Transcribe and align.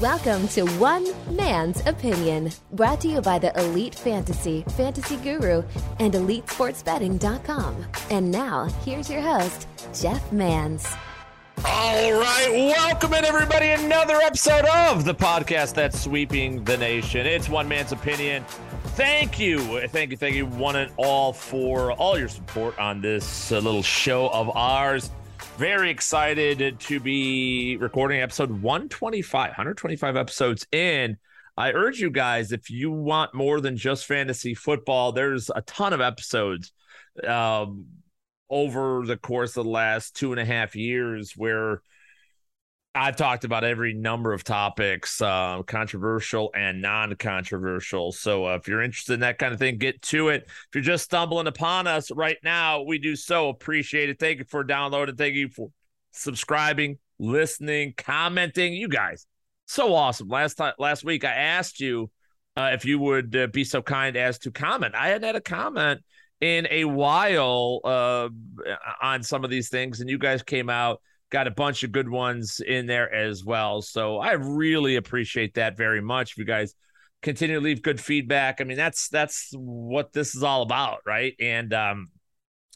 Welcome 0.00 0.46
to 0.48 0.62
One 0.78 1.08
Man's 1.34 1.84
Opinion, 1.84 2.52
brought 2.70 3.00
to 3.00 3.08
you 3.08 3.20
by 3.20 3.40
the 3.40 3.52
Elite 3.58 3.96
Fantasy, 3.96 4.64
Fantasy 4.76 5.16
Guru, 5.16 5.64
and 5.98 6.14
EliteSportsBetting.com. 6.14 7.84
And 8.10 8.30
now, 8.30 8.66
here's 8.84 9.10
your 9.10 9.22
host, 9.22 9.66
Jeff 9.92 10.30
Mans. 10.30 10.86
All 11.64 12.12
right, 12.12 12.48
welcome 12.52 13.14
in 13.14 13.24
everybody. 13.24 13.70
Another 13.70 14.18
episode 14.18 14.64
of 14.66 15.04
the 15.04 15.14
podcast 15.14 15.74
that's 15.74 16.00
sweeping 16.00 16.62
the 16.62 16.76
nation. 16.76 17.26
It's 17.26 17.48
One 17.48 17.66
Man's 17.66 17.90
Opinion. 17.90 18.44
Thank 18.94 19.40
you, 19.40 19.80
thank 19.88 20.12
you, 20.12 20.16
thank 20.16 20.36
you, 20.36 20.46
one 20.46 20.76
and 20.76 20.92
all, 20.96 21.32
for 21.32 21.90
all 21.92 22.16
your 22.16 22.28
support 22.28 22.78
on 22.78 23.00
this 23.00 23.50
uh, 23.50 23.58
little 23.58 23.82
show 23.82 24.28
of 24.28 24.56
ours. 24.56 25.10
Very 25.56 25.90
excited 25.90 26.78
to 26.80 27.00
be 27.00 27.78
recording 27.78 28.20
episode 28.20 28.50
125, 28.50 29.48
125 29.48 30.14
episodes 30.14 30.66
in. 30.70 31.16
I 31.56 31.72
urge 31.72 31.98
you 31.98 32.10
guys, 32.10 32.52
if 32.52 32.68
you 32.68 32.90
want 32.90 33.32
more 33.32 33.62
than 33.62 33.78
just 33.78 34.04
fantasy 34.04 34.54
football, 34.54 35.12
there's 35.12 35.48
a 35.48 35.62
ton 35.62 35.94
of 35.94 36.02
episodes 36.02 36.72
um, 37.26 37.86
over 38.50 39.06
the 39.06 39.16
course 39.16 39.56
of 39.56 39.64
the 39.64 39.70
last 39.70 40.14
two 40.14 40.32
and 40.32 40.40
a 40.40 40.44
half 40.44 40.76
years 40.76 41.32
where 41.34 41.80
I've 42.96 43.16
talked 43.16 43.44
about 43.44 43.62
every 43.62 43.92
number 43.92 44.32
of 44.32 44.42
topics, 44.42 45.20
uh, 45.20 45.62
controversial 45.66 46.50
and 46.54 46.80
non-controversial. 46.80 48.12
So 48.12 48.46
uh, 48.46 48.56
if 48.56 48.66
you're 48.66 48.80
interested 48.80 49.12
in 49.12 49.20
that 49.20 49.38
kind 49.38 49.52
of 49.52 49.58
thing, 49.58 49.76
get 49.76 50.00
to 50.02 50.30
it. 50.30 50.44
If 50.46 50.68
you're 50.74 50.82
just 50.82 51.04
stumbling 51.04 51.46
upon 51.46 51.86
us 51.86 52.10
right 52.10 52.38
now, 52.42 52.82
we 52.82 52.98
do 52.98 53.14
so 53.14 53.50
appreciate 53.50 54.08
it. 54.08 54.18
Thank 54.18 54.38
you 54.38 54.44
for 54.48 54.64
downloading. 54.64 55.16
Thank 55.16 55.34
you 55.34 55.50
for 55.50 55.68
subscribing, 56.12 56.98
listening, 57.18 57.92
commenting. 57.98 58.72
You 58.72 58.88
guys, 58.88 59.26
so 59.66 59.94
awesome. 59.94 60.28
Last 60.28 60.54
time, 60.54 60.72
last 60.78 61.04
week, 61.04 61.24
I 61.24 61.32
asked 61.32 61.80
you 61.80 62.10
uh, 62.56 62.70
if 62.72 62.86
you 62.86 62.98
would 62.98 63.36
uh, 63.36 63.46
be 63.48 63.64
so 63.64 63.82
kind 63.82 64.16
as 64.16 64.38
to 64.40 64.50
comment. 64.50 64.94
I 64.94 65.08
hadn't 65.08 65.26
had 65.26 65.36
a 65.36 65.42
comment 65.42 66.00
in 66.40 66.66
a 66.70 66.86
while 66.86 67.80
uh, 67.84 68.28
on 69.02 69.22
some 69.22 69.44
of 69.44 69.50
these 69.50 69.68
things, 69.68 70.00
and 70.00 70.08
you 70.08 70.16
guys 70.16 70.42
came 70.42 70.70
out 70.70 71.02
got 71.30 71.46
a 71.46 71.50
bunch 71.50 71.82
of 71.82 71.92
good 71.92 72.08
ones 72.08 72.60
in 72.60 72.86
there 72.86 73.12
as 73.12 73.44
well. 73.44 73.82
So 73.82 74.18
I 74.18 74.32
really 74.32 74.96
appreciate 74.96 75.54
that 75.54 75.76
very 75.76 76.00
much. 76.00 76.32
If 76.32 76.38
you 76.38 76.44
guys 76.44 76.74
continue 77.22 77.56
to 77.56 77.64
leave 77.64 77.82
good 77.82 78.00
feedback, 78.00 78.60
I 78.60 78.64
mean 78.64 78.76
that's 78.76 79.08
that's 79.08 79.50
what 79.54 80.12
this 80.12 80.34
is 80.34 80.42
all 80.42 80.62
about, 80.62 81.00
right? 81.06 81.34
And 81.40 81.72
um, 81.72 82.08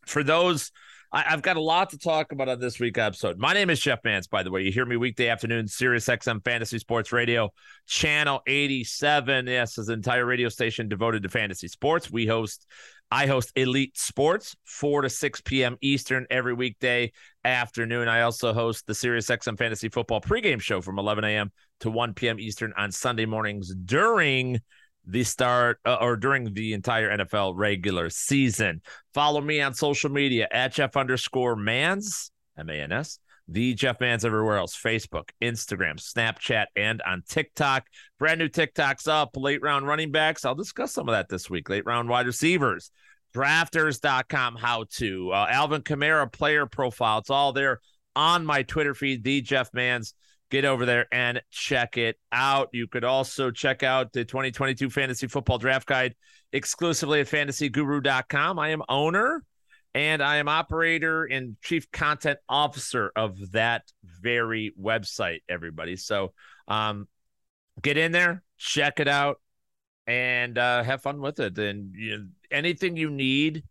for 0.07 0.23
those. 0.23 0.71
I, 1.13 1.23
have 1.23 1.43
got 1.43 1.57
a 1.57 1.61
lot 1.61 1.91
to 1.91 1.99
talk 1.99 2.31
about 2.31 2.49
on 2.49 2.61
this 2.61 2.79
week 2.79 2.97
episode. 2.97 3.37
My 3.37 3.53
name 3.53 3.69
is 3.69 3.81
Jeff 3.81 3.99
Mans, 4.05 4.29
by 4.29 4.45
the 4.45 4.51
way. 4.53 4.63
You 4.63 4.71
hear 4.71 4.87
me 4.87 4.97
weekday 4.97 5.27
afternoon, 5.27 5.67
Sirius 5.67 6.07
XM 6.07 6.45
Fantasy 6.45 6.79
Sports 6.79 7.11
Radio, 7.11 7.51
channel 7.85 8.43
87. 8.47 9.49
Yes, 9.49 9.77
is 9.77 9.89
an 9.89 9.95
entire 9.95 10.25
radio 10.25 10.49
station 10.49 10.89
devoted 10.89 11.25
to 11.25 11.29
fantasy 11.29 11.67
sports. 11.67 12.13
We 12.13 12.29
host 12.29 12.65
I 13.11 13.27
host 13.27 13.53
Elite 13.57 13.99
Sports, 13.99 14.55
4 14.65 15.03
to 15.03 15.11
6 15.11 15.41
p.m. 15.41 15.77
Eastern 15.81 16.27
every 16.31 16.55
weekday 16.55 17.13
afternoon. 17.45 18.07
I 18.07 18.23
also 18.23 18.53
host 18.53 18.87
the 18.87 18.93
SiriusXM 18.93 19.59
Fantasy 19.59 19.89
Football 19.89 20.21
pregame 20.21 20.61
show 20.61 20.81
from 20.81 20.99
11 20.99 21.25
a.m. 21.25 21.51
to 21.81 21.91
1 21.91 22.15
p.m. 22.15 22.39
Eastern 22.39 22.73
on 22.77 22.93
Sunday 22.93 23.27
mornings 23.27 23.75
during 23.75 24.61
the 25.07 25.25
start 25.25 25.79
uh, 25.85 25.97
or 26.01 26.17
during 26.17 26.55
the 26.55 26.73
entire 26.73 27.17
NFL 27.17 27.55
regular 27.57 28.11
season. 28.11 28.81
Follow 29.13 29.41
me 29.41 29.61
on 29.61 29.75
social 29.75 30.11
media 30.11 30.47
at 30.53 30.75
Jeff 30.75 30.97
underscore 30.97 31.57
Mans, 31.57 32.31
M 32.57 32.71
A 32.71 32.75
N 32.75 32.93
S, 32.93 33.19
the 33.51 33.75
Jeff 33.75 34.01
Mans 34.01 34.25
everywhere 34.25 34.57
else 34.57 34.77
Facebook, 34.77 35.31
Instagram, 35.43 35.97
Snapchat, 35.97 36.67
and 36.77 37.03
on 37.03 37.23
TikTok. 37.29 37.87
Brand 38.19 38.39
new 38.39 38.49
TikToks 38.49 39.09
up, 39.09 39.37
late 39.37 39.61
round 39.61 39.87
running 39.87 40.13
backs. 40.13 40.45
I'll 40.45 40.55
discuss 40.55 40.93
some 40.93 41.09
of 41.09 41.13
that 41.13 41.29
this 41.29 41.51
week. 41.51 41.69
Late 41.69 41.85
round 41.85 42.09
wide 42.09 42.27
receivers, 42.27 42.91
drafters.com, 43.35 44.57
how 44.57 44.85
to, 44.97 45.31
uh, 45.33 45.47
Alvin 45.51 45.83
Kamara 45.83 46.33
player 46.33 46.67
profile. 46.67 47.19
It's 47.19 47.31
all 47.31 47.53
there 47.53 47.81
on 48.15 48.47
my 48.47 48.63
Twitter 48.63 48.95
feed, 48.95 49.25
the 49.25 49.41
Jeff 49.41 49.71
Mans. 49.75 50.15
Get 50.51 50.65
over 50.65 50.85
there 50.85 51.07
and 51.13 51.41
check 51.51 51.97
it 51.97 52.19
out. 52.33 52.71
You 52.73 52.89
could 52.89 53.05
also 53.05 53.53
check 53.53 53.85
out 53.85 54.13
the 54.13 54.25
2022 54.25 54.91
Fantasy 54.91 55.29
Football 55.29 55.59
Draft 55.59 55.87
Guide 55.87 56.17
exclusively 56.53 57.21
at 57.21 57.29
fantasyguru.com. 57.29 58.59
I 58.59 58.71
am 58.71 58.83
owner 58.89 59.45
and 59.95 60.23
I 60.23 60.37
am 60.37 60.49
operator 60.49 61.25
and 61.25 61.57
chief 61.63 61.91
content 61.91 62.39
officer 62.49 63.11
of 63.17 63.53
that 63.53 63.83
very 64.21 64.73
website, 64.81 65.41
everybody. 65.49 65.97
So 65.97 66.33
um, 66.69 67.09
get 67.83 67.97
in 67.97 68.13
there, 68.13 68.43
check 68.57 69.01
it 69.01 69.09
out, 69.09 69.41
and 70.07 70.57
uh, 70.57 70.83
have 70.83 71.03
fun 71.03 71.21
with 71.21 71.41
it. 71.41 71.59
And 71.59 71.95
you 71.95 72.19
know, 72.19 72.27
anything 72.51 72.97
you 72.97 73.11
need, 73.11 73.65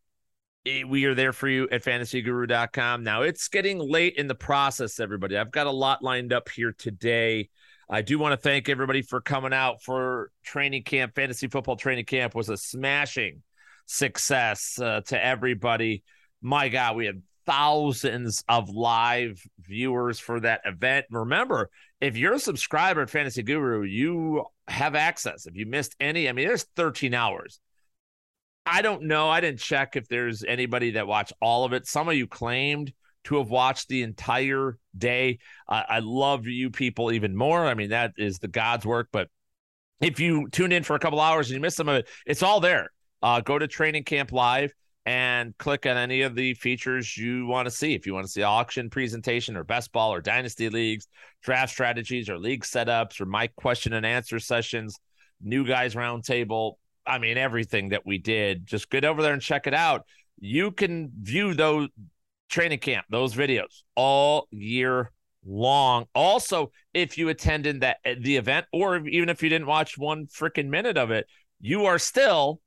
eh, 0.65 0.83
we 0.83 1.05
are 1.05 1.15
there 1.15 1.33
for 1.33 1.47
you 1.47 1.69
at 1.71 1.83
fantasyguru.com. 1.83 3.03
Now, 3.03 3.21
it's 3.21 3.47
getting 3.47 3.79
late 3.79 4.15
in 4.15 4.27
the 4.27 4.35
process, 4.35 4.99
everybody. 4.99 5.37
I've 5.37 5.51
got 5.51 5.67
a 5.67 5.71
lot 5.71 6.03
lined 6.03 6.33
up 6.33 6.49
here 6.49 6.75
today. 6.77 7.49
I 7.89 8.01
do 8.01 8.19
want 8.19 8.33
to 8.33 8.37
thank 8.37 8.69
everybody 8.69 9.01
for 9.01 9.19
coming 9.19 9.53
out 9.53 9.81
for 9.81 10.31
training 10.43 10.83
camp. 10.83 11.15
Fantasy 11.15 11.47
football 11.47 11.75
training 11.75 12.05
camp 12.05 12.35
was 12.35 12.49
a 12.49 12.57
smashing 12.57 13.41
success 13.89 14.79
uh, 14.79 15.01
to 15.07 15.23
everybody. 15.23 16.03
My 16.41 16.69
God, 16.69 16.95
we 16.95 17.07
had 17.07 17.23
thousands 17.45 18.43
of 18.47 18.69
live 18.69 19.41
viewers 19.59 20.19
for 20.19 20.39
that 20.39 20.61
event. 20.63 21.07
Remember, 21.09 21.69
if 21.99 22.15
you're 22.15 22.35
a 22.35 22.39
subscriber 22.39 23.01
at 23.01 23.09
Fantasy 23.09 23.41
Guru, 23.41 23.81
you 23.81 24.45
have 24.67 24.93
access. 24.93 25.47
If 25.47 25.55
you 25.55 25.65
missed 25.65 25.95
any, 25.99 26.29
I 26.29 26.33
mean, 26.33 26.47
there's 26.47 26.67
13 26.75 27.15
hours. 27.15 27.59
I 28.65 28.83
don't 28.83 29.03
know. 29.03 29.27
I 29.27 29.41
didn't 29.41 29.59
check 29.59 29.95
if 29.95 30.07
there's 30.07 30.43
anybody 30.43 30.91
that 30.91 31.07
watched 31.07 31.33
all 31.41 31.65
of 31.65 31.73
it. 31.73 31.87
Some 31.87 32.07
of 32.07 32.13
you 32.13 32.27
claimed 32.27 32.93
to 33.23 33.37
have 33.39 33.49
watched 33.49 33.87
the 33.87 34.03
entire 34.03 34.77
day. 34.95 35.39
Uh, 35.67 35.83
I 35.89 35.99
love 35.99 36.45
you 36.45 36.69
people 36.69 37.11
even 37.11 37.35
more. 37.35 37.65
I 37.65 37.73
mean, 37.73 37.89
that 37.89 38.13
is 38.17 38.37
the 38.37 38.47
God's 38.47 38.85
work. 38.85 39.09
But 39.11 39.29
if 39.99 40.19
you 40.19 40.47
tuned 40.49 40.73
in 40.73 40.83
for 40.83 40.95
a 40.95 40.99
couple 40.99 41.19
hours 41.19 41.47
and 41.47 41.55
you 41.55 41.61
missed 41.61 41.77
some 41.77 41.89
of 41.89 41.95
it, 41.95 42.07
it's 42.27 42.43
all 42.43 42.59
there. 42.59 42.91
Uh, 43.21 43.41
go 43.41 43.59
to 43.59 43.67
Training 43.67 44.03
Camp 44.03 44.31
Live 44.31 44.73
and 45.05 45.57
click 45.57 45.85
on 45.85 45.97
any 45.97 46.21
of 46.21 46.35
the 46.35 46.53
features 46.53 47.17
you 47.17 47.45
want 47.45 47.65
to 47.65 47.71
see. 47.71 47.93
If 47.93 48.05
you 48.05 48.13
want 48.13 48.27
to 48.27 48.31
see 48.31 48.43
auction 48.43 48.89
presentation 48.89 49.57
or 49.57 49.63
best 49.63 49.91
ball 49.91 50.13
or 50.13 50.21
dynasty 50.21 50.69
leagues, 50.69 51.07
draft 51.41 51.71
strategies 51.71 52.29
or 52.29 52.37
league 52.37 52.63
setups 52.63 53.19
or 53.19 53.25
my 53.25 53.47
question 53.47 53.93
and 53.93 54.05
answer 54.05 54.39
sessions, 54.39 54.99
new 55.41 55.65
guys 55.65 55.95
roundtable. 55.95 56.73
I 57.05 57.17
mean, 57.17 57.37
everything 57.37 57.89
that 57.89 58.05
we 58.05 58.19
did, 58.19 58.67
just 58.67 58.89
get 58.89 59.05
over 59.05 59.21
there 59.21 59.33
and 59.33 59.41
check 59.41 59.67
it 59.67 59.73
out. 59.73 60.05
You 60.39 60.71
can 60.71 61.11
view 61.19 61.53
those 61.53 61.89
training 62.49 62.79
camp, 62.79 63.05
those 63.09 63.33
videos 63.33 63.83
all 63.95 64.47
year 64.51 65.11
long. 65.45 66.05
Also, 66.13 66.71
if 66.93 67.17
you 67.17 67.29
attended 67.29 67.81
that 67.81 67.97
the 68.03 68.37
event, 68.37 68.67
or 68.71 68.97
even 69.07 69.29
if 69.29 69.41
you 69.41 69.49
didn't 69.49 69.67
watch 69.67 69.97
one 69.97 70.27
freaking 70.27 70.67
minute 70.67 70.97
of 70.97 71.11
it, 71.11 71.25
you 71.59 71.85
are 71.85 71.99
still 71.99 72.61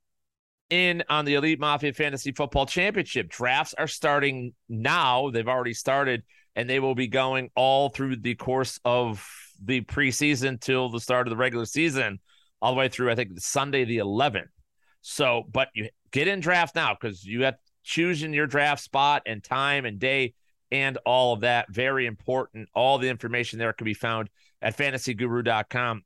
in 0.73 1.03
on 1.07 1.23
the 1.23 1.35
Elite 1.35 1.59
Mafia 1.59 1.93
Fantasy 1.93 2.31
Football 2.31 2.65
Championship. 2.65 3.29
Drafts 3.29 3.75
are 3.75 3.87
starting 3.87 4.53
now. 4.67 5.29
They've 5.29 5.47
already 5.47 5.75
started, 5.75 6.23
and 6.55 6.67
they 6.67 6.79
will 6.79 6.95
be 6.95 7.07
going 7.07 7.51
all 7.55 7.89
through 7.89 8.17
the 8.17 8.33
course 8.33 8.79
of 8.83 9.23
the 9.63 9.81
preseason 9.81 10.59
till 10.59 10.89
the 10.89 10.99
start 10.99 11.27
of 11.27 11.29
the 11.29 11.37
regular 11.37 11.65
season, 11.65 12.19
all 12.59 12.73
the 12.73 12.79
way 12.79 12.89
through, 12.89 13.11
I 13.11 13.15
think, 13.15 13.39
Sunday 13.39 13.85
the 13.85 13.99
11th. 13.99 14.47
So, 15.01 15.43
but 15.51 15.69
you 15.75 15.89
get 16.11 16.27
in 16.27 16.39
draft 16.39 16.75
now 16.75 16.97
because 16.99 17.23
you 17.23 17.43
have 17.43 17.55
choosing 17.83 18.33
your 18.33 18.47
draft 18.47 18.81
spot 18.81 19.21
and 19.27 19.43
time 19.43 19.85
and 19.85 19.99
day 19.99 20.33
and 20.71 20.97
all 21.05 21.33
of 21.33 21.41
that. 21.41 21.71
Very 21.71 22.07
important. 22.07 22.67
All 22.73 22.97
the 22.97 23.09
information 23.09 23.59
there 23.59 23.73
can 23.73 23.85
be 23.85 23.93
found 23.93 24.29
at 24.59 24.75
fantasyguru.com 24.75 26.01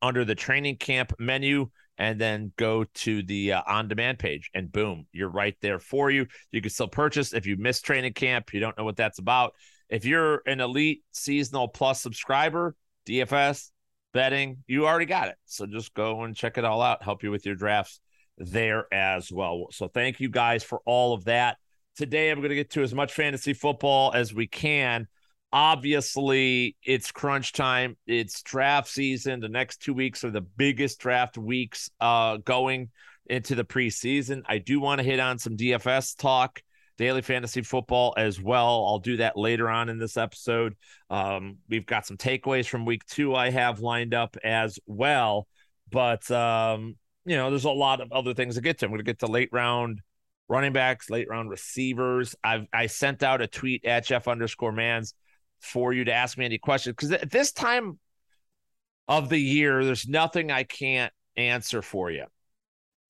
under 0.00 0.24
the 0.24 0.36
training 0.36 0.76
camp 0.76 1.14
menu 1.18 1.70
and 1.98 2.20
then 2.20 2.52
go 2.56 2.84
to 2.94 3.22
the 3.22 3.52
uh, 3.52 3.62
on 3.66 3.88
demand 3.88 4.18
page 4.18 4.50
and 4.54 4.72
boom 4.72 5.06
you're 5.12 5.28
right 5.28 5.56
there 5.60 5.78
for 5.78 6.10
you. 6.10 6.26
You 6.52 6.60
can 6.60 6.70
still 6.70 6.88
purchase 6.88 7.32
if 7.32 7.46
you 7.46 7.56
miss 7.56 7.80
training 7.80 8.14
camp 8.14 8.52
you 8.52 8.60
don't 8.60 8.76
know 8.78 8.84
what 8.84 8.96
that's 8.96 9.18
about. 9.18 9.54
If 9.88 10.04
you're 10.04 10.42
an 10.46 10.60
elite 10.60 11.02
seasonal 11.12 11.68
plus 11.68 12.00
subscriber 12.00 12.74
dfs 13.06 13.70
betting 14.12 14.58
you 14.66 14.86
already 14.86 15.06
got 15.06 15.28
it. 15.28 15.36
So 15.44 15.66
just 15.66 15.94
go 15.94 16.22
and 16.22 16.34
check 16.34 16.58
it 16.58 16.64
all 16.64 16.80
out. 16.82 17.02
Help 17.02 17.22
you 17.22 17.30
with 17.30 17.44
your 17.44 17.54
drafts 17.54 18.00
there 18.36 18.86
as 18.92 19.32
well. 19.32 19.66
So 19.70 19.88
thank 19.88 20.20
you 20.20 20.28
guys 20.28 20.62
for 20.62 20.80
all 20.86 21.12
of 21.12 21.24
that. 21.24 21.56
Today 21.96 22.30
i'm 22.30 22.38
going 22.38 22.50
to 22.50 22.54
get 22.54 22.70
to 22.70 22.82
as 22.82 22.94
much 22.94 23.12
fantasy 23.12 23.54
football 23.54 24.12
as 24.14 24.32
we 24.32 24.46
can 24.46 25.08
obviously 25.52 26.76
it's 26.84 27.10
crunch 27.10 27.52
time 27.52 27.96
it's 28.06 28.42
draft 28.42 28.88
season 28.88 29.40
the 29.40 29.48
next 29.48 29.78
two 29.78 29.94
weeks 29.94 30.22
are 30.22 30.30
the 30.30 30.42
biggest 30.42 31.00
draft 31.00 31.38
weeks 31.38 31.90
uh 32.00 32.36
going 32.38 32.90
into 33.26 33.54
the 33.54 33.64
preseason 33.64 34.42
i 34.46 34.58
do 34.58 34.78
want 34.78 34.98
to 34.98 35.04
hit 35.04 35.18
on 35.18 35.38
some 35.38 35.56
dfs 35.56 36.16
talk 36.16 36.60
daily 36.98 37.22
fantasy 37.22 37.62
football 37.62 38.12
as 38.16 38.40
well. 38.40 38.84
I'll 38.86 38.98
do 38.98 39.18
that 39.18 39.36
later 39.36 39.70
on 39.70 39.88
in 39.88 39.98
this 39.98 40.16
episode. 40.16 40.74
Um, 41.08 41.58
we've 41.68 41.86
got 41.86 42.04
some 42.04 42.16
takeaways 42.16 42.66
from 42.66 42.84
week 42.84 43.06
two 43.06 43.34
I 43.34 43.50
have 43.50 43.80
lined 43.80 44.12
up 44.12 44.36
as 44.44 44.78
well. 44.84 45.46
But, 45.90 46.28
um, 46.30 46.96
you 47.24 47.36
know, 47.36 47.48
there's 47.50 47.64
a 47.64 47.70
lot 47.70 48.00
of 48.00 48.12
other 48.12 48.34
things 48.34 48.56
to 48.56 48.60
get 48.60 48.78
to. 48.78 48.86
I'm 48.86 48.90
going 48.90 48.98
to 48.98 49.04
get 49.04 49.20
to 49.20 49.26
late 49.26 49.50
round 49.52 50.02
running 50.48 50.72
backs, 50.72 51.08
late 51.08 51.28
round 51.30 51.48
receivers. 51.48 52.34
I've 52.42 52.66
I 52.72 52.86
sent 52.86 53.22
out 53.22 53.40
a 53.40 53.46
tweet 53.46 53.84
at 53.84 54.04
Jeff 54.04 54.28
underscore 54.28 54.72
Mans 54.72 55.14
for 55.60 55.92
you 55.92 56.04
to 56.04 56.12
ask 56.12 56.38
me 56.38 56.44
any 56.44 56.58
questions 56.58 56.94
because 56.94 57.12
at 57.12 57.30
this 57.30 57.52
time 57.52 57.98
of 59.08 59.28
the 59.28 59.38
year, 59.38 59.84
there's 59.84 60.08
nothing 60.08 60.50
I 60.50 60.64
can't 60.64 61.12
answer 61.36 61.82
for 61.82 62.10
you. 62.10 62.24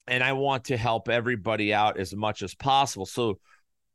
And 0.06 0.22
I 0.22 0.32
want 0.32 0.64
to 0.66 0.76
help 0.76 1.08
everybody 1.08 1.74
out 1.74 1.98
as 1.98 2.14
much 2.14 2.42
as 2.42 2.54
possible. 2.54 3.04
So 3.04 3.38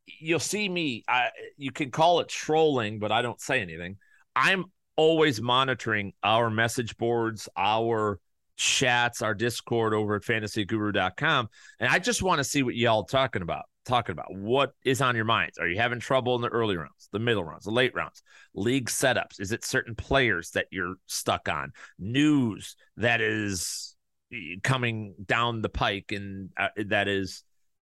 you'll 0.05 0.39
see 0.39 0.67
me. 0.67 1.03
I, 1.07 1.29
you 1.57 1.71
can 1.71 1.91
call 1.91 2.19
it 2.19 2.27
trolling, 2.27 2.99
but 2.99 3.11
I 3.11 3.21
don't 3.21 3.41
say 3.41 3.61
anything. 3.61 3.97
I'm 4.35 4.65
always 4.95 5.41
monitoring 5.41 6.13
our 6.23 6.49
message 6.49 6.97
boards, 6.97 7.49
our 7.57 8.19
chats, 8.57 9.21
our 9.21 9.33
Discord 9.33 9.93
over 9.93 10.15
at 10.15 10.23
fantasyguru.com. 10.23 11.49
And 11.79 11.89
I 11.89 11.99
just 11.99 12.21
want 12.21 12.39
to 12.39 12.43
see 12.43 12.63
what 12.63 12.75
y'all 12.75 13.05
talking 13.05 13.41
about. 13.41 13.63
Talking 13.85 14.13
about 14.13 14.33
what 14.33 14.73
is 14.85 15.01
on 15.01 15.15
your 15.15 15.25
minds. 15.25 15.57
Are 15.57 15.67
you 15.67 15.77
having 15.77 15.99
trouble 15.99 16.35
in 16.35 16.41
the 16.41 16.47
early 16.47 16.77
rounds, 16.77 17.09
the 17.11 17.19
middle 17.19 17.43
rounds, 17.43 17.65
the 17.65 17.71
late 17.71 17.93
rounds, 17.93 18.23
league 18.53 18.89
setups? 18.89 19.39
Is 19.39 19.51
it 19.51 19.65
certain 19.65 19.93
players 19.93 20.51
that 20.51 20.67
you're 20.71 20.95
stuck 21.07 21.49
on? 21.49 21.73
News 21.99 22.77
that 22.97 23.19
is 23.19 23.95
eh, 24.33 24.55
coming 24.63 25.15
down 25.25 25.61
the 25.61 25.69
pike 25.69 26.13
and 26.13 26.49
uh, 26.57 26.69
that 26.85 27.07
is 27.07 27.43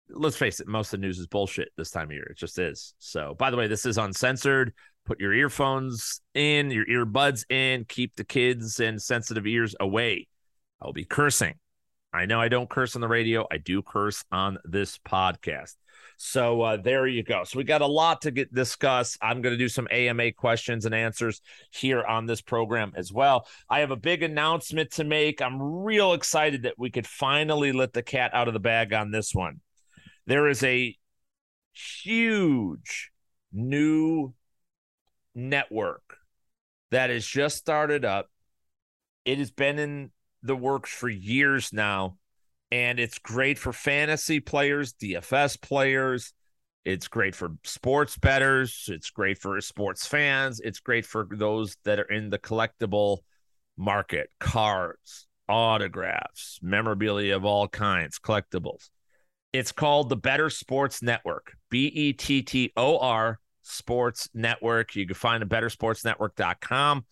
let's 0.10 0.38
face 0.38 0.60
it, 0.60 0.68
most 0.68 0.94
of 0.94 1.00
the 1.00 1.08
news 1.08 1.20
is 1.20 1.28
bullshit 1.28 1.70
this 1.78 1.92
time 1.92 2.10
of 2.10 2.12
year. 2.12 2.28
It 2.30 2.38
just 2.38 2.60
is. 2.60 2.94
So, 3.00 3.36
by 3.38 3.50
the 3.50 3.58
way, 3.58 3.68
this 3.68 3.86
is 3.86 3.98
uncensored. 3.98 4.74
Put 5.06 5.20
your 5.20 5.34
earphones 5.34 6.22
in, 6.34 6.72
your 6.72 6.86
earbuds 6.86 7.50
in, 7.52 7.86
keep 7.86 8.16
the 8.16 8.24
kids 8.24 8.80
and 8.80 9.02
sensitive 9.02 9.46
ears 9.46 9.76
away. 9.80 10.28
I'll 10.82 10.94
be 10.94 11.06
cursing. 11.06 11.56
I 12.14 12.26
know 12.26 12.40
I 12.40 12.48
don't 12.48 12.70
curse 12.70 12.96
on 12.96 13.02
the 13.02 13.08
radio. 13.08 13.48
I 13.52 13.58
do 13.58 13.82
curse 13.82 14.24
on 14.32 14.60
this 14.64 14.98
podcast. 15.00 15.76
So 16.26 16.62
uh, 16.62 16.78
there 16.78 17.06
you 17.06 17.22
go. 17.22 17.44
So 17.44 17.58
we 17.58 17.66
got 17.66 17.82
a 17.82 17.86
lot 17.86 18.22
to 18.22 18.32
get 18.32 18.54
discuss. 18.54 19.18
I'm 19.22 19.42
going 19.42 19.54
to 19.54 19.58
do 19.58 19.68
some 19.68 19.90
AMA 19.92 20.32
questions 20.32 20.86
and 20.86 20.96
answers 20.96 21.42
here 21.70 22.02
on 22.02 22.28
this 22.28 22.40
program 22.40 22.94
as 22.96 23.12
well. 23.12 23.46
I 23.70 23.82
have 23.82 23.92
a 23.92 23.98
big 23.98 24.24
announcement 24.24 24.92
to 24.92 25.04
make. 25.04 25.42
I'm 25.42 25.62
real 25.62 26.14
excited 26.14 26.64
that 26.64 26.80
we 26.80 26.92
could 26.92 27.06
finally 27.06 27.74
let 27.74 27.92
the 27.92 28.02
cat 28.02 28.34
out 28.34 28.48
of 28.48 28.54
the 28.54 28.62
bag 28.62 28.94
on 28.94 29.12
this 29.12 29.36
one. 29.36 29.60
There 30.26 30.48
is 30.48 30.64
a 30.64 30.96
huge 31.74 33.12
new 33.52 34.34
network 35.36 36.20
that 36.92 37.10
has 37.10 37.28
just 37.28 37.58
started 37.58 38.06
up. 38.06 38.30
It 39.26 39.40
has 39.40 39.52
been 39.52 39.78
in 39.78 40.12
the 40.42 40.56
works 40.56 40.90
for 40.90 41.10
years 41.10 41.74
now, 41.74 42.16
and 42.74 43.00
it's 43.00 43.20
great 43.20 43.60
for 43.60 43.72
fantasy 43.72 44.40
players, 44.40 44.94
DFS 44.94 45.62
players. 45.62 46.34
It's 46.84 47.08
great 47.08 47.36
for 47.36 47.52
sports 47.64 48.18
betters. 48.18 48.86
It's 48.88 49.12
great 49.12 49.38
for 49.38 49.62
sports 49.62 50.08
fans. 50.08 50.60
It's 50.60 50.80
great 50.80 51.06
for 51.06 51.28
those 51.32 51.78
that 51.86 52.00
are 52.00 52.12
in 52.12 52.32
the 52.32 52.40
collectible 52.40 53.20
market 53.78 54.32
cards, 54.40 55.28
autographs, 55.48 56.58
memorabilia 56.64 57.36
of 57.36 57.46
all 57.46 57.68
kinds, 57.68 58.18
collectibles. 58.18 58.90
It's 59.54 59.72
called 59.72 60.10
the 60.10 60.18
Bettor 60.18 60.50
Sports 60.50 61.04
Network, 61.04 61.54
B 61.70 61.86
E 61.94 62.14
T 62.14 62.42
T 62.42 62.74
O 62.76 62.98
R 62.98 63.40
Sports 63.62 64.30
Network. 64.34 64.96
You 64.96 65.06
can 65.06 65.14
find 65.14 65.44
it 65.44 65.50
bettorsportsnetwork.com. 65.50 67.06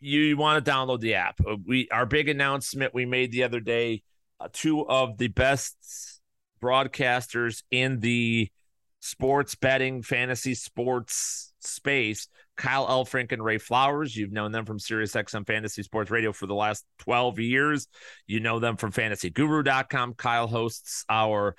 You, 0.00 0.20
you 0.20 0.36
want 0.36 0.62
to 0.62 0.70
download 0.70 1.00
the 1.00 1.14
app. 1.14 1.40
Uh, 1.40 1.56
we 1.66 1.88
our 1.90 2.04
big 2.04 2.28
announcement 2.28 2.92
we 2.92 3.06
made 3.06 3.32
the 3.32 3.44
other 3.44 3.60
day, 3.60 4.02
Uh, 4.42 4.48
two 4.52 4.86
of 4.88 5.18
the 5.18 5.28
best 5.28 6.20
broadcasters 6.60 7.62
in 7.70 8.00
the 8.00 8.50
sports 8.98 9.54
betting 9.54 10.02
fantasy 10.02 10.54
sports 10.54 11.52
space 11.60 12.28
Kyle 12.56 12.86
Elfrink 12.86 13.32
and 13.32 13.42
Ray 13.42 13.58
Flowers. 13.58 14.16
You've 14.16 14.32
known 14.32 14.52
them 14.52 14.64
from 14.64 14.78
SiriusXM 14.78 15.46
Fantasy 15.46 15.82
Sports 15.82 16.10
Radio 16.10 16.32
for 16.32 16.46
the 16.46 16.54
last 16.54 16.84
12 16.98 17.38
years. 17.38 17.86
You 18.26 18.40
know 18.40 18.58
them 18.58 18.76
from 18.76 18.92
fantasyguru.com. 18.92 20.14
Kyle 20.14 20.46
hosts 20.46 21.04
our 21.08 21.56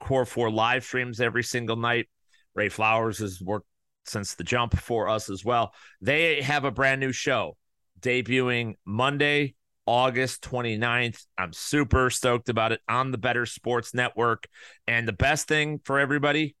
Core 0.00 0.26
4 0.26 0.50
live 0.50 0.84
streams 0.84 1.20
every 1.20 1.44
single 1.44 1.76
night. 1.76 2.08
Ray 2.54 2.68
Flowers 2.70 3.18
has 3.18 3.40
worked 3.40 3.66
since 4.04 4.34
the 4.34 4.44
jump 4.44 4.76
for 4.78 5.08
us 5.08 5.30
as 5.30 5.44
well. 5.44 5.74
They 6.00 6.42
have 6.42 6.64
a 6.64 6.70
brand 6.70 7.00
new 7.00 7.12
show 7.12 7.56
debuting 8.00 8.74
Monday, 8.84 9.54
August 9.86 10.42
29th. 10.42 11.24
I'm 11.36 11.52
super 11.52 12.10
stoked 12.10 12.48
about 12.48 12.72
it 12.72 12.80
on 12.88 13.10
the 13.10 13.18
Bettor 13.18 13.46
Sports 13.46 13.94
Network. 13.94 14.46
And 14.86 15.06
the 15.06 15.12
best 15.12 15.48
thing 15.48 15.80
for 15.84 15.98
everybody, 15.98 16.56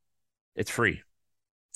it's 0.56 0.70
free. 0.70 1.02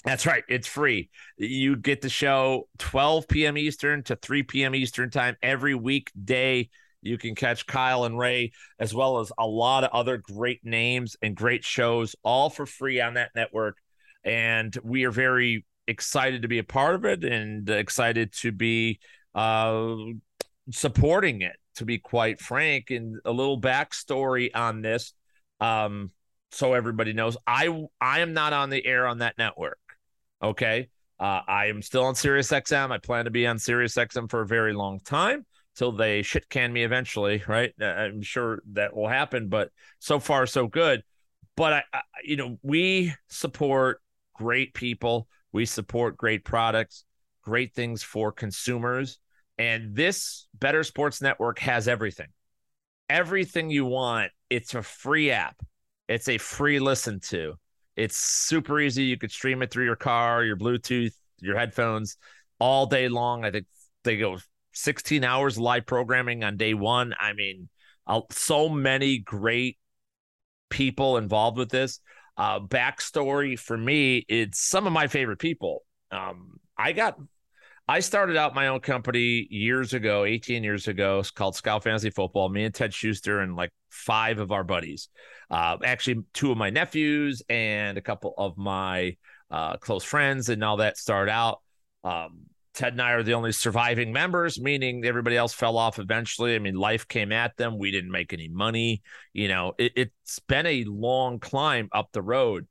That's 0.05 0.27
right. 0.27 0.45
It's 0.49 0.69
free. 0.69 1.11
You 1.37 1.77
get 1.77 2.01
the 2.01 2.09
show 2.09 2.69
12 2.79 3.27
p.m. 3.27 3.59
Eastern 3.59 4.05
to 4.05 4.17
3 4.17 4.45
p.m. 4.45 4.75
Eastern 4.75 5.11
time 5.11 5.37
every 5.43 5.75
weekday. 5.75 6.69
You 7.03 7.19
can 7.19 7.35
catch 7.35 7.67
Kyle 7.67 8.05
and 8.05 8.19
Ray, 8.19 8.53
as 8.79 8.95
well 8.95 9.19
as 9.19 9.33
a 9.39 9.47
lot 9.47 9.85
of 9.85 9.91
other 9.93 10.17
great 10.17 10.65
names 10.65 11.17
and 11.23 11.35
great 11.35 11.65
shows, 11.65 12.15
all 12.23 12.51
for 12.51 12.67
free 12.67 13.01
on 13.01 13.15
that 13.15 13.31
network. 13.35 13.79
And 14.25 14.77
we 14.83 15.05
are 15.05 15.11
very 15.11 15.65
excited 15.89 16.43
to 16.43 16.49
be 16.49 16.59
a 16.59 16.65
part 16.65 16.95
of 16.95 17.05
it 17.05 17.25
and 17.25 17.69
excited 17.69 18.33
to 18.35 18.53
be 18.53 19.01
uh, 19.35 19.97
supporting 20.71 21.43
it, 21.43 21.57
to 21.77 21.85
be 21.85 21.99
quite 21.99 22.41
frank. 22.41 22.91
And 22.91 23.19
a 23.25 23.33
little 23.33 23.61
backstory 23.61 24.51
on 24.55 24.83
this. 24.83 25.13
Um, 25.61 26.11
so 26.53 26.75
everybody 26.75 27.13
knows 27.13 27.37
I 27.47 27.87
I 28.01 28.21
am 28.21 28.33
not 28.33 28.53
on 28.53 28.71
the 28.71 28.85
air 28.87 29.07
on 29.07 29.19
that 29.19 29.37
network. 29.39 29.79
Okay. 30.43 30.89
Uh, 31.19 31.41
I 31.47 31.67
am 31.67 31.81
still 31.81 32.05
on 32.05 32.15
Sirius 32.15 32.51
XM. 32.51 32.91
I 32.91 32.99
plan 32.99 33.25
to 33.25 33.31
be 33.31 33.47
on 33.47 33.59
Sirius 33.59 33.95
XM 33.95 34.31
for 34.31 34.43
a 34.43 34.47
very 34.47 34.75
long 34.75 35.01
time 35.01 35.47
till 35.77 35.93
they 35.93 36.23
shit 36.23 36.49
can 36.49 36.73
me 36.73 36.85
eventually, 36.85 37.43
right? 37.47 37.73
Uh, 37.81 37.85
I'm 37.85 38.23
sure 38.23 38.63
that 38.73 38.95
will 38.95 39.09
happen, 39.09 39.49
but 39.49 39.71
so 39.99 40.19
far 40.19 40.47
so 40.47 40.67
good. 40.67 41.03
But 41.57 41.73
I, 41.73 41.83
I, 41.93 42.01
you 42.25 42.37
know, 42.37 42.59
we 42.63 43.15
support 43.29 44.01
great 44.35 44.75
people. 44.75 45.29
We 45.53 45.65
support 45.65 46.17
great 46.17 46.45
products, 46.45 47.05
great 47.43 47.75
things 47.75 48.03
for 48.03 48.31
consumers, 48.31 49.19
and 49.59 49.95
this 49.95 50.47
Bettor 50.55 50.85
Sports 50.85 51.23
Network 51.23 51.59
has 51.61 51.89
everything. 51.89 52.29
Everything 53.09 53.71
you 53.71 53.85
want. 53.85 54.33
It's 54.51 54.75
a 54.75 54.83
free 54.83 55.31
app. 55.31 55.57
It's 56.09 56.29
a 56.29 56.39
free 56.39 56.79
listen 56.79 57.21
to. 57.21 57.55
It's 57.97 58.17
super 58.17 58.79
easy. 58.79 59.05
You 59.05 59.19
could 59.19 59.33
stream 59.33 59.63
it 59.63 59.71
through 59.71 59.87
your 59.87 59.97
car, 59.97 60.45
your 60.45 60.57
Bluetooth, 60.57 61.15
your 61.41 61.57
headphones 61.57 62.17
all 62.59 62.87
day 62.87 63.09
long. 63.09 63.45
I 63.45 63.51
think 63.51 63.67
they 64.05 64.17
go 64.17 64.39
16 64.73 65.25
hours 65.25 65.59
live 65.59 65.87
programming 65.87 66.45
on 66.45 66.57
day 66.57 66.75
one. 66.75 67.15
I 67.19 67.33
mean, 67.33 67.69
so 68.31 68.69
many 68.69 69.19
great 69.19 69.79
people 70.69 71.17
involved 71.17 71.57
with 71.57 71.71
this. 71.71 72.01
Uh, 72.37 72.61
backstory 72.61 73.59
for 73.59 73.77
me, 73.77 74.25
it's 74.29 74.61
some 74.61 74.87
of 74.87 74.93
my 74.93 75.07
favorite 75.07 75.39
people. 75.39 75.83
Um, 76.11 76.61
I 76.77 76.93
got 76.93 77.19
I 77.89 78.01
started 78.01 78.37
out 78.37 78.55
my 78.55 78.67
own 78.67 78.81
company 78.81 79.47
years 79.49 79.95
ago, 79.95 80.25
18 80.25 80.65
years 80.65 80.89
ago. 80.89 81.21
It's 81.21 81.31
called 81.31 81.55
Scout 81.55 81.85
Fantasy 81.85 82.11
Football. 82.11 82.49
Me 82.49 82.65
and 82.65 82.75
Ted 82.75 82.93
Schuster 82.93 83.41
and 83.41 83.55
like 83.55 83.71
five 83.91 84.41
of 84.41 84.51
our 84.51 84.65
buddies. 84.65 85.09
Uh, 85.51 85.77
actually, 85.85 86.25
two 86.35 86.51
of 86.51 86.59
my 86.59 86.71
nephews 86.71 87.43
and 87.49 87.97
a 87.97 88.01
couple 88.01 88.35
of 88.37 88.59
my 88.59 89.17
uh, 89.53 89.77
close 89.77 90.03
friends, 90.03 90.49
and 90.49 90.65
all 90.65 90.79
that 90.79 90.97
started 90.97 91.31
out. 91.31 91.61
Um, 92.03 92.47
Ted 92.75 92.95
and 92.95 93.01
I 93.01 93.13
are 93.13 93.23
the 93.23 93.35
only 93.35 93.53
surviving 93.53 94.13
members, 94.13 94.61
meaning 94.61 95.05
everybody 95.05 95.37
else 95.37 95.53
fell 95.53 95.79
off 95.79 96.01
eventually. 96.01 96.57
I 96.57 96.59
mean, 96.59 96.75
life 96.75 97.07
came 97.07 97.31
at 97.31 97.57
them. 97.57 97.79
We 97.79 97.93
didn't 97.93 98.11
make 98.11 98.33
any 98.33 98.49
money. 98.49 99.03
You 99.33 99.47
know, 99.47 99.75
it, 99.79 99.93
it's 99.95 100.41
been 100.41 100.67
a 100.67 100.83
long 100.85 101.39
climb 101.39 101.89
up 101.93 102.11
the 102.13 102.21
road. 102.21 102.67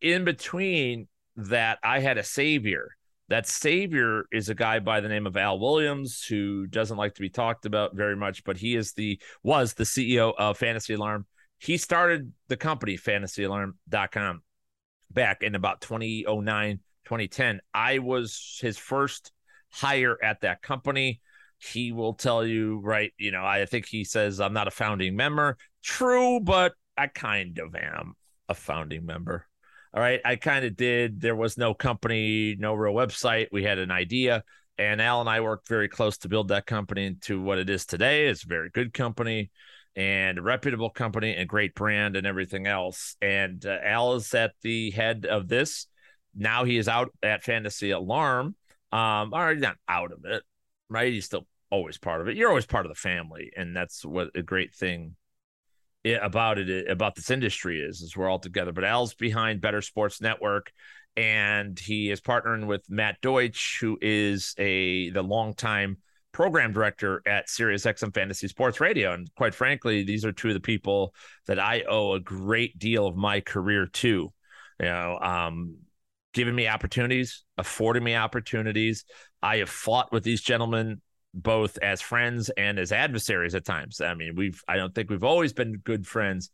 In 0.00 0.24
between 0.24 1.06
that, 1.36 1.78
I 1.84 2.00
had 2.00 2.18
a 2.18 2.24
savior 2.24 2.97
that 3.28 3.46
savior 3.46 4.24
is 4.32 4.48
a 4.48 4.54
guy 4.54 4.78
by 4.78 5.00
the 5.00 5.08
name 5.08 5.26
of 5.26 5.36
Al 5.36 5.58
Williams 5.58 6.24
who 6.24 6.66
doesn't 6.66 6.96
like 6.96 7.14
to 7.14 7.20
be 7.20 7.28
talked 7.28 7.66
about 7.66 7.94
very 7.94 8.16
much, 8.16 8.42
but 8.44 8.56
he 8.56 8.74
is 8.74 8.92
the 8.92 9.20
was 9.42 9.74
the 9.74 9.84
CEO 9.84 10.32
of 10.38 10.58
Fantasy 10.58 10.94
Alarm. 10.94 11.26
He 11.58 11.76
started 11.76 12.32
the 12.48 12.56
company 12.56 12.96
fantasyalarm.com 12.96 14.42
back 15.10 15.42
in 15.42 15.54
about 15.54 15.80
2009, 15.80 16.80
2010. 17.04 17.60
I 17.74 17.98
was 17.98 18.58
his 18.62 18.78
first 18.78 19.32
hire 19.70 20.16
at 20.22 20.40
that 20.42 20.62
company. 20.62 21.20
He 21.58 21.92
will 21.92 22.14
tell 22.14 22.46
you, 22.46 22.78
right? 22.78 23.12
You 23.18 23.32
know, 23.32 23.44
I 23.44 23.66
think 23.66 23.86
he 23.86 24.04
says 24.04 24.40
I'm 24.40 24.52
not 24.52 24.68
a 24.68 24.72
founding 24.72 25.16
member. 25.16 25.56
True, 25.82 26.40
but 26.40 26.74
I 26.96 27.08
kind 27.08 27.58
of 27.58 27.74
am 27.74 28.14
a 28.48 28.54
founding 28.54 29.04
member. 29.04 29.47
All 29.94 30.00
right. 30.00 30.20
I 30.24 30.36
kind 30.36 30.64
of 30.64 30.76
did. 30.76 31.20
There 31.20 31.36
was 31.36 31.56
no 31.58 31.74
company, 31.74 32.56
no 32.58 32.74
real 32.74 32.94
website. 32.94 33.48
We 33.52 33.64
had 33.64 33.78
an 33.78 33.90
idea. 33.90 34.44
And 34.76 35.02
Al 35.02 35.20
and 35.20 35.28
I 35.28 35.40
worked 35.40 35.68
very 35.68 35.88
close 35.88 36.18
to 36.18 36.28
build 36.28 36.48
that 36.48 36.66
company 36.66 37.06
into 37.06 37.42
what 37.42 37.58
it 37.58 37.68
is 37.68 37.84
today. 37.86 38.28
It's 38.28 38.44
a 38.44 38.48
very 38.48 38.70
good 38.70 38.94
company 38.94 39.50
and 39.96 40.38
a 40.38 40.42
reputable 40.42 40.90
company 40.90 41.34
and 41.34 41.48
great 41.48 41.74
brand 41.74 42.16
and 42.16 42.26
everything 42.26 42.66
else. 42.66 43.16
And 43.20 43.64
uh, 43.66 43.78
Al 43.82 44.14
is 44.14 44.32
at 44.34 44.52
the 44.62 44.90
head 44.90 45.26
of 45.28 45.48
this. 45.48 45.86
Now 46.36 46.64
he 46.64 46.78
is 46.78 46.86
out 46.86 47.10
at 47.22 47.42
Fantasy 47.42 47.90
Alarm. 47.90 48.54
Um, 48.90 49.34
or 49.34 49.54
not 49.54 49.76
out 49.86 50.12
of 50.12 50.24
it, 50.24 50.42
right? 50.88 51.12
He's 51.12 51.26
still 51.26 51.46
always 51.70 51.98
part 51.98 52.22
of 52.22 52.28
it. 52.28 52.36
You're 52.36 52.48
always 52.48 52.64
part 52.64 52.86
of 52.86 52.90
the 52.90 52.98
family, 52.98 53.52
and 53.54 53.76
that's 53.76 54.02
what 54.02 54.30
a 54.34 54.42
great 54.42 54.74
thing 54.74 55.14
about 56.04 56.58
it 56.58 56.90
about 56.90 57.14
this 57.14 57.30
industry 57.30 57.80
is 57.80 58.00
is 58.00 58.16
we're 58.16 58.28
all 58.28 58.38
together. 58.38 58.72
But 58.72 58.84
Al's 58.84 59.14
behind 59.14 59.60
Bettor 59.60 59.82
Sports 59.82 60.20
Network, 60.20 60.72
and 61.16 61.78
he 61.78 62.10
is 62.10 62.20
partnering 62.20 62.66
with 62.66 62.88
Matt 62.88 63.20
Deutsch, 63.20 63.78
who 63.80 63.98
is 64.00 64.54
a 64.58 65.10
the 65.10 65.22
longtime 65.22 65.98
program 66.32 66.72
director 66.72 67.22
at 67.26 67.48
Sirius 67.48 67.84
XM 67.84 68.14
Fantasy 68.14 68.48
Sports 68.48 68.80
Radio. 68.80 69.12
And 69.12 69.28
quite 69.36 69.54
frankly, 69.54 70.04
these 70.04 70.24
are 70.24 70.32
two 70.32 70.48
of 70.48 70.54
the 70.54 70.60
people 70.60 71.14
that 71.46 71.58
I 71.58 71.82
owe 71.88 72.14
a 72.14 72.20
great 72.20 72.78
deal 72.78 73.06
of 73.06 73.16
my 73.16 73.40
career 73.40 73.86
to. 73.86 74.32
You 74.80 74.86
know, 74.86 75.18
um, 75.18 75.78
giving 76.34 76.54
me 76.54 76.68
opportunities, 76.68 77.42
affording 77.56 78.04
me 78.04 78.14
opportunities. 78.14 79.04
I 79.42 79.56
have 79.56 79.70
fought 79.70 80.12
with 80.12 80.22
these 80.22 80.40
gentlemen 80.40 81.00
both 81.42 81.78
as 81.78 82.00
friends 82.00 82.50
and 82.50 82.78
as 82.78 82.92
adversaries 82.92 83.54
at 83.54 83.64
times. 83.64 84.00
I 84.00 84.14
mean, 84.14 84.34
we've 84.34 84.62
I 84.68 84.76
don't 84.76 84.94
think 84.94 85.10
we've 85.10 85.24
always 85.24 85.52
been 85.52 85.78
good 85.78 86.06
friends, 86.06 86.50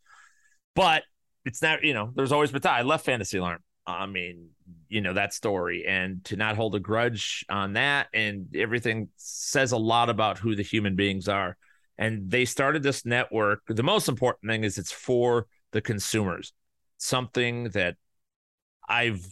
but 0.75 1.03
it's 1.45 1.61
not, 1.61 1.83
you 1.83 1.93
know, 1.93 2.11
there's 2.15 2.31
always 2.31 2.51
been. 2.51 2.61
I 2.65 2.81
left 2.81 3.05
Fantasy 3.05 3.37
Alarm. 3.37 3.59
I 3.87 4.07
mean, 4.07 4.49
you 4.89 5.01
know, 5.01 5.13
that 5.13 5.33
story 5.33 5.85
and 5.87 6.23
to 6.25 6.35
not 6.35 6.55
hold 6.55 6.73
a 6.75 6.79
grudge 6.79 7.45
on 7.49 7.73
that 7.73 8.07
and 8.13 8.47
everything 8.55 9.09
says 9.15 9.71
a 9.71 9.77
lot 9.77 10.09
about 10.09 10.39
who 10.39 10.55
the 10.55 10.63
human 10.63 10.95
beings 10.95 11.27
are. 11.27 11.55
And 11.97 12.29
they 12.29 12.45
started 12.45 12.81
this 12.81 13.05
network. 13.05 13.61
The 13.67 13.83
most 13.83 14.09
important 14.09 14.49
thing 14.49 14.63
is 14.63 14.77
it's 14.77 14.91
for 14.91 15.45
the 15.71 15.81
consumers, 15.81 16.51
something 16.97 17.65
that 17.69 17.95
I've 18.89 19.25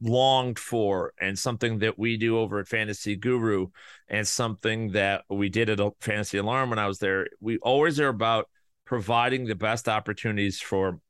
longed 0.00 0.58
for 0.58 1.12
and 1.20 1.38
something 1.38 1.78
that 1.78 1.98
we 1.98 2.16
do 2.16 2.38
over 2.38 2.58
at 2.58 2.68
Fantasy 2.68 3.16
Guru 3.16 3.68
and 4.08 4.26
something 4.26 4.92
that 4.92 5.24
we 5.30 5.48
did 5.48 5.70
at 5.70 5.80
Fantasy 6.00 6.38
Alarm 6.38 6.70
when 6.70 6.78
I 6.78 6.86
was 6.86 6.98
there. 6.98 7.28
We 7.40 7.58
always 7.58 7.98
are 8.00 8.08
about 8.08 8.48
providing 8.84 9.46
the 9.46 9.54
best 9.54 9.88
opportunities 9.88 10.60
for 10.60 11.00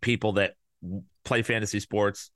people 0.00 0.32
that 0.32 0.54
play 1.24 1.42
fantasy 1.42 1.80
sports, 1.80 2.30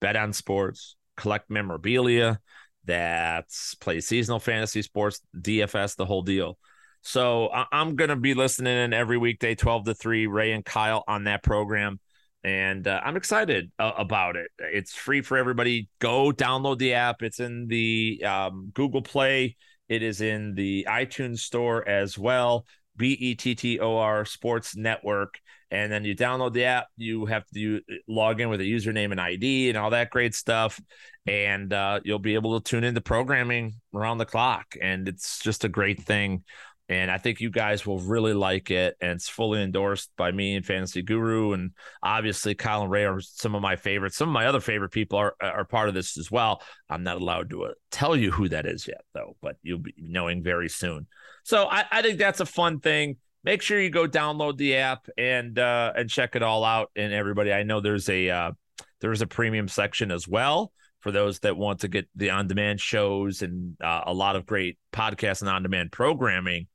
bet 0.00 0.16
on 0.16 0.32
sports, 0.32 0.96
collect 1.16 1.50
memorabilia, 1.50 2.40
that 2.84 3.46
play 3.80 4.00
seasonal 4.00 4.40
fantasy 4.40 4.82
sports, 4.82 5.20
DFS, 5.36 5.96
the 5.96 6.04
whole 6.04 6.22
deal. 6.22 6.58
So 7.02 7.50
I'm 7.50 7.96
going 7.96 8.10
to 8.10 8.16
be 8.16 8.34
listening 8.34 8.76
in 8.76 8.92
every 8.92 9.18
weekday, 9.18 9.54
12 9.54 9.84
to 9.84 9.94
3, 9.94 10.26
Ray 10.26 10.52
and 10.52 10.64
Kyle 10.64 11.04
on 11.06 11.24
that 11.24 11.42
program 11.42 12.00
and 12.44 12.86
uh, 12.86 13.00
I'm 13.02 13.16
excited 13.16 13.72
uh, 13.78 13.92
about 13.96 14.36
it. 14.36 14.50
It's 14.58 14.94
free 14.94 15.22
for 15.22 15.38
everybody. 15.38 15.88
Go 15.98 16.30
download 16.30 16.78
the 16.78 16.92
app. 16.92 17.22
It's 17.22 17.40
in 17.40 17.66
the 17.66 18.22
um, 18.24 18.70
Google 18.74 19.02
Play. 19.02 19.56
It 19.88 20.02
is 20.02 20.20
in 20.20 20.54
the 20.54 20.86
iTunes 20.88 21.38
Store 21.38 21.86
as 21.88 22.18
well. 22.18 22.66
B 22.96 23.12
E 23.12 23.34
T 23.34 23.54
T 23.54 23.80
O 23.80 23.96
R 23.96 24.24
Sports 24.24 24.76
Network, 24.76 25.40
and 25.70 25.90
then 25.90 26.04
you 26.04 26.14
download 26.14 26.52
the 26.52 26.64
app. 26.64 26.86
You 26.96 27.26
have 27.26 27.44
to 27.54 27.80
log 28.06 28.40
in 28.40 28.50
with 28.50 28.60
a 28.60 28.64
username 28.64 29.10
and 29.10 29.20
ID 29.20 29.68
and 29.70 29.78
all 29.78 29.90
that 29.90 30.10
great 30.10 30.34
stuff, 30.34 30.80
and 31.26 31.72
uh, 31.72 32.00
you'll 32.04 32.20
be 32.20 32.34
able 32.34 32.60
to 32.60 32.70
tune 32.70 32.84
in 32.84 32.94
the 32.94 33.00
programming 33.00 33.74
around 33.92 34.18
the 34.18 34.26
clock. 34.26 34.76
And 34.80 35.08
it's 35.08 35.40
just 35.40 35.64
a 35.64 35.68
great 35.68 36.02
thing 36.02 36.44
and 36.88 37.10
I 37.10 37.18
think 37.18 37.40
you 37.40 37.50
guys 37.50 37.86
will 37.86 37.98
really 37.98 38.34
like 38.34 38.70
it. 38.70 38.96
And 39.00 39.12
it's 39.12 39.28
fully 39.28 39.62
endorsed 39.62 40.10
by 40.16 40.32
me 40.32 40.56
and 40.56 40.66
Fantasy 40.66 41.02
Guru, 41.02 41.52
and 41.52 41.70
obviously 42.02 42.56
and 42.62 42.90
Ray 42.90 43.04
are 43.04 43.20
some 43.20 43.54
of 43.54 43.62
my 43.62 43.76
favorites. 43.76 44.16
Some 44.16 44.28
of 44.28 44.34
my 44.34 44.46
other 44.46 44.60
favorite 44.60 44.90
people 44.90 45.18
are 45.18 45.34
are 45.40 45.64
part 45.64 45.88
of 45.88 45.94
this 45.94 46.18
as 46.18 46.30
well. 46.30 46.62
I'm 46.90 47.02
not 47.02 47.20
allowed 47.20 47.50
to 47.50 47.64
uh, 47.64 47.72
tell 47.90 48.14
you 48.14 48.30
who 48.30 48.48
that 48.50 48.66
is 48.66 48.86
yet, 48.86 49.02
though, 49.14 49.36
but 49.40 49.56
you'll 49.62 49.78
be 49.78 49.94
knowing 49.96 50.42
very 50.42 50.68
soon. 50.68 51.06
So 51.42 51.66
I, 51.66 51.84
I 51.90 52.02
think 52.02 52.18
that's 52.18 52.40
a 52.40 52.46
fun 52.46 52.80
thing. 52.80 53.16
Make 53.44 53.60
sure 53.62 53.80
you 53.80 53.90
go 53.90 54.06
download 54.06 54.56
the 54.56 54.76
app 54.76 55.08
and 55.16 55.58
uh, 55.58 55.92
and 55.96 56.10
check 56.10 56.36
it 56.36 56.42
all 56.42 56.64
out. 56.64 56.90
And 56.96 57.12
everybody, 57.12 57.52
I 57.52 57.62
know 57.62 57.80
there's 57.80 58.08
a 58.08 58.28
uh, 58.28 58.52
there's 59.00 59.22
a 59.22 59.26
premium 59.26 59.68
section 59.68 60.10
as 60.10 60.28
well 60.28 60.72
for 61.00 61.12
those 61.12 61.38
that 61.40 61.56
want 61.56 61.80
to 61.80 61.88
get 61.88 62.08
the 62.16 62.30
on-demand 62.30 62.80
shows 62.80 63.42
and 63.42 63.76
uh, 63.82 64.00
a 64.06 64.14
lot 64.14 64.36
of 64.36 64.46
great 64.46 64.78
podcasts 64.90 65.42
and 65.42 65.50
on-demand 65.50 65.92
programming 65.92 66.66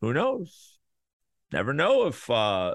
who 0.00 0.12
knows? 0.12 0.78
Never 1.52 1.72
know 1.72 2.06
if 2.06 2.28
uh, 2.28 2.74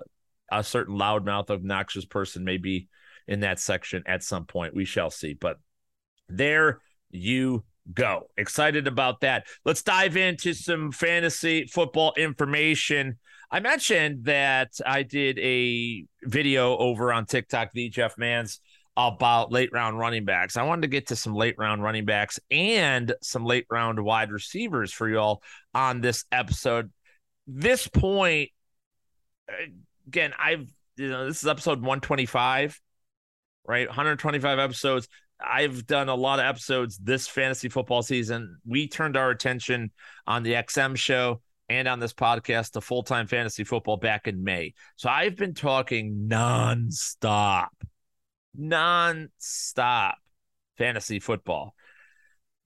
a 0.52 0.64
certain 0.64 0.98
loudmouth, 0.98 1.50
obnoxious 1.50 2.06
person 2.06 2.44
may 2.44 2.58
be 2.58 2.88
in 3.28 3.42
that 3.42 3.60
section 3.60 4.04
at 4.06 4.24
some 4.24 4.46
point. 4.46 4.76
We 4.76 4.86
shall 4.86 5.10
see. 5.10 5.34
But 5.34 5.58
there 6.28 6.82
you 7.10 7.64
go. 7.94 8.30
Excited 8.38 8.88
about 8.88 9.22
that. 9.22 9.46
Let's 9.66 9.84
dive 9.84 10.18
into 10.18 10.54
some 10.54 10.92
fantasy 10.92 11.66
football 11.66 12.14
information. 12.18 13.18
I 13.50 13.60
mentioned 13.60 14.26
that 14.26 14.72
I 14.86 15.04
did 15.04 15.38
a 15.40 16.06
video 16.24 16.78
over 16.78 17.12
on 17.12 17.26
TikTok, 17.26 17.72
the 17.74 17.90
Jeff 17.90 18.18
Mans, 18.18 18.62
about 18.96 19.52
late 19.52 19.72
round 19.74 20.00
running 20.00 20.26
backs. 20.26 20.58
I 20.58 20.64
wanted 20.64 20.84
to 20.84 20.88
get 20.88 21.08
to 21.08 21.16
some 21.16 21.34
late 21.34 21.56
round 21.58 21.84
running 21.84 22.06
backs 22.06 22.40
and 22.50 23.14
some 23.22 23.46
late 23.46 23.66
round 23.70 24.02
wide 24.04 24.32
receivers 24.32 24.92
for 24.92 25.08
y'all 25.10 25.42
on 25.74 26.02
this 26.02 26.26
episode 26.32 26.92
this 27.48 27.88
point, 27.88 28.50
again, 30.08 30.34
I've 30.40 30.72
you 30.98 31.10
know 31.10 31.26
this 31.26 31.42
is 31.42 31.48
episode 31.48 31.80
125, 31.80 32.80
right? 33.66 33.88
125 33.88 34.60
episodes. 34.60 35.08
I've 35.44 35.86
done 35.88 36.10
a 36.10 36.16
lot 36.16 36.40
of 36.40 36.46
episodes 36.46 36.98
this 36.98 37.28
fantasy 37.28 37.70
football 37.70 38.04
season. 38.04 38.58
We 38.66 38.88
turned 38.88 39.18
our 39.18 39.32
attention 39.32 39.92
on 40.28 40.44
the 40.44 40.54
XM 40.54 40.96
show 40.96 41.42
and 41.70 41.88
on 41.88 42.00
this 42.00 42.14
podcast 42.14 42.72
to 42.72 42.82
full 42.82 43.04
time 43.04 43.28
fantasy 43.28 43.64
football 43.64 43.98
back 43.98 44.28
in 44.28 44.44
May. 44.44 44.74
So 44.98 45.10
I've 45.10 45.36
been 45.36 45.54
talking 45.54 46.28
nonstop, 46.30 47.70
nonstop 48.60 50.14
fantasy 50.78 51.20
football. 51.20 51.74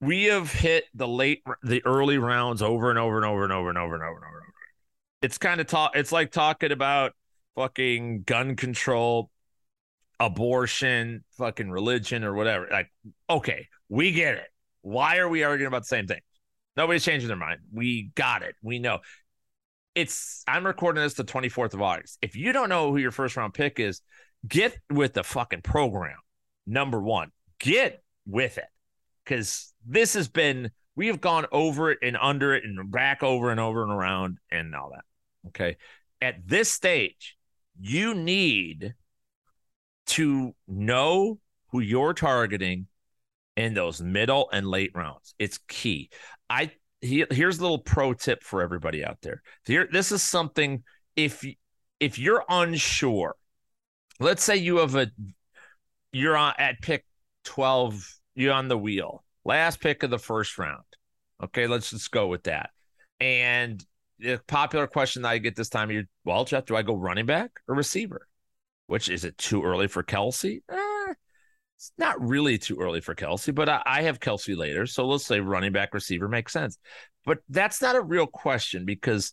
We 0.00 0.24
have 0.24 0.52
hit 0.52 0.84
the 0.94 1.08
late, 1.08 1.42
the 1.62 1.82
early 1.86 2.18
rounds 2.18 2.60
over 2.60 2.90
and 2.90 2.98
over 2.98 3.16
and 3.16 3.24
over 3.24 3.44
and 3.44 3.52
over 3.52 3.68
and 3.70 3.78
over 3.78 3.94
and 3.94 4.02
over 4.02 4.16
and 4.16 4.24
over. 4.24 4.42
It's 5.22 5.38
kind 5.38 5.60
of 5.60 5.66
talk. 5.66 5.92
It's 5.94 6.12
like 6.12 6.30
talking 6.30 6.72
about 6.72 7.12
fucking 7.54 8.22
gun 8.22 8.56
control, 8.56 9.30
abortion, 10.20 11.24
fucking 11.38 11.70
religion, 11.70 12.24
or 12.24 12.34
whatever. 12.34 12.68
Like, 12.70 12.90
okay, 13.28 13.68
we 13.88 14.12
get 14.12 14.34
it. 14.34 14.46
Why 14.82 15.18
are 15.18 15.28
we 15.28 15.42
arguing 15.42 15.68
about 15.68 15.82
the 15.82 15.88
same 15.88 16.06
thing? 16.06 16.20
Nobody's 16.76 17.04
changing 17.04 17.28
their 17.28 17.36
mind. 17.36 17.60
We 17.72 18.10
got 18.14 18.42
it. 18.42 18.54
We 18.62 18.78
know. 18.78 18.98
It's 19.94 20.44
I'm 20.46 20.66
recording 20.66 21.02
this 21.02 21.14
the 21.14 21.24
24th 21.24 21.72
of 21.72 21.80
August. 21.80 22.18
If 22.20 22.36
you 22.36 22.52
don't 22.52 22.68
know 22.68 22.90
who 22.90 22.98
your 22.98 23.10
first 23.10 23.36
round 23.36 23.54
pick 23.54 23.80
is, 23.80 24.02
get 24.46 24.78
with 24.90 25.14
the 25.14 25.24
fucking 25.24 25.62
program. 25.62 26.18
Number 26.66 27.00
one, 27.00 27.30
get 27.58 28.02
with 28.26 28.58
it. 28.58 28.68
Cause 29.24 29.72
this 29.86 30.14
has 30.14 30.28
been 30.28 30.70
we 30.96 31.08
have 31.08 31.20
gone 31.20 31.46
over 31.52 31.90
it 31.90 31.98
and 32.02 32.16
under 32.20 32.54
it 32.54 32.64
and 32.64 32.90
back 32.90 33.22
over 33.22 33.50
and 33.50 33.60
over 33.60 33.82
and 33.82 33.92
around 33.92 34.38
and 34.50 34.74
all 34.74 34.90
that. 34.90 35.04
Okay. 35.48 35.76
At 36.20 36.48
this 36.48 36.70
stage, 36.72 37.36
you 37.78 38.14
need 38.14 38.94
to 40.06 40.54
know 40.66 41.38
who 41.68 41.80
you're 41.80 42.14
targeting 42.14 42.86
in 43.56 43.74
those 43.74 44.00
middle 44.00 44.48
and 44.52 44.66
late 44.66 44.92
rounds. 44.94 45.34
It's 45.38 45.58
key. 45.68 46.10
I 46.48 46.72
he, 47.02 47.24
here's 47.30 47.58
a 47.58 47.62
little 47.62 47.78
pro 47.78 48.14
tip 48.14 48.42
for 48.42 48.62
everybody 48.62 49.04
out 49.04 49.18
there. 49.20 49.42
Here, 49.66 49.88
this 49.90 50.12
is 50.12 50.22
something 50.22 50.82
if 51.14 51.44
if 52.00 52.18
you're 52.18 52.44
unsure, 52.48 53.36
let's 54.18 54.42
say 54.42 54.56
you 54.56 54.78
have 54.78 54.94
a 54.94 55.10
you're 56.12 56.36
on 56.36 56.54
at 56.58 56.80
pick 56.80 57.04
12, 57.44 58.18
you're 58.34 58.54
on 58.54 58.68
the 58.68 58.78
wheel 58.78 59.22
Last 59.46 59.80
pick 59.80 60.02
of 60.02 60.10
the 60.10 60.18
first 60.18 60.58
round. 60.58 60.82
Okay, 61.40 61.68
let's 61.68 61.90
just 61.90 62.10
go 62.10 62.26
with 62.26 62.42
that. 62.44 62.70
And 63.20 63.80
the 64.18 64.40
popular 64.48 64.88
question 64.88 65.22
that 65.22 65.28
I 65.28 65.38
get 65.38 65.54
this 65.54 65.68
time 65.68 65.88
of 65.88 65.94
year, 65.94 66.08
well, 66.24 66.44
Jeff, 66.44 66.64
do 66.64 66.74
I 66.74 66.82
go 66.82 66.96
running 66.96 67.26
back 67.26 67.52
or 67.68 67.76
receiver? 67.76 68.26
Which 68.88 69.08
is 69.08 69.24
it 69.24 69.38
too 69.38 69.62
early 69.62 69.86
for 69.86 70.02
Kelce? 70.02 70.62
Eh, 70.68 71.14
it's 71.76 71.92
not 71.96 72.20
really 72.20 72.58
too 72.58 72.78
early 72.80 73.00
for 73.00 73.14
Kelce, 73.14 73.54
but 73.54 73.68
I, 73.68 73.82
I 73.86 74.02
have 74.02 74.18
Kelce 74.18 74.56
later. 74.56 74.84
So 74.84 75.06
let's 75.06 75.24
say 75.24 75.38
running 75.38 75.70
back 75.70 75.94
receiver 75.94 76.26
makes 76.26 76.52
sense. 76.52 76.76
But 77.24 77.38
that's 77.48 77.80
not 77.80 77.94
a 77.94 78.00
real 78.00 78.26
question 78.26 78.84
because 78.84 79.32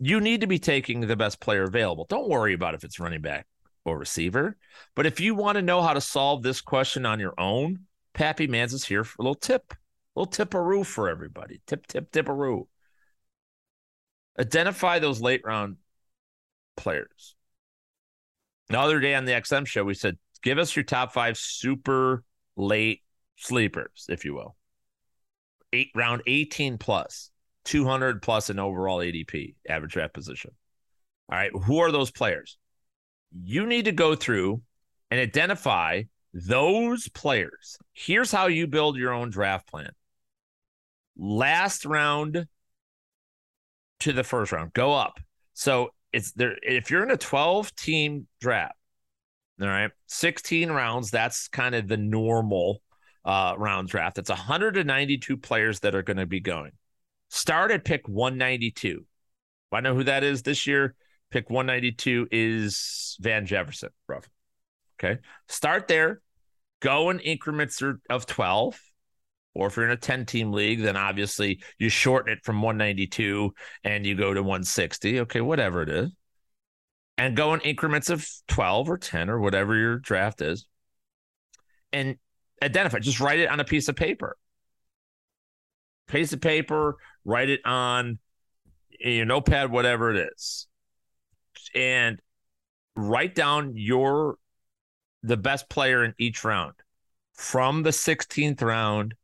you 0.00 0.20
need 0.20 0.40
to 0.40 0.48
be 0.48 0.58
taking 0.58 1.00
the 1.00 1.14
best 1.14 1.38
player 1.38 1.62
available. 1.62 2.06
Don't 2.08 2.28
worry 2.28 2.54
about 2.54 2.74
if 2.74 2.82
it's 2.82 2.98
running 2.98 3.20
back 3.20 3.46
or 3.84 3.98
receiver. 3.98 4.56
But 4.96 5.06
if 5.06 5.20
you 5.20 5.36
want 5.36 5.56
to 5.56 5.62
know 5.62 5.80
how 5.80 5.92
to 5.92 6.00
solve 6.00 6.42
this 6.42 6.60
question 6.60 7.06
on 7.06 7.20
your 7.20 7.34
own, 7.38 7.86
Pappy 8.14 8.46
Mans 8.46 8.72
is 8.72 8.84
here 8.84 9.04
for 9.04 9.16
a 9.20 9.22
little 9.22 9.34
tip, 9.34 9.72
a 9.72 10.20
little 10.20 10.30
tipperoo 10.30 10.86
for 10.86 11.08
everybody. 11.08 11.60
Tip, 11.66 11.86
tip, 11.86 12.10
tipperoo. 12.10 12.66
Identify 14.38 14.98
those 15.00 15.20
late 15.20 15.42
round 15.44 15.76
players. 16.76 17.34
The 18.68 18.78
other 18.78 19.00
day 19.00 19.14
on 19.14 19.24
the 19.24 19.32
XM 19.32 19.66
show, 19.66 19.84
we 19.84 19.94
said, 19.94 20.16
give 20.42 20.58
us 20.58 20.74
your 20.74 20.84
top 20.84 21.12
five 21.12 21.36
super 21.36 22.24
late 22.56 23.02
sleepers, 23.36 24.06
if 24.08 24.24
you 24.24 24.34
will. 24.34 24.56
Eight 25.72 25.90
round 25.94 26.22
18 26.26 26.78
plus, 26.78 27.30
200 27.64 28.22
plus 28.22 28.48
in 28.48 28.58
overall 28.58 28.98
ADP, 28.98 29.56
average 29.68 29.92
draft 29.92 30.14
position. 30.14 30.52
All 31.30 31.36
right. 31.36 31.50
Who 31.64 31.78
are 31.80 31.90
those 31.90 32.10
players? 32.10 32.58
You 33.32 33.66
need 33.66 33.86
to 33.86 33.92
go 33.92 34.14
through 34.14 34.62
and 35.10 35.20
identify 35.20 36.02
those 36.34 37.08
players. 37.08 37.78
Here's 37.92 38.32
how 38.32 38.48
you 38.48 38.66
build 38.66 38.96
your 38.96 39.12
own 39.12 39.30
draft 39.30 39.68
plan. 39.68 39.92
Last 41.16 41.86
round 41.86 42.46
to 44.00 44.12
the 44.12 44.24
first 44.24 44.50
round, 44.50 44.72
go 44.72 44.92
up. 44.92 45.20
So 45.54 45.90
it's 46.12 46.32
there. 46.32 46.56
If 46.60 46.90
you're 46.90 47.04
in 47.04 47.12
a 47.12 47.16
12 47.16 47.74
team 47.76 48.26
draft, 48.40 48.74
all 49.60 49.68
right, 49.68 49.92
16 50.08 50.70
rounds, 50.70 51.12
that's 51.12 51.46
kind 51.46 51.76
of 51.76 51.86
the 51.86 51.96
normal 51.96 52.82
uh, 53.24 53.54
round 53.56 53.88
draft. 53.88 54.18
It's 54.18 54.28
192 54.28 55.36
players 55.36 55.80
that 55.80 55.94
are 55.94 56.02
going 56.02 56.16
to 56.16 56.26
be 56.26 56.40
going. 56.40 56.72
Start 57.30 57.70
at 57.70 57.84
pick 57.84 58.08
192. 58.08 59.06
I 59.70 59.80
know 59.80 59.94
who 59.94 60.04
that 60.04 60.24
is 60.24 60.42
this 60.42 60.66
year. 60.66 60.94
Pick 61.30 61.50
192 61.50 62.28
is 62.30 63.16
Van 63.20 63.46
Jefferson, 63.46 63.90
roughly. 64.08 64.33
Okay. 64.98 65.20
Start 65.48 65.88
there. 65.88 66.20
Go 66.80 67.10
in 67.10 67.20
increments 67.20 67.82
of 68.10 68.26
12. 68.26 68.80
Or 69.54 69.68
if 69.68 69.76
you're 69.76 69.86
in 69.86 69.92
a 69.92 69.96
10 69.96 70.26
team 70.26 70.52
league, 70.52 70.82
then 70.82 70.96
obviously 70.96 71.62
you 71.78 71.88
shorten 71.88 72.32
it 72.32 72.44
from 72.44 72.60
192 72.60 73.54
and 73.84 74.04
you 74.04 74.16
go 74.16 74.34
to 74.34 74.42
160. 74.42 75.20
Okay, 75.20 75.40
whatever 75.40 75.82
it 75.82 75.88
is. 75.88 76.10
And 77.16 77.36
go 77.36 77.54
in 77.54 77.60
increments 77.60 78.10
of 78.10 78.28
12 78.48 78.90
or 78.90 78.98
10 78.98 79.30
or 79.30 79.38
whatever 79.38 79.76
your 79.76 79.98
draft 79.98 80.40
is. 80.40 80.66
And 81.92 82.16
identify, 82.60 82.98
just 82.98 83.20
write 83.20 83.38
it 83.38 83.48
on 83.48 83.60
a 83.60 83.64
piece 83.64 83.88
of 83.88 83.94
paper. 83.94 84.36
Piece 86.08 86.32
of 86.32 86.40
paper, 86.40 86.96
write 87.24 87.48
it 87.48 87.60
on 87.64 88.18
your 88.98 89.24
notepad, 89.24 89.70
whatever 89.70 90.10
it 90.12 90.28
is 90.34 90.66
and 91.74 92.20
write 92.96 93.34
down 93.34 93.72
your 93.76 94.36
the 95.24 95.36
best 95.36 95.68
player 95.68 96.04
in 96.04 96.14
each 96.18 96.44
round. 96.44 96.74
From 97.32 97.82
the 97.82 97.90
16th 97.90 98.62
round 98.62 99.14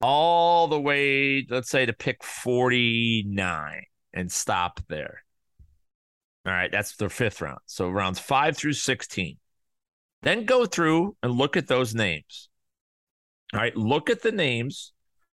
all 0.00 0.68
the 0.68 0.80
way 0.80 1.44
let's 1.50 1.68
say 1.68 1.84
to 1.84 1.92
pick 1.92 2.22
49 2.22 3.82
and 4.12 4.30
stop 4.30 4.80
there. 4.88 5.24
All 6.46 6.52
right 6.52 6.70
that's 6.70 6.96
the 6.96 7.08
fifth 7.08 7.40
round. 7.40 7.58
So 7.66 7.88
rounds 7.88 8.18
5 8.18 8.56
through 8.56 8.74
16 8.74 9.36
then 10.22 10.44
go 10.44 10.66
through 10.66 11.16
and 11.22 11.32
look 11.32 11.56
at 11.56 11.66
those 11.66 11.94
names. 11.94 12.48
All 13.52 13.60
right 13.60 13.76
look 13.76 14.10
at 14.10 14.22
the 14.22 14.32
names 14.32 14.92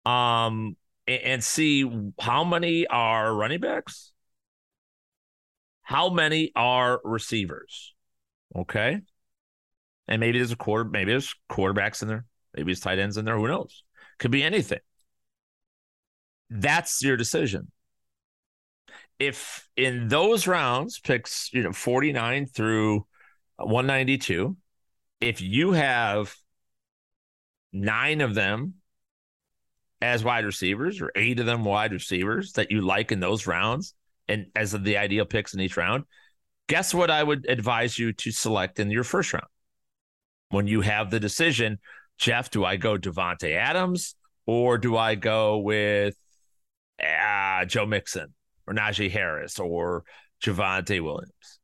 um 0.07 0.77
and 1.07 1.43
see 1.43 1.91
how 2.19 2.45
many 2.45 2.87
are 2.87 3.35
running 3.35 3.61
backs. 3.61 4.13
How 5.83 6.09
many 6.09 6.53
are 6.55 7.01
receivers? 7.05 7.95
Okay. 8.57 9.01
And 10.09 10.21
maybe 10.21 10.39
there's 10.39 10.53
a 10.53 10.57
quarter, 10.57 10.85
maybe 10.85 11.13
there's 11.13 11.35
quarterbacks 11.51 12.03
in 12.03 12.09
there, 12.09 12.25
maybe 12.55 12.67
there's 12.67 12.81
tight 12.81 12.99
ends 12.99 13.17
in 13.17 13.25
there. 13.25 13.37
Who 13.37 13.49
knows? 13.49 13.83
Could 14.19 14.31
be 14.31 14.43
anything. 14.43 14.81
That's 16.51 17.03
your 17.03 17.17
decision. 17.17 17.71
If 19.19 19.69
in 19.77 20.09
those 20.09 20.47
rounds, 20.47 20.99
picks, 20.99 21.53
you 21.53 21.63
know, 21.63 21.73
49 21.73 22.47
through 22.47 23.07
192, 23.57 24.57
if 25.21 25.41
you 25.41 25.73
have 25.73 26.35
nine 27.73 28.21
of 28.21 28.35
them 28.35 28.75
as 30.01 30.23
wide 30.23 30.45
receivers 30.45 31.01
or 31.01 31.11
eight 31.15 31.41
of 31.41 31.47
them 31.47 31.65
wide 31.65 31.93
receivers 31.93 32.53
that 32.53 32.71
you 32.71 32.83
like 32.83 33.11
in 33.11 33.21
those 33.21 33.47
rounds, 33.47 33.95
and 34.29 34.47
as 34.55 34.73
the 34.73 34.97
ideal 34.99 35.25
picks 35.25 35.55
in 35.55 35.61
each 35.61 35.77
round, 35.77 36.05
guess 36.69 36.93
what 36.93 37.11
I 37.11 37.23
would 37.23 37.47
advise 37.49 37.99
you 37.99 38.13
to 38.13 38.31
select 38.31 38.81
in 38.81 38.91
your 38.91 39.05
first 39.05 39.33
round? 39.33 39.47
When 40.55 40.69
you 40.69 40.83
have 40.83 41.11
the 41.11 41.19
decision, 41.19 41.81
Jeff, 42.17 42.49
do 42.49 42.65
I 42.65 42.77
go 42.77 42.97
Davante 42.97 43.57
Adams 43.57 44.15
or 44.47 44.79
do 44.79 44.97
I 44.97 45.17
go 45.17 45.59
with 45.59 46.15
uh, 47.03 47.65
Joe 47.65 47.87
Mixon 47.87 48.33
or 48.65 48.73
Najee 48.73 49.11
Harris 49.11 49.59
or 49.59 50.05
Javonte 50.41 51.03
Williams? 51.03 51.59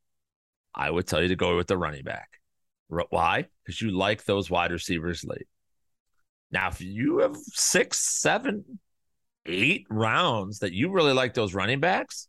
I 0.74 0.90
would 0.90 1.06
tell 1.06 1.22
you 1.22 1.28
to 1.28 1.36
go 1.36 1.56
with 1.56 1.68
the 1.68 1.78
running 1.78 2.02
back. 2.02 2.30
Why? 2.88 3.46
Because 3.64 3.80
you 3.80 3.92
like 3.92 4.24
those 4.24 4.50
wide 4.50 4.72
receivers 4.72 5.22
late. 5.22 5.46
Now, 6.50 6.66
if 6.66 6.80
you 6.80 7.18
have 7.18 7.36
six, 7.36 8.00
seven, 8.00 8.80
eight 9.46 9.86
rounds 9.88 10.58
that 10.58 10.72
you 10.72 10.90
really 10.90 11.12
like 11.12 11.34
those 11.34 11.54
running 11.54 11.78
backs, 11.78 12.26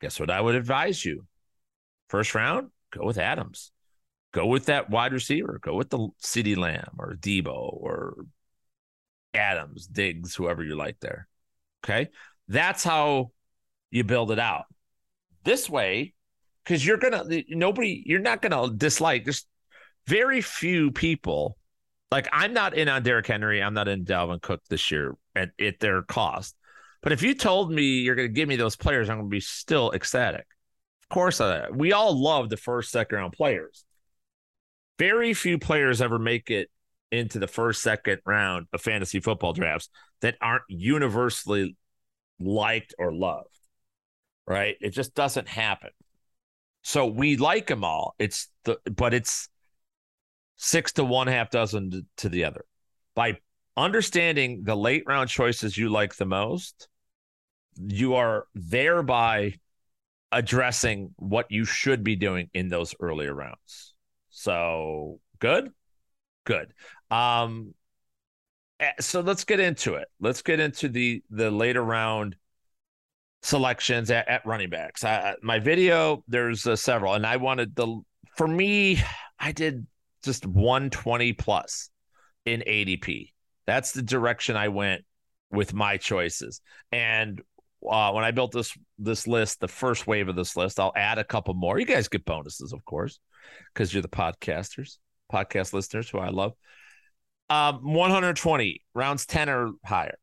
guess 0.00 0.18
what 0.18 0.30
I 0.30 0.40
would 0.40 0.54
advise 0.54 1.04
you? 1.04 1.26
First 2.08 2.34
round, 2.34 2.70
go 2.94 3.04
with 3.04 3.18
Adams. 3.18 3.72
Go 4.32 4.46
with 4.46 4.66
that 4.66 4.90
wide 4.90 5.12
receiver. 5.12 5.58
Go 5.60 5.74
with 5.74 5.90
the 5.90 6.08
CeeDee 6.22 6.56
Lamb 6.56 6.96
or 6.98 7.14
Deebo 7.14 7.48
or 7.48 8.24
Adams, 9.34 9.86
Diggs, 9.86 10.34
whoever 10.34 10.62
you 10.62 10.76
like 10.76 11.00
there. 11.00 11.26
Okay. 11.84 12.10
That's 12.48 12.84
how 12.84 13.32
you 13.90 14.04
build 14.04 14.30
it 14.30 14.38
out. 14.38 14.64
This 15.44 15.68
way, 15.68 16.14
because 16.64 16.84
you're 16.84 16.98
gonna 16.98 17.24
nobody, 17.48 18.02
you're 18.06 18.20
not 18.20 18.42
gonna 18.42 18.72
dislike. 18.72 19.24
There's 19.24 19.46
very 20.06 20.40
few 20.42 20.90
people. 20.90 21.56
Like 22.10 22.28
I'm 22.32 22.52
not 22.52 22.74
in 22.74 22.88
on 22.88 23.02
Derrick 23.02 23.26
Henry. 23.26 23.62
I'm 23.62 23.74
not 23.74 23.88
in 23.88 24.04
Dalvin 24.04 24.42
Cook 24.42 24.62
this 24.68 24.90
year 24.90 25.16
at, 25.34 25.50
at 25.60 25.80
their 25.80 26.02
cost. 26.02 26.54
But 27.02 27.12
if 27.12 27.22
you 27.22 27.34
told 27.34 27.72
me 27.72 28.00
you're 28.00 28.14
to 28.14 28.28
give 28.28 28.48
me 28.48 28.56
those 28.56 28.76
players, 28.76 29.08
I'm 29.08 29.18
to 29.18 29.24
be 29.24 29.40
still 29.40 29.92
ecstatic. 29.92 30.46
Of 31.04 31.08
course, 31.08 31.40
uh, 31.40 31.66
we 31.72 31.92
all 31.92 32.20
love 32.20 32.50
the 32.50 32.56
first, 32.56 32.90
second 32.90 33.16
round 33.16 33.32
players. 33.32 33.84
Very 35.00 35.32
few 35.32 35.58
players 35.58 36.02
ever 36.02 36.18
make 36.18 36.50
it 36.50 36.68
into 37.10 37.38
the 37.38 37.46
first, 37.46 37.82
second 37.82 38.20
round 38.26 38.66
of 38.74 38.82
fantasy 38.82 39.18
football 39.18 39.54
drafts 39.54 39.88
that 40.20 40.36
aren't 40.42 40.64
universally 40.68 41.74
liked 42.38 42.94
or 42.98 43.10
loved. 43.10 43.48
Right? 44.46 44.76
It 44.78 44.90
just 44.90 45.14
doesn't 45.14 45.48
happen. 45.48 45.88
So 46.82 47.06
we 47.06 47.38
like 47.38 47.66
them 47.66 47.82
all. 47.82 48.14
It's 48.18 48.48
the, 48.64 48.76
but 48.94 49.14
it's 49.14 49.48
six 50.56 50.92
to 50.92 51.04
one 51.04 51.28
half 51.28 51.48
dozen 51.48 52.06
to, 52.18 52.28
the 52.28 52.44
other. 52.44 52.66
By 53.14 53.38
understanding 53.78 54.64
the 54.64 54.76
late 54.76 55.04
round 55.06 55.30
choices 55.30 55.78
you 55.78 55.88
like 55.88 56.14
the 56.16 56.26
most, 56.26 56.88
you 57.78 58.16
are 58.16 58.44
thereby 58.54 59.54
addressing 60.30 61.14
what 61.16 61.46
you 61.48 61.64
should 61.64 62.04
be 62.04 62.16
doing 62.16 62.50
in 62.52 62.68
those 62.68 62.94
earlier 63.00 63.32
rounds. 63.32 63.89
So 64.40 65.20
good, 65.38 65.70
good. 66.46 66.72
Um, 67.10 67.74
eh, 68.78 68.92
so 68.98 69.20
let's 69.20 69.44
get 69.44 69.60
into 69.60 69.96
it. 69.96 70.08
Let's 70.18 70.40
get 70.40 70.60
into 70.60 70.88
the 70.88 71.22
the 71.28 71.50
later 71.50 71.84
round 71.84 72.36
selections 73.42 74.10
at, 74.10 74.26
at 74.28 74.46
running 74.46 74.70
backs. 74.70 75.04
I, 75.04 75.34
my 75.42 75.58
video, 75.58 76.24
there's 76.26 76.66
uh, 76.66 76.74
several, 76.74 77.12
and 77.12 77.26
I 77.26 77.36
wanted 77.36 77.76
the 77.76 78.00
for 78.34 78.48
me, 78.48 79.02
I 79.38 79.52
did 79.52 79.86
just 80.24 80.46
120 80.46 81.34
plus 81.34 81.90
in 82.46 82.62
ADP. 82.66 83.32
That's 83.66 83.92
the 83.92 84.02
direction 84.02 84.56
I 84.56 84.68
went 84.68 85.04
with 85.50 85.74
my 85.74 85.98
choices. 85.98 86.62
And 86.92 87.42
uh, 87.86 88.12
when 88.12 88.24
I 88.24 88.30
built 88.30 88.52
this 88.52 88.72
this 88.98 89.26
list, 89.26 89.60
the 89.60 89.68
first 89.68 90.06
wave 90.06 90.28
of 90.30 90.36
this 90.36 90.56
list, 90.56 90.80
I'll 90.80 90.94
add 90.96 91.18
a 91.18 91.24
couple 91.24 91.52
more. 91.52 91.78
You 91.78 91.84
guys 91.84 92.08
get 92.08 92.24
bonuses, 92.24 92.72
of 92.72 92.82
course, 92.86 93.20
because 93.72 93.92
you're 93.92 94.02
the 94.02 94.08
podcasters, 94.08 94.98
podcast 95.32 95.72
listeners 95.72 96.08
who 96.08 96.18
I 96.18 96.28
love. 96.28 96.52
Um, 97.48 97.92
120 97.92 98.82
rounds 98.94 99.26
10 99.26 99.48
or 99.48 99.72
higher, 99.84 100.18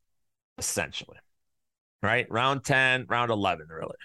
essentially. 0.58 1.18
Right, 2.02 2.28
round 2.30 2.64
10, 2.64 3.08
round 3.10 3.32
11, 3.32 3.68
really, 3.70 3.96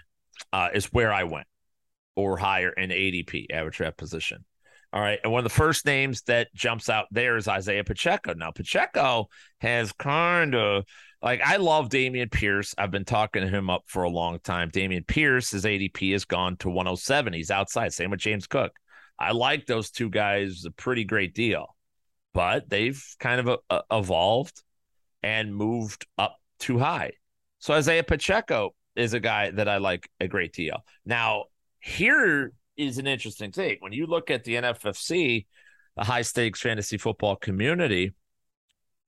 uh, 0.53 0.71
is 0.73 0.87
where 0.87 1.13
I 1.13 1.25
went, 1.25 1.47
or 2.17 2.39
higher 2.39 2.71
in 2.71 2.91
ADP, 2.91 3.47
average 3.53 3.77
draft 3.77 3.99
position. 3.99 4.45
All 4.93 5.01
right. 5.01 5.19
And 5.23 5.33
one 5.33 5.39
of 5.41 5.45
the 5.45 5.51
first 5.51 5.87
names 5.87 6.23
that 6.23 6.55
jumps 6.55 6.91
out 6.91 7.07
there 7.11 7.37
is 7.37 7.49
Isaiah 7.49 7.85
Pacheco. 7.85 8.35
Now, 8.35 8.51
Pacheco 8.51 9.29
has 9.61 9.91
kind 9.93 10.55
of 10.55 10.85
like 11.23 11.41
I 11.41 11.57
love 11.57 11.89
Dameon 11.89 12.31
Pierce. 12.31 12.75
I've 12.77 12.91
been 12.91 13.07
talking 13.07 13.43
to 13.43 13.49
him 13.49 13.71
up 13.71 13.85
for 13.87 14.03
a 14.03 14.11
long 14.11 14.39
time. 14.41 14.71
Dameon 14.71 15.07
Pierce, 15.07 15.53
his 15.53 15.65
ADP 15.65 16.13
has 16.13 16.27
gone 16.27 16.57
to 16.59 16.69
107. 16.69 17.33
He's 17.33 17.51
outside. 17.51 17.95
Same 17.95 18.11
with 18.11 18.21
James 18.21 18.47
Cook. 18.47 18.73
I 19.19 19.33
like 19.33 19.67
those 19.67 19.91
two 19.91 20.11
guys 20.11 20.65
a 20.65 20.71
pretty 20.71 21.05
great 21.05 21.35
deal, 21.35 21.77
but 22.35 22.69
they've 22.69 23.03
kind 23.19 23.41
of 23.41 23.49
uh, 23.49 23.57
uh, 23.71 23.83
evolved 23.91 24.63
and 25.23 25.55
moved 25.55 26.07
up 26.19 26.39
too 26.59 26.79
high. 26.79 27.13
So 27.59 27.75
Isaiah 27.75 28.03
Pacheco 28.03 28.75
is 28.97 29.15
a 29.15 29.21
guy 29.21 29.51
that 29.51 29.69
I 29.69 29.79
like 29.79 30.09
a 30.21 30.29
great 30.29 30.53
deal. 30.53 30.85
Now, 31.05 31.45
here 31.81 32.53
is 32.77 32.99
an 32.99 33.07
interesting 33.07 33.53
thing. 33.53 33.77
When 33.81 33.93
you 33.93 34.07
look 34.07 34.31
at 34.31 34.45
the 34.45 34.55
NFFC, 34.57 35.47
the 35.97 36.05
high 36.05 36.23
stakes 36.23 36.61
fantasy 36.61 36.99
football 36.99 37.37
community, 37.37 38.13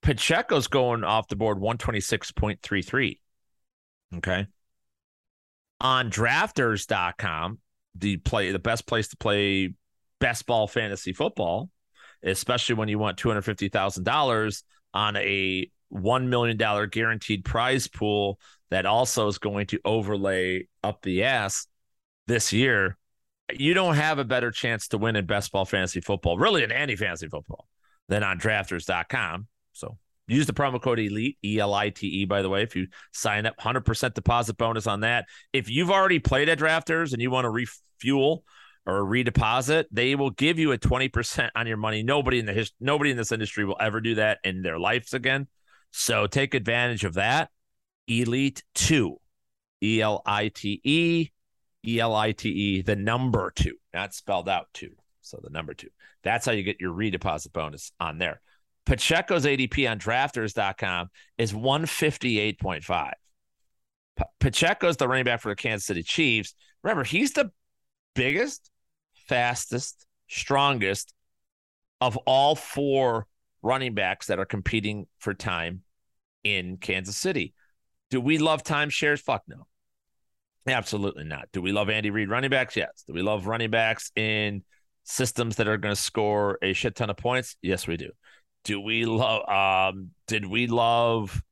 Pacheco's 0.03 0.69
going 0.69 1.03
off 1.03 1.29
the 1.29 1.37
board 1.37 1.59
126.33. 1.59 3.19
Okay. 4.17 4.47
On 5.81 6.11
drafters.com, 6.11 7.59
the 7.97 8.17
play 8.19 8.53
the 8.53 8.59
best 8.59 8.87
place 8.87 9.09
to 9.09 9.17
play 9.17 9.75
best 10.20 10.46
ball 10.46 10.66
fantasy 10.66 11.12
football, 11.12 11.70
especially 12.22 12.77
when 12.77 12.88
you 12.88 12.98
want 12.98 13.18
$250,000 13.18 14.62
on 14.94 15.16
a 15.16 15.70
$1 15.92 16.27
million 16.27 16.88
guaranteed 16.88 17.44
prize 17.44 17.88
pool 17.88 18.38
that 18.70 18.87
also 18.87 19.29
is 19.29 19.38
going 19.38 19.66
to 19.66 19.81
overlay 19.85 20.66
up 20.83 21.03
the 21.03 21.24
ass 21.24 21.66
this 22.27 22.53
year. 22.53 22.96
You 23.53 23.74
don't 23.74 23.94
have 23.94 24.18
a 24.18 24.24
better 24.24 24.50
chance 24.50 24.88
to 24.88 24.98
win 24.98 25.16
in 25.16 25.27
best 25.27 25.53
ball 25.53 25.64
fantasy 25.64 26.00
football, 26.00 26.38
really 26.38 26.64
in 26.64 26.72
any 26.72 26.96
fantasy 26.96 27.29
football, 27.29 27.68
than 28.09 28.22
on 28.22 28.38
drafters.com. 28.38 29.46
So 29.72 29.98
use 30.27 30.46
the 30.46 30.55
promo 30.55 30.81
code 30.81 30.98
ELITE, 30.98 31.37
E 31.44 31.59
L 31.59 31.74
I 31.74 31.90
T 31.90 32.07
E, 32.07 32.24
by 32.24 32.42
the 32.42 32.48
way, 32.48 32.62
if 32.62 32.74
you 32.74 32.88
sign 33.12 33.46
up, 33.46 33.57
100% 33.59 34.14
deposit 34.14 34.57
bonus 34.57 34.87
on 34.87 35.00
that. 35.00 35.27
If 35.53 35.68
you've 35.70 35.90
already 35.90 36.18
played 36.18 36.48
at 36.48 36.59
drafters 36.59 37.12
and 37.12 37.20
you 37.20 37.31
want 37.31 37.44
to 37.44 37.50
refuel 37.50 38.44
or 38.87 38.99
a 38.99 39.05
redeposit, 39.05 39.85
they 39.90 40.14
will 40.14 40.31
give 40.31 40.59
you 40.59 40.73
a 40.73 40.79
20% 40.79 41.51
on 41.55 41.66
your 41.66 41.77
money. 41.77 42.03
Nobody 42.03 42.38
in 42.38 42.47
the 42.47 42.53
his, 42.53 42.73
nobody 42.81 43.11
in 43.11 43.16
this 43.16 43.33
industry 43.33 43.64
will 43.64 43.79
ever 43.81 44.01
do 44.01 44.16
that 44.16 44.38
in 44.44 44.62
their 44.62 44.79
lives 44.79 45.14
again. 45.14 45.49
So 45.90 46.27
take 46.27 46.55
advantage 46.55 47.05
of 47.05 47.14
that. 47.14 47.51
Elite 48.07 48.62
2, 48.75 49.18
E 49.83 50.01
L 50.03 50.23
I 50.27 50.49
T 50.49 50.81
E, 50.85 51.31
E 51.87 52.01
L 52.01 52.14
I 52.14 52.33
T 52.33 52.49
E, 52.51 52.83
the 52.83 52.97
number 52.97 53.53
2, 53.55 53.75
not 53.94 54.14
spelled 54.14 54.49
out 54.49 54.68
2. 54.75 54.90
So 55.23 55.40
the 55.42 55.51
number 55.51 55.73
2. 55.73 55.88
That's 56.23 56.44
how 56.47 56.53
you 56.53 56.62
get 56.62 56.81
your 56.81 56.92
redeposit 56.92 57.53
bonus 57.53 57.92
on 57.99 58.18
there. 58.18 58.40
Pacheco's 58.87 59.47
ADP 59.47 59.90
on 59.90 59.99
drafters.com 59.99 61.09
is 61.38 61.53
158.5. 61.53 63.12
P- 64.16 64.25
Pacheco's 64.40 64.97
the 64.97 65.09
running 65.09 65.25
back 65.25 65.40
for 65.40 65.49
the 65.49 65.57
Kansas 65.57 65.87
City 65.87 66.03
Chiefs. 66.03 66.55
Remember, 66.83 67.05
he's 67.05 67.33
the 67.33 67.51
biggest, 68.14 68.70
fastest, 69.27 70.07
strongest 70.29 71.15
of 72.01 72.17
all 72.19 72.55
four 72.55 73.27
running 73.63 73.95
backs 73.95 74.27
that 74.27 74.39
are 74.39 74.45
competing 74.45 75.07
for 75.19 75.35
time 75.35 75.83
in 76.43 76.77
Kansas 76.77 77.17
City. 77.17 77.55
Do 78.11 78.21
we 78.21 78.39
love 78.39 78.63
timeshares? 78.63 79.21
Fuck 79.21 79.43
no. 79.49 79.67
Absolutely 80.67 81.25
not. 81.25 81.49
Do 81.53 81.61
we 81.61 81.73
love 81.73 81.91
Andy 81.91 82.11
Reid 82.11 82.29
running 82.29 82.51
backs? 82.51 82.77
Yes. 82.77 83.05
Do 83.07 83.13
we 83.13 83.23
love 83.23 83.47
running 83.47 83.71
backs 83.71 84.11
in 84.17 84.63
systems 85.05 85.57
that 85.57 85.69
are 85.69 85.77
going 85.77 85.95
to 85.95 86.01
score 86.01 86.59
a 86.63 86.73
shit 86.73 86.97
ton 86.97 87.11
of 87.11 87.17
points? 87.17 87.57
Yes, 87.63 87.87
we 87.87 87.97
do. 87.97 88.11
Do 88.65 88.81
we 88.81 89.05
love? 89.05 89.49
Um, 89.49 90.11
did 90.27 90.47
we 90.47 90.67
love 90.67 91.43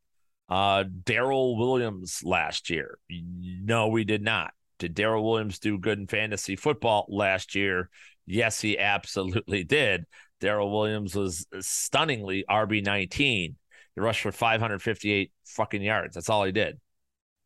uh, 0.49 0.85
Darrel 1.05 1.57
Williams 1.57 2.23
last 2.25 2.71
year? 2.71 2.99
No, 3.11 3.89
we 3.89 4.05
did 4.05 4.23
not. 4.23 4.53
Did 4.83 4.95
Darrel 4.95 5.23
Williams 5.25 5.61
do 5.61 5.79
good 5.79 6.01
in 6.01 6.09
fantasy 6.09 6.57
football 6.57 7.07
last 7.09 7.55
year? 7.55 7.89
Yes, 8.27 8.61
he 8.61 8.77
absolutely 8.77 9.63
did. 9.79 10.07
Darrel 10.41 10.73
Williams 10.73 11.15
was 11.15 11.47
stunningly 11.61 12.45
RB 12.51 12.85
nineteen. 12.85 13.55
He 13.95 14.01
rushed 14.01 14.23
for 14.23 14.33
558 14.33 15.31
fucking 15.47 15.83
yards. 15.83 16.17
That's 16.17 16.29
all 16.29 16.43
he 16.43 16.51
did. 16.51 16.81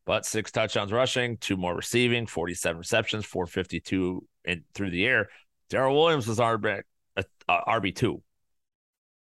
But 0.07 0.25
six 0.25 0.51
touchdowns 0.51 0.91
rushing, 0.91 1.37
two 1.37 1.57
more 1.57 1.75
receiving, 1.75 2.25
47 2.25 2.79
receptions, 2.79 3.25
452 3.25 4.25
in, 4.45 4.63
through 4.73 4.89
the 4.89 5.05
air. 5.05 5.27
Darrel 5.69 5.95
Williams 5.95 6.25
was 6.25 6.39
RB, 6.39 6.81
uh, 7.17 7.23
RB2 7.49 8.19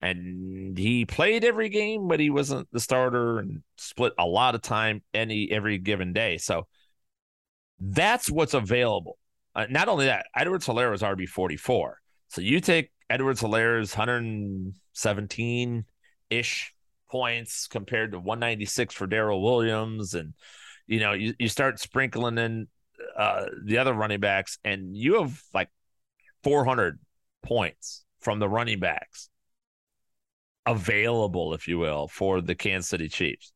and 0.05 0.77
he 0.77 1.07
played 1.07 1.45
every 1.45 1.71
game, 1.71 2.09
but 2.09 2.21
he 2.21 2.29
wasn't 2.29 2.69
the 2.73 2.81
starter 2.81 3.39
and 3.39 3.63
split 3.79 4.13
a 4.19 4.27
lot 4.27 4.55
of 4.55 4.61
time 4.61 5.03
any 5.15 5.51
every 5.51 5.79
given 5.79 6.13
day. 6.13 6.37
So 6.37 6.67
that's 7.93 8.31
what's 8.31 8.55
available. 8.55 9.19
Uh, 9.55 9.67
not 9.71 9.89
only 9.89 10.07
that, 10.07 10.27
Edwards 10.35 10.67
Helaire 10.67 10.95
is 10.95 11.03
RB 11.03 11.29
forty 11.29 11.57
four. 11.57 12.01
So 12.29 12.41
you 12.41 12.61
take 12.61 12.91
Edwards 13.11 13.41
hundred 13.41 14.75
seventeen 14.93 15.85
ish 16.31 16.75
points 17.11 17.69
compared 17.69 18.13
to 18.13 18.19
one 18.19 18.41
ninety 18.41 18.65
six 18.65 18.95
for 18.95 19.07
Darrel 19.07 19.43
Williams, 19.43 20.15
and 20.15 20.35
you 20.87 21.01
know 21.01 21.13
you, 21.13 21.35
you 21.39 21.49
start 21.49 21.79
sprinkling 21.79 22.39
in 22.39 22.69
uh, 23.17 23.47
the 23.65 23.79
other 23.79 23.93
running 23.93 24.21
backs, 24.21 24.59
and 24.65 24.97
you 24.97 25.21
have 25.21 25.41
like 25.53 25.69
four 26.43 26.65
hundred 26.65 26.99
points 27.43 28.05
from 28.21 28.39
the 28.39 28.49
running 28.49 28.81
backs 28.81 29.29
available, 30.67 31.55
if 31.55 31.69
you 31.69 31.79
will, 31.79 32.09
for 32.09 32.41
the 32.41 32.55
Kansas 32.55 32.89
City 32.89 33.09
Chiefs. 33.09 33.53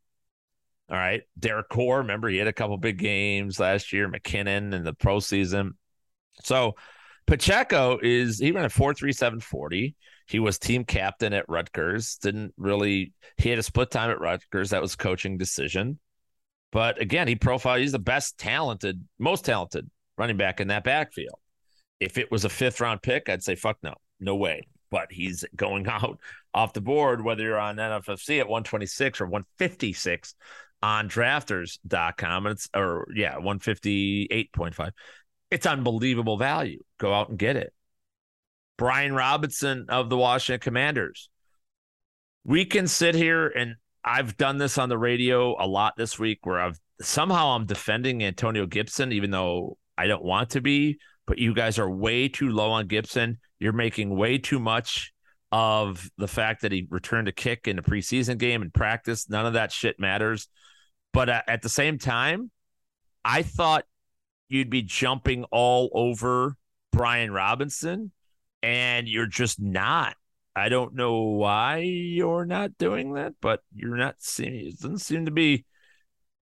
All 0.90 0.96
right. 0.96 1.22
Derek 1.38 1.68
Carr, 1.68 1.98
remember, 1.98 2.28
he 2.28 2.38
had 2.38 2.48
a 2.48 2.52
couple 2.52 2.76
big 2.78 2.98
games 2.98 3.60
last 3.60 3.92
year, 3.92 4.08
McKinnon 4.08 4.72
in 4.72 4.84
the 4.84 4.94
pro 4.94 5.20
season. 5.20 5.76
So 6.44 6.76
Pacheco 7.26 7.98
is 8.02 8.42
even 8.42 8.64
at 8.64 8.72
43740. 8.72 9.94
He 10.26 10.38
was 10.38 10.58
team 10.58 10.84
captain 10.84 11.32
at 11.32 11.48
Rutgers. 11.48 12.16
Didn't 12.16 12.54
really, 12.56 13.12
he 13.36 13.50
had 13.50 13.58
a 13.58 13.62
split 13.62 13.90
time 13.90 14.10
at 14.10 14.20
Rutgers. 14.20 14.70
That 14.70 14.82
was 14.82 14.96
coaching 14.96 15.36
decision. 15.36 15.98
But 16.72 17.00
again, 17.00 17.28
he 17.28 17.34
profiled, 17.34 17.80
he's 17.80 17.92
the 17.92 17.98
best 17.98 18.38
talented, 18.38 19.02
most 19.18 19.44
talented 19.44 19.90
running 20.16 20.36
back 20.36 20.60
in 20.60 20.68
that 20.68 20.84
backfield. 20.84 21.38
If 22.00 22.18
it 22.18 22.30
was 22.30 22.44
a 22.44 22.50
fifth 22.50 22.80
round 22.80 23.02
pick, 23.02 23.28
I'd 23.28 23.42
say, 23.42 23.54
fuck 23.54 23.78
no, 23.82 23.94
no 24.20 24.36
way 24.36 24.66
but 24.90 25.12
he's 25.12 25.44
going 25.54 25.86
out 25.88 26.18
off 26.54 26.72
the 26.72 26.80
board, 26.80 27.22
whether 27.22 27.42
you're 27.42 27.58
on 27.58 27.76
NFFC 27.76 28.40
at 28.40 28.48
126 28.48 29.20
or 29.20 29.26
156 29.26 30.34
on 30.82 31.08
drafters.com. 31.08 32.46
And 32.46 32.52
it's, 32.52 32.68
or 32.74 33.08
yeah, 33.14 33.36
158.5. 33.36 34.90
It's 35.50 35.66
unbelievable 35.66 36.36
value. 36.36 36.82
Go 36.98 37.12
out 37.12 37.30
and 37.30 37.38
get 37.38 37.56
it. 37.56 37.72
Brian 38.76 39.12
Robinson 39.12 39.86
of 39.88 40.08
the 40.08 40.16
Washington 40.16 40.60
Commanders. 40.60 41.30
We 42.44 42.64
can 42.64 42.86
sit 42.86 43.14
here 43.14 43.48
and 43.48 43.74
I've 44.04 44.36
done 44.36 44.58
this 44.58 44.78
on 44.78 44.88
the 44.88 44.96
radio 44.96 45.56
a 45.62 45.66
lot 45.66 45.94
this 45.96 46.18
week 46.18 46.46
where 46.46 46.60
I've 46.60 46.78
somehow 47.00 47.48
I'm 47.48 47.66
defending 47.66 48.22
Antonio 48.24 48.66
Gibson, 48.66 49.12
even 49.12 49.30
though 49.30 49.76
I 49.96 50.06
don't 50.06 50.24
want 50.24 50.50
to 50.50 50.60
be, 50.60 50.98
but 51.26 51.38
you 51.38 51.54
guys 51.54 51.78
are 51.78 51.90
way 51.90 52.28
too 52.28 52.48
low 52.48 52.70
on 52.70 52.86
Gibson. 52.86 53.38
You're 53.58 53.72
making 53.72 54.16
way 54.16 54.38
too 54.38 54.60
much 54.60 55.12
of 55.50 56.08
the 56.18 56.28
fact 56.28 56.62
that 56.62 56.72
he 56.72 56.86
returned 56.88 57.28
a 57.28 57.32
kick 57.32 57.66
in 57.68 57.78
a 57.78 57.82
preseason 57.82 58.38
game 58.38 58.62
and 58.62 58.72
practice. 58.72 59.28
None 59.28 59.46
of 59.46 59.54
that 59.54 59.72
shit 59.72 59.98
matters. 59.98 60.48
But 61.12 61.28
at 61.28 61.62
the 61.62 61.68
same 61.68 61.98
time, 61.98 62.50
I 63.24 63.42
thought 63.42 63.84
you'd 64.48 64.70
be 64.70 64.82
jumping 64.82 65.44
all 65.44 65.90
over 65.92 66.56
Brian 66.92 67.32
Robinson, 67.32 68.12
and 68.62 69.08
you're 69.08 69.26
just 69.26 69.60
not. 69.60 70.16
I 70.54 70.68
don't 70.68 70.94
know 70.94 71.22
why 71.22 71.78
you're 71.78 72.44
not 72.44 72.78
doing 72.78 73.14
that, 73.14 73.34
but 73.40 73.60
you're 73.74 73.96
not 73.96 74.16
seeing 74.18 74.54
it 74.54 74.80
doesn't 74.80 74.98
seem 74.98 75.26
to 75.26 75.30
be, 75.30 75.64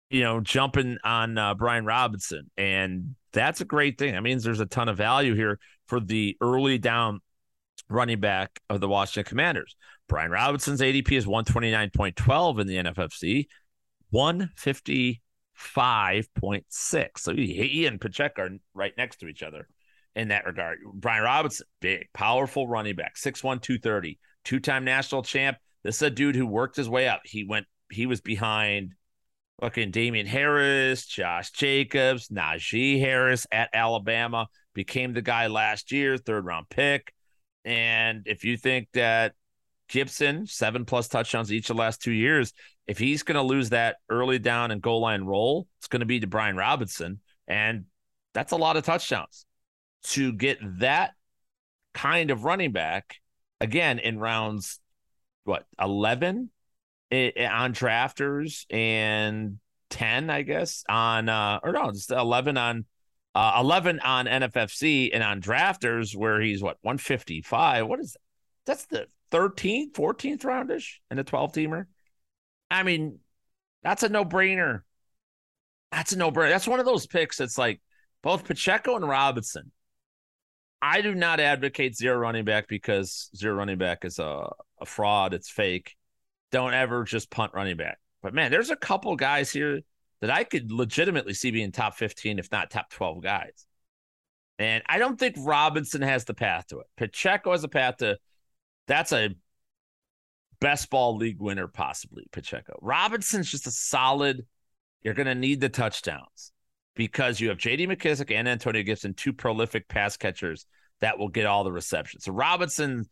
you 0.10 0.22
know, 0.22 0.40
jumping 0.40 0.98
on 1.04 1.38
uh, 1.38 1.54
Brian 1.54 1.86
Robinson. 1.86 2.50
And 2.58 3.16
that's 3.34 3.62
a 3.62 3.66
great 3.66 4.00
thing. 4.00 4.14
That 4.14 4.24
means 4.24 4.44
there's 4.44 4.60
a 4.60 4.66
ton 4.66 4.90
of 4.90 4.98
value 4.98 5.36
here 5.36 5.60
for 5.88 6.00
the 6.00 6.38
early 6.42 6.80
down 6.80 7.20
running 7.88 8.20
back 8.20 8.60
of 8.70 8.80
the 8.80 8.88
Washington 8.88 9.30
Commanders. 9.30 9.76
Brian 10.08 10.32
Robinson's 10.32 10.82
ADP 10.82 11.12
is 11.12 11.26
129.12 11.26 12.60
in 12.62 12.68
the 12.68 12.78
NFFC, 12.78 13.48
155.6. 14.14 17.08
So 17.18 17.36
he 17.36 17.86
and 17.86 18.02
Pacheco 18.02 18.42
are 18.44 18.50
right 18.74 18.94
next 18.98 19.18
to 19.18 19.28
each 19.28 19.44
other 19.44 19.68
in 20.16 20.30
that 20.30 20.46
regard. 20.46 20.80
Brian 20.94 21.24
Robinson, 21.24 21.68
big, 21.80 22.08
powerful 22.14 22.68
running 22.68 22.96
back, 22.96 23.16
6'1, 23.16 23.62
230, 23.62 24.20
two 24.44 24.60
time 24.60 24.84
national 24.84 25.24
champ. 25.24 25.58
This 25.84 25.98
is 25.98 26.02
a 26.02 26.10
dude 26.10 26.36
who 26.36 26.46
worked 26.46 26.76
his 26.76 26.90
way 26.90 27.08
up. 27.08 27.22
He 27.24 27.46
went, 27.46 27.68
he 27.90 28.06
was 28.06 28.22
behind 28.22 28.94
fucking 29.62 29.92
Damien 29.92 30.26
Harris, 30.26 31.06
Josh 31.06 31.52
Jacobs, 31.52 32.30
Najee 32.30 33.00
Harris 33.00 33.46
at 33.52 33.70
Alabama 33.74 34.48
became 34.74 35.14
the 35.14 35.22
guy 35.22 35.48
last 35.48 35.92
year, 35.92 36.18
third 36.18 36.46
round 36.46 36.70
pick. 36.70 37.14
And 37.66 38.24
if 38.26 38.46
you 38.46 38.58
think 38.58 38.88
that 38.94 39.34
Gibson, 39.90 40.48
seven 40.48 40.86
plus 40.86 41.08
touchdowns 41.08 41.52
each 41.52 41.70
of 41.70 41.76
the 41.76 41.82
last 41.82 42.02
two 42.02 42.12
years, 42.12 42.54
if 42.90 42.98
he's 42.98 43.22
going 43.22 43.36
to 43.36 43.44
lose 43.44 43.70
that 43.70 43.98
early 44.10 44.40
down 44.40 44.72
and 44.72 44.82
goal 44.82 45.02
line 45.02 45.24
role, 45.24 45.68
it's 45.78 45.88
going 45.88 46.00
to 46.00 46.08
be 46.08 46.20
to 46.22 46.28
Brian 46.28 46.56
Robinson. 46.56 47.20
And 47.48 47.86
that's 48.34 48.52
a 48.52 48.58
lot 48.58 48.78
of 48.78 48.84
touchdowns. 48.84 49.46
To 50.06 50.34
get 50.34 50.58
that 50.80 51.12
kind 51.94 52.32
of 52.32 52.46
running 52.46 52.72
back 52.72 53.18
again 53.62 54.00
in 54.00 54.18
rounds 54.18 54.80
what 55.44 55.66
11 55.80 56.50
on 57.12 57.74
drafters 57.74 58.66
and 58.72 59.60
10 59.90 60.30
I 60.30 60.44
guess 60.44 60.84
on 60.88 61.28
uh 61.28 61.60
or 61.62 61.74
no 61.74 61.92
just 61.92 62.12
11 62.12 62.58
on 62.58 62.86
uh 63.36 63.58
11 63.60 64.00
on 64.00 64.26
NFFC 64.28 65.10
and 65.12 65.22
on 65.24 65.42
drafters 65.42 66.16
where 66.16 66.40
he's 66.40 66.62
what 66.62 66.78
155 66.82 67.88
what 67.88 68.00
is 68.00 68.14
that? 68.14 68.20
that's 68.66 68.86
the 68.86 69.08
13th 69.32 69.92
14th 69.94 70.42
roundish 70.46 71.00
and 71.10 71.20
a 71.20 71.24
12 71.24 71.52
teamer 71.52 71.86
I 72.70 72.84
mean 72.84 73.20
that's 73.84 74.04
a 74.04 74.10
no-brainer 74.10 74.82
that's 75.92 76.12
a 76.12 76.18
no-brainer 76.18 76.50
that's 76.50 76.68
one 76.68 76.80
of 76.80 76.86
those 76.86 77.08
picks 77.08 77.38
that's 77.38 77.58
like 77.58 77.82
both 78.22 78.46
Pacheco 78.46 78.96
and 78.96 79.08
Robinson 79.08 79.72
I 80.82 81.02
do 81.02 81.14
not 81.14 81.40
advocate 81.40 81.96
zero 81.96 82.18
running 82.18 82.46
back 82.46 82.68
because 82.68 83.30
zero 83.36 83.56
running 83.56 83.78
back 83.78 84.06
is 84.06 84.20
a, 84.20 84.50
a 84.80 84.86
fraud. 84.86 85.34
It's 85.34 85.50
fake. 85.50 85.96
Don't 86.52 86.74
ever 86.74 87.04
just 87.04 87.30
punt 87.30 87.54
running 87.54 87.78
back. 87.78 87.98
But 88.22 88.34
man, 88.34 88.52
there's 88.52 88.70
a 88.70 88.76
couple 88.76 89.16
guys 89.16 89.52
here 89.52 89.82
that 90.22 90.30
I 90.30 90.44
could 90.44 90.72
legitimately 90.72 91.34
see 91.34 91.52
being 91.52 91.72
top 91.72 91.96
15, 91.96 92.40
if 92.40 92.52
not 92.52 92.70
top 92.70 92.90
12 92.92 93.22
guys. 93.22 93.66
And 94.58 94.84
I 94.88 95.00
don't 95.00 95.18
think 95.18 95.36
Robinson 95.40 96.02
has 96.02 96.26
the 96.26 96.34
path 96.34 96.68
to 96.68 96.80
it. 96.80 96.88
Pacheco 96.98 97.52
has 97.52 97.64
a 97.64 97.70
path 97.70 97.98
to 97.98 98.18
that's 98.88 99.12
a 99.12 99.30
best 100.62 100.90
ball 100.90 101.16
league 101.16 101.40
winner, 101.40 101.68
possibly 101.68 102.26
Pacheco. 102.32 102.78
Robinson's 102.82 103.50
just 103.50 103.68
a 103.68 103.72
solid, 103.72 104.46
you're 105.02 105.14
going 105.14 105.28
to 105.28 105.36
need 105.36 105.62
the 105.62 105.70
touchdowns 105.70 106.52
because 106.96 107.40
you 107.40 107.50
have 107.50 107.58
JD 107.58 107.88
McKissic 107.88 108.34
and 108.34 108.48
Antonio 108.48 108.84
Gibson, 108.84 109.14
two 109.14 109.34
prolific 109.34 109.88
pass 109.88 110.18
catchers 110.18 110.66
that 111.02 111.18
will 111.18 111.30
get 111.30 111.46
all 111.46 111.64
the 111.64 111.72
receptions. 111.72 112.26
So 112.26 112.34
Robinson 112.34 113.06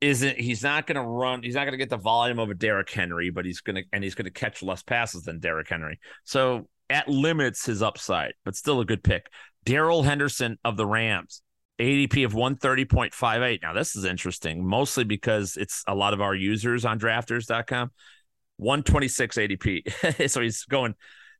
isn't 0.00 0.38
he's 0.38 0.62
not 0.62 0.86
going 0.86 0.96
to 0.96 1.02
run 1.02 1.42
he's 1.42 1.54
not 1.54 1.64
going 1.64 1.72
to 1.72 1.76
get 1.76 1.90
the 1.90 1.96
volume 1.98 2.38
of 2.38 2.48
a 2.48 2.54
Derrick 2.54 2.90
Henry, 2.90 3.30
but 3.30 3.44
he's 3.44 3.60
going 3.60 3.76
to 3.76 3.82
and 3.92 4.02
he's 4.02 4.14
going 4.14 4.24
to 4.24 4.30
catch 4.30 4.62
less 4.62 4.82
passes 4.82 5.24
than 5.24 5.40
Derrick 5.40 5.68
Henry. 5.68 5.98
So 6.24 6.68
at 6.88 7.08
limits 7.08 7.66
his 7.66 7.82
upside, 7.82 8.32
but 8.44 8.56
still 8.56 8.80
a 8.80 8.84
good 8.84 9.04
pick. 9.04 9.30
Darrell 9.64 10.02
Henderson 10.02 10.58
of 10.64 10.76
the 10.76 10.86
Rams. 10.86 11.42
ADP 11.80 12.26
of 12.26 12.32
130.58. 12.32 13.62
Now, 13.62 13.72
this 13.72 13.96
is 13.96 14.04
interesting, 14.04 14.64
mostly 14.64 15.04
because 15.04 15.56
it's 15.56 15.82
a 15.86 15.94
lot 15.94 16.12
of 16.12 16.20
our 16.20 16.34
users 16.34 16.84
on 16.84 17.00
drafters.com. 17.00 17.90
126 18.58 19.36
ADP. 19.38 20.28
so 20.30 20.42
he's 20.42 20.64
going, 20.64 20.94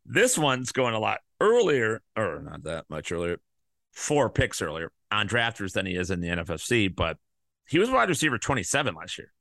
this 0.07 0.39
one's 0.39 0.73
going 0.73 0.95
a 0.95 0.99
lot 0.99 1.19
earlier, 1.41 2.01
or 2.17 2.41
not 2.43 2.63
that 2.65 2.87
much 2.89 3.13
earlier, 3.13 3.37
four 3.93 4.31
picks 4.31 4.63
earlier 4.63 4.91
on 5.13 5.29
drafters 5.29 5.73
than 5.73 5.85
he 5.85 5.95
is 5.95 6.11
in 6.11 6.21
the 6.21 6.29
NFFC, 6.29 6.95
but 6.95 7.19
he 7.69 7.79
was 7.79 7.91
wide 7.91 8.09
receiver 8.09 8.39
27 8.39 8.95
last 8.95 9.19
year. 9.19 9.33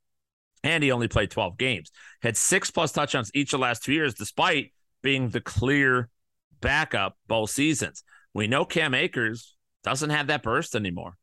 And 0.64 0.84
he 0.84 0.92
only 0.92 1.08
played 1.08 1.32
12 1.32 1.58
games. 1.58 1.90
Had 2.22 2.36
six 2.36 2.70
plus 2.70 2.92
touchdowns 2.92 3.32
each 3.34 3.54
of 3.54 3.60
the 3.60 3.64
last 3.64 3.84
two 3.84 3.94
years, 3.94 4.14
despite 4.14 4.74
being 5.02 5.30
the 5.30 5.40
clear 5.40 6.10
backup 6.60 7.18
both 7.28 7.52
seasons. 7.52 8.04
We 8.34 8.48
know 8.48 8.66
Cam 8.66 8.94
Akers 8.94 9.56
doesn't 9.84 10.10
have 10.10 10.28
that 10.28 10.44
burst 10.44 10.76
anymore. 10.76 11.18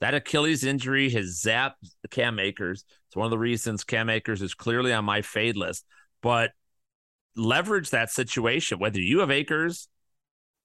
That 0.00 0.14
Achilles 0.14 0.64
injury 0.64 1.10
has 1.10 1.42
zapped 1.44 1.74
Cam 2.10 2.38
Akers. 2.38 2.84
It's 3.08 3.16
one 3.16 3.26
of 3.26 3.30
the 3.30 3.38
reasons 3.38 3.84
Cam 3.84 4.08
Akers 4.08 4.42
is 4.42 4.54
clearly 4.54 4.92
on 4.92 5.04
my 5.04 5.22
fade 5.22 5.56
list. 5.56 5.84
But 6.22 6.52
leverage 7.36 7.90
that 7.90 8.10
situation. 8.10 8.78
Whether 8.78 9.00
you 9.00 9.20
have 9.20 9.30
Akers 9.30 9.88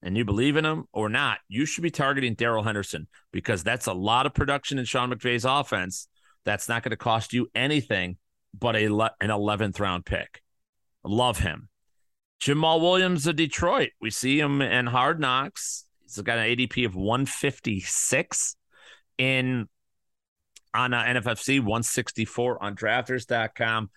and 0.02 0.16
you 0.16 0.24
believe 0.24 0.56
in 0.56 0.64
him 0.64 0.84
or 0.92 1.08
not, 1.08 1.38
you 1.48 1.66
should 1.66 1.82
be 1.82 1.90
targeting 1.90 2.34
Darrell 2.34 2.62
Henderson 2.62 3.08
because 3.32 3.64
that's 3.64 3.86
a 3.86 3.92
lot 3.92 4.26
of 4.26 4.34
production 4.34 4.78
in 4.78 4.84
Sean 4.84 5.10
McVay's 5.10 5.44
offense. 5.44 6.08
That's 6.44 6.68
not 6.68 6.82
going 6.82 6.90
to 6.90 6.96
cost 6.96 7.32
you 7.32 7.48
anything 7.54 8.18
but 8.58 8.76
a 8.76 8.84
an 8.86 9.30
11th 9.30 9.80
round 9.80 10.06
pick. 10.06 10.40
Love 11.02 11.38
him. 11.38 11.68
Jamaal 12.40 12.80
Williams 12.80 13.26
of 13.26 13.36
Detroit. 13.36 13.90
We 14.00 14.10
see 14.10 14.38
him 14.38 14.60
in 14.62 14.86
Hard 14.86 15.18
Knocks. 15.18 15.83
He's 16.16 16.22
got 16.22 16.38
an 16.38 16.44
ADP 16.44 16.86
of 16.86 16.94
156 16.94 18.56
in 19.18 19.68
on 20.74 20.92
uh, 20.92 21.04
NFFC, 21.04 21.60
164 21.60 22.62
on 22.62 22.74
drafters.com. 22.74 23.90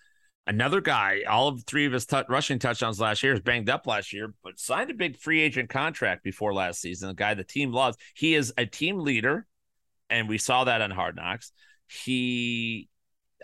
Another 0.46 0.80
guy, 0.80 1.24
all 1.28 1.48
of 1.48 1.64
three 1.64 1.84
of 1.84 1.92
his 1.92 2.06
t- 2.06 2.22
rushing 2.28 2.58
touchdowns 2.58 2.98
last 2.98 3.22
year 3.22 3.34
is 3.34 3.40
banged 3.40 3.68
up 3.68 3.86
last 3.86 4.14
year, 4.14 4.32
but 4.42 4.58
signed 4.58 4.90
a 4.90 4.94
big 4.94 5.18
free 5.18 5.42
agent 5.42 5.68
contract 5.68 6.24
before 6.24 6.54
last 6.54 6.80
season. 6.80 7.10
A 7.10 7.14
guy 7.14 7.34
the 7.34 7.44
team 7.44 7.70
loves. 7.70 7.98
He 8.14 8.34
is 8.34 8.54
a 8.56 8.64
team 8.64 9.00
leader, 9.00 9.46
and 10.08 10.26
we 10.26 10.38
saw 10.38 10.64
that 10.64 10.80
on 10.80 10.90
Hard 10.90 11.16
Knocks. 11.16 11.52
He, 11.86 12.88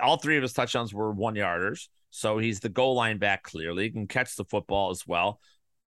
all 0.00 0.16
three 0.16 0.36
of 0.38 0.42
his 0.42 0.54
touchdowns 0.54 0.94
were 0.94 1.12
one 1.12 1.34
yarders, 1.34 1.88
so 2.08 2.38
he's 2.38 2.60
the 2.60 2.70
goal 2.70 2.94
line 2.94 3.18
back 3.18 3.42
clearly. 3.42 3.84
He 3.84 3.90
can 3.90 4.06
catch 4.06 4.34
the 4.36 4.44
football 4.44 4.90
as 4.90 5.06
well. 5.06 5.40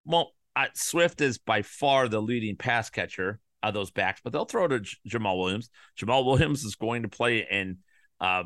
Well, 0.04 0.32
Swift 0.74 1.20
is 1.20 1.38
by 1.38 1.62
far 1.62 2.08
the 2.08 2.20
leading 2.20 2.56
pass 2.56 2.90
catcher 2.90 3.40
of 3.62 3.74
those 3.74 3.90
backs, 3.90 4.20
but 4.22 4.32
they'll 4.32 4.44
throw 4.44 4.68
to 4.68 4.80
J- 4.80 4.96
Jamaal 5.08 5.38
Williams. 5.38 5.70
Jamaal 5.98 6.24
Williams 6.24 6.64
is 6.64 6.74
going 6.74 7.02
to 7.02 7.08
play 7.08 7.46
in. 7.50 7.78
Uh, 8.20 8.44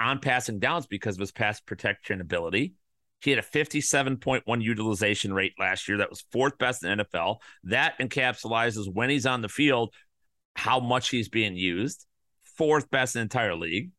on 0.00 0.20
passing 0.20 0.58
downs 0.58 0.86
because 0.86 1.16
of 1.16 1.20
his 1.20 1.32
pass 1.32 1.60
protection 1.60 2.20
ability. 2.20 2.74
He 3.20 3.30
had 3.30 3.38
a 3.38 3.42
57.1 3.42 4.62
utilization 4.62 5.32
rate 5.32 5.54
last 5.58 5.88
year. 5.88 5.98
That 5.98 6.10
was 6.10 6.24
fourth 6.32 6.58
best 6.58 6.84
in 6.84 6.98
NFL. 6.98 7.38
That 7.64 7.98
encapsulates 7.98 8.92
when 8.92 9.10
he's 9.10 9.26
on 9.26 9.42
the 9.42 9.48
field, 9.48 9.94
how 10.54 10.80
much 10.80 11.08
he's 11.08 11.28
being 11.28 11.56
used. 11.56 12.06
Fourth 12.56 12.90
best 12.90 13.16
in 13.16 13.20
the 13.20 13.22
entire 13.24 13.54
league. 13.54 13.90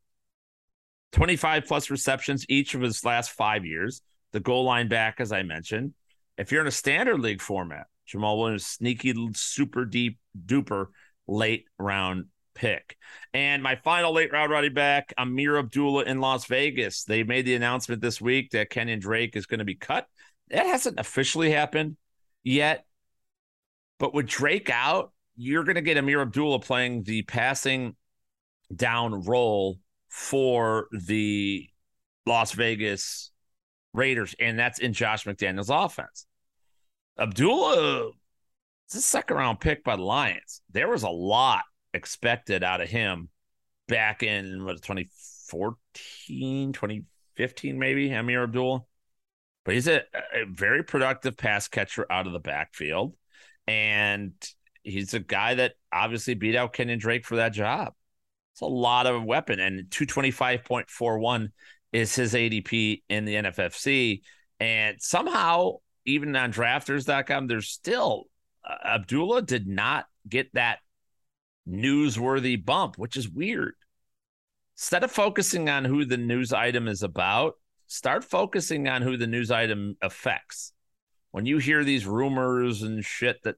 25 1.14 1.66
plus 1.66 1.90
receptions 1.90 2.46
each 2.50 2.74
of 2.74 2.82
his 2.82 3.04
last 3.04 3.32
five 3.32 3.66
years. 3.66 4.02
The 4.34 4.40
goal 4.40 4.66
line 4.66 4.88
back, 4.88 5.16
as 5.20 5.32
I 5.32 5.44
mentioned. 5.44 5.94
If 6.38 6.52
you're 6.52 6.62
in 6.62 6.68
a 6.68 6.72
standard 6.72 7.20
league 7.20 7.42
format, 7.42 7.88
Jamaal 8.08 8.38
Williams, 8.38 8.66
sneaky, 8.66 9.14
super 9.34 9.86
deep 9.86 10.20
duper 10.46 10.88
late 11.28 11.66
round 11.78 12.26
pick. 12.54 12.98
And 13.34 13.62
my 13.62 13.76
final 13.76 14.14
late 14.14 14.32
round 14.32 14.52
running 14.52 14.74
back, 14.74 15.14
Ameer 15.18 15.60
Abdullah 15.60 16.04
in 16.04 16.20
Las 16.20 16.46
Vegas. 16.46 17.04
They 17.04 17.24
made 17.24 17.46
the 17.46 17.56
announcement 17.56 18.02
this 18.02 18.22
week 18.22 18.52
that 18.52 18.70
Kenyan 18.70 19.00
Drake 19.00 19.36
is 19.36 19.46
going 19.46 19.60
to 19.60 19.66
be 19.66 19.76
cut. 19.76 20.08
That 20.50 20.66
hasn't 20.66 21.00
officially 21.00 21.52
happened 21.52 21.98
yet. 22.44 22.86
But 24.00 24.14
with 24.14 24.28
Drake 24.28 24.70
out, 24.70 25.12
you're 25.36 25.64
going 25.64 25.76
to 25.76 25.82
get 25.82 25.98
Ameer 25.98 26.22
Abdullah 26.22 26.60
playing 26.60 27.04
the 27.04 27.24
passing 27.24 27.96
down 28.74 29.24
role 29.24 29.80
for 30.10 30.88
the 30.92 31.68
Las 32.26 32.52
Vegas 32.52 33.32
Raiders, 33.94 34.36
and 34.40 34.58
that's 34.58 34.80
in 34.80 34.94
Josh 34.94 35.26
McDaniels' 35.26 35.86
offense. 35.86 36.27
Abdullah, 37.20 38.12
it's 38.86 38.96
a 38.96 39.02
second 39.02 39.38
round 39.38 39.60
pick 39.60 39.84
by 39.84 39.96
the 39.96 40.04
Lions. 40.04 40.62
There 40.72 40.90
was 40.90 41.04
a 41.04 41.10
lot 41.10 41.64
expected 41.94 42.64
out 42.64 42.82
of 42.82 42.90
him 42.90 43.30
back 43.88 44.24
in 44.24 44.64
what 44.64 44.82
2014, 44.82 46.74
2015, 46.74 47.80
maybe 47.80 48.10
Ameer 48.10 48.44
Abdul. 48.44 48.88
But 49.66 49.74
he's 49.74 49.88
a, 49.88 50.04
a 50.34 50.46
very 50.50 50.84
productive 50.84 51.36
pass 51.36 51.68
catcher 51.68 52.06
out 52.10 52.28
of 52.28 52.34
the 52.34 52.40
backfield. 52.40 53.16
And 53.68 54.34
he's 54.84 55.14
a 55.14 55.20
guy 55.20 55.56
that 55.56 55.74
obviously 55.92 56.36
beat 56.36 56.56
out 56.56 56.74
Kenyan 56.74 57.00
Drake 57.00 57.26
for 57.26 57.36
that 57.38 57.52
job. 57.52 57.94
It's 58.54 58.62
a 58.62 58.66
lot 58.66 59.08
of 59.08 59.26
weapon. 59.26 59.60
And 59.60 59.90
225.41 59.90 61.50
is 61.92 62.16
his 62.16 62.34
ADP 62.34 63.04
in 63.10 63.26
the 63.26 63.36
NFFC. 63.36 64.22
And 64.60 65.02
somehow, 65.02 65.80
even 66.08 66.36
on 66.36 66.52
drafters.com, 66.52 67.48
there's 67.48 67.70
still 67.70 68.26
uh, 68.68 68.96
Abdullah 68.96 69.44
did 69.44 69.68
not 69.68 70.06
get 70.28 70.52
that 70.54 70.80
newsworthy 71.70 72.64
bump, 72.64 72.98
which 72.98 73.18
is 73.18 73.30
weird. 73.30 73.76
Instead 74.76 75.04
of 75.04 75.12
focusing 75.12 75.70
on 75.70 75.86
who 75.86 76.06
the 76.06 76.18
news 76.18 76.54
item 76.54 76.88
is 76.88 77.04
about, 77.04 77.56
start 77.88 78.24
focusing 78.24 78.88
on 78.88 79.02
who 79.02 79.18
the 79.18 79.28
news 79.28 79.52
item 79.52 79.98
affects. 80.02 80.74
When 81.32 81.46
you 81.46 81.58
hear 81.58 81.84
these 81.84 82.06
rumors 82.06 82.84
and 82.84 83.04
shit 83.04 83.44
that 83.44 83.56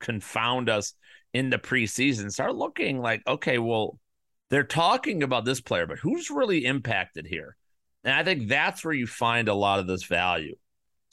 confound 0.00 0.68
us 0.68 0.94
in 1.32 1.48
the 1.48 1.58
preseason, 1.58 2.30
start 2.30 2.54
looking 2.54 3.00
like, 3.00 3.22
okay, 3.26 3.58
well, 3.58 3.98
they're 4.50 4.62
talking 4.62 5.22
about 5.22 5.44
this 5.44 5.60
player, 5.60 5.86
but 5.86 5.98
who's 5.98 6.30
really 6.30 6.66
impacted 6.66 7.26
here? 7.26 7.56
And 8.02 8.14
I 8.14 8.22
think 8.22 8.48
that's 8.48 8.84
where 8.84 8.92
you 8.92 9.06
find 9.06 9.48
a 9.48 9.54
lot 9.54 9.78
of 9.78 9.86
this 9.86 10.04
value. 10.04 10.56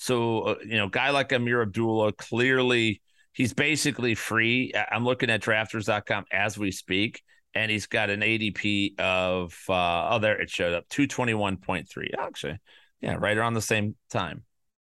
So, 0.01 0.39
uh, 0.41 0.55
you 0.65 0.77
know, 0.77 0.89
guy 0.89 1.11
like 1.11 1.29
Ameer 1.29 1.61
Abdullah 1.61 2.13
clearly 2.13 3.03
he's 3.33 3.53
basically 3.53 4.15
free. 4.15 4.73
I'm 4.91 5.05
looking 5.05 5.29
at 5.29 5.43
drafters.com 5.43 6.25
as 6.31 6.57
we 6.57 6.71
speak, 6.71 7.21
and 7.53 7.69
he's 7.69 7.85
got 7.85 8.09
an 8.09 8.21
ADP 8.21 8.99
of 8.99 9.55
uh, 9.69 10.09
oh 10.09 10.17
there 10.17 10.41
it 10.41 10.49
showed 10.49 10.73
up 10.73 10.89
221.3. 10.89 12.15
Actually, 12.17 12.57
yeah, 12.99 13.15
right 13.19 13.37
around 13.37 13.53
the 13.53 13.61
same 13.61 13.95
time. 14.09 14.43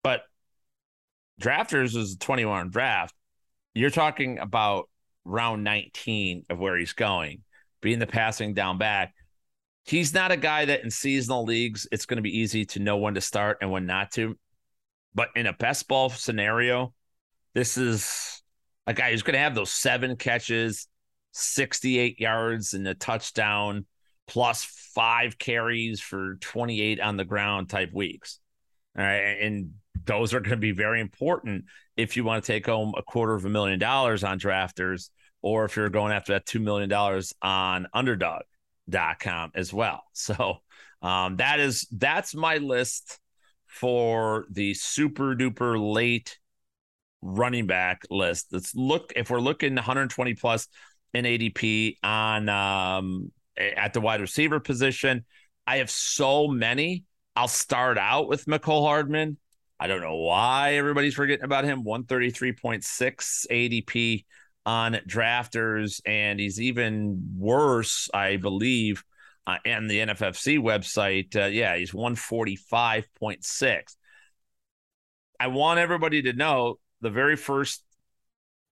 But 0.04 0.22
drafters 1.42 1.98
is 1.98 2.14
a 2.14 2.20
21 2.20 2.70
draft. 2.70 3.14
You're 3.74 3.90
talking 3.90 4.40
about 4.40 4.90
round 5.26 5.66
19 5.66 6.46
of 6.50 6.60
where 6.60 6.78
he's 6.78 6.94
going, 6.94 7.42
being 7.82 8.00
the 8.00 8.08
passing 8.08 8.54
down 8.54 8.78
back. 8.78 9.14
He's 9.86 10.14
not 10.14 10.32
a 10.32 10.38
guy 10.38 10.64
that 10.64 10.82
in 10.82 10.90
seasonal 10.90 11.44
leagues, 11.44 11.90
it's 11.92 12.06
going 12.06 12.16
to 12.16 12.22
be 12.22 12.40
easy 12.40 12.64
to 12.68 12.80
know 12.80 12.96
when 12.96 13.16
to 13.16 13.22
start 13.22 13.58
and 13.60 13.70
when 13.70 13.86
not 13.86 14.12
to. 14.12 14.38
But 15.16 15.30
in 15.36 15.48
a 15.48 15.54
best 15.54 15.88
ball 15.88 16.10
scenario, 16.10 16.94
this 17.54 17.78
is 17.78 18.42
a 18.88 18.94
guy 18.94 19.12
who's 19.12 19.24
going 19.24 19.34
to 19.34 19.40
have 19.40 19.56
those 19.56 19.72
seven 19.72 20.16
catches, 20.16 20.88
68 21.34 22.20
yards, 22.20 22.74
and 22.74 22.88
a 22.88 22.94
touchdown, 22.94 23.86
plus 24.28 24.64
five 24.96 25.38
carries 25.38 26.00
for 26.00 26.36
28 26.42 27.00
on 27.00 27.18
the 27.18 27.26
ground 27.26 27.70
type 27.70 27.94
weeks. 27.94 28.40
All 28.98 29.04
right. 29.04 29.38
And 29.42 29.74
those 30.06 30.34
are 30.34 30.40
going 30.40 30.52
to 30.52 30.58
be 30.58 30.72
very 30.72 31.00
important 31.00 31.66
if 31.96 32.18
you 32.18 32.24
want 32.24 32.44
to 32.44 32.52
take 32.52 32.66
home 32.66 32.94
a 32.98 33.04
quarter 33.04 33.34
of 33.34 33.46
a 33.46 33.50
million 33.50 33.80
dollars 33.80 34.24
on 34.24 34.40
drafters 34.40 35.10
or 35.42 35.66
if 35.66 35.76
you're 35.76 35.90
going 35.90 36.14
after 36.14 36.34
that 36.34 36.46
$2 36.46 36.62
million 36.62 36.92
on 37.42 37.88
underdog.com 37.94 39.52
as 39.56 39.74
well. 39.74 40.04
So 40.14 40.58
um, 41.02 41.38
that 41.38 41.60
is 41.60 41.86
that's 41.92 42.34
my 42.34 42.58
list 42.58 43.20
for 43.74 44.46
the 44.52 44.74
super 44.74 45.36
duper 45.36 45.78
late 45.94 46.38
running 47.22 47.68
back 47.68 48.04
list. 48.10 48.48
Let's 48.52 48.76
look 48.76 49.14
if 49.16 49.30
we're 49.30 49.40
looking 49.40 49.76
120 49.76 50.34
plus 50.36 50.68
in 51.14 51.26
ADP 51.26 51.98
on 52.04 52.50
um, 52.50 53.32
at 53.58 53.94
the 53.94 54.02
wide 54.02 54.22
receiver 54.22 54.60
position. 54.60 55.26
I 55.66 55.78
have 55.78 55.90
so 55.90 56.48
many. 56.48 57.06
I'll 57.36 57.48
start 57.48 57.98
out 57.98 58.28
with 58.28 58.46
Mecole 58.46 58.86
Hardman. 58.86 59.38
I 59.80 59.88
don't 59.88 60.02
know 60.02 60.18
why 60.18 60.76
everybody's 60.76 61.16
forgetting 61.16 61.46
about 61.46 61.66
him. 61.66 61.84
133.6 61.84 63.46
ADP 63.52 64.26
on 64.66 64.94
drafters, 65.08 66.00
and 66.06 66.40
he's 66.40 66.62
even 66.62 67.32
worse, 67.38 68.10
I 68.14 68.38
believe, 68.38 69.04
uh, 69.46 69.58
and 69.66 69.90
the 69.90 70.00
NFFC 70.00 70.60
website. 70.60 71.36
Uh, 71.36 71.48
yeah, 71.48 71.76
he's 71.76 71.92
145.6. 71.92 73.96
I 75.40 75.48
want 75.48 75.80
everybody 75.80 76.22
to 76.24 76.34
know 76.34 76.80
the 77.02 77.10
very 77.10 77.36
first 77.36 77.84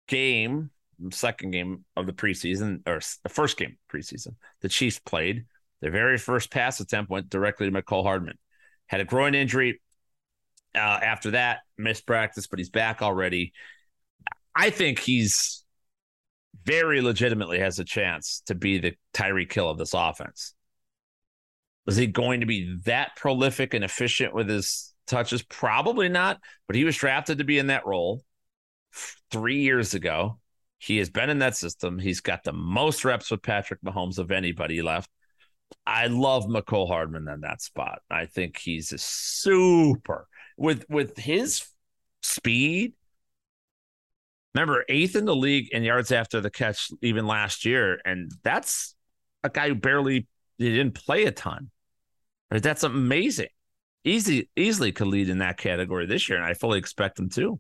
game, 0.07 0.69
second 1.11 1.51
game 1.51 1.85
of 1.95 2.05
the 2.05 2.13
preseason, 2.13 2.87
or 2.87 2.99
the 3.23 3.29
first 3.29 3.57
game 3.57 3.77
preseason, 3.91 4.35
the 4.61 4.69
Chiefs 4.69 4.99
played. 4.99 5.45
Their 5.81 5.91
very 5.91 6.17
first 6.17 6.51
pass 6.51 6.79
attempt 6.79 7.09
went 7.09 7.29
directly 7.29 7.69
to 7.69 7.71
Mecole 7.71 8.03
Hardman. 8.03 8.37
Had 8.87 9.01
a 9.01 9.05
groin 9.05 9.33
injury. 9.33 9.81
Uh, 10.75 10.79
after 10.79 11.31
that, 11.31 11.59
missed 11.77 12.05
practice, 12.05 12.47
but 12.47 12.59
he's 12.59 12.69
back 12.69 13.01
already. 13.01 13.53
I 14.55 14.69
think 14.69 14.99
he's 14.99 15.63
very 16.65 17.01
legitimately 17.01 17.59
has 17.59 17.79
a 17.79 17.85
chance 17.85 18.43
to 18.47 18.55
be 18.55 18.77
the 18.77 18.93
Tyreek 19.13 19.51
Hill 19.51 19.69
of 19.69 19.77
this 19.77 19.93
offense. 19.93 20.53
Was 21.85 21.95
he 21.95 22.07
going 22.07 22.41
to 22.41 22.45
be 22.45 22.77
that 22.85 23.15
prolific 23.15 23.73
and 23.73 23.83
efficient 23.83 24.33
with 24.33 24.49
his 24.49 24.93
touches? 25.07 25.41
Probably 25.43 26.09
not, 26.09 26.39
but 26.67 26.75
he 26.75 26.83
was 26.83 26.95
drafted 26.95 27.39
to 27.39 27.43
be 27.43 27.57
in 27.57 27.67
that 27.67 27.85
role 27.85 28.23
three 29.31 29.61
years 29.61 29.93
ago. 29.93 30.39
He 30.77 30.97
has 30.97 31.09
been 31.09 31.29
in 31.29 31.39
that 31.39 31.57
system. 31.57 31.99
He's 31.99 32.21
got 32.21 32.43
the 32.43 32.53
most 32.53 33.03
reps 33.03 33.31
with 33.31 33.41
Patrick 33.41 33.81
Mahomes 33.81 34.17
of 34.17 34.31
anybody 34.31 34.81
left. 34.81 35.09
I 35.85 36.07
love 36.07 36.45
Mecole 36.45 36.87
Hardman 36.87 37.27
in 37.27 37.41
that 37.41 37.61
spot. 37.61 38.01
I 38.09 38.25
think 38.25 38.57
he's 38.57 38.91
a 38.91 38.97
super 38.97 40.27
with 40.57 40.85
with 40.89 41.17
his 41.17 41.63
speed 42.21 42.93
Remember, 44.55 44.83
eighth 44.89 45.15
in 45.15 45.25
the 45.25 45.35
league 45.35 45.69
in 45.71 45.83
yards 45.83 46.11
after 46.11 46.41
the 46.41 46.49
catch, 46.49 46.89
even 47.01 47.27
last 47.27 47.65
year, 47.65 47.99
and 48.03 48.31
that's 48.43 48.95
a 49.43 49.49
guy 49.49 49.67
who 49.69 49.75
barely 49.75 50.27
he 50.59 50.69
didn't 50.69 50.93
play 50.93 51.25
a 51.25 51.31
ton. 51.31 51.71
That's 52.51 52.83
amazing. 52.83 53.47
Easy, 54.03 54.49
easily 54.55 54.91
could 54.91 55.07
lead 55.07 55.29
in 55.29 55.39
that 55.39 55.57
category 55.57 56.05
this 56.05 56.29
year, 56.29 56.37
and 56.37 56.45
I 56.45 56.53
fully 56.53 56.79
expect 56.79 57.19
him 57.19 57.29
to. 57.31 57.59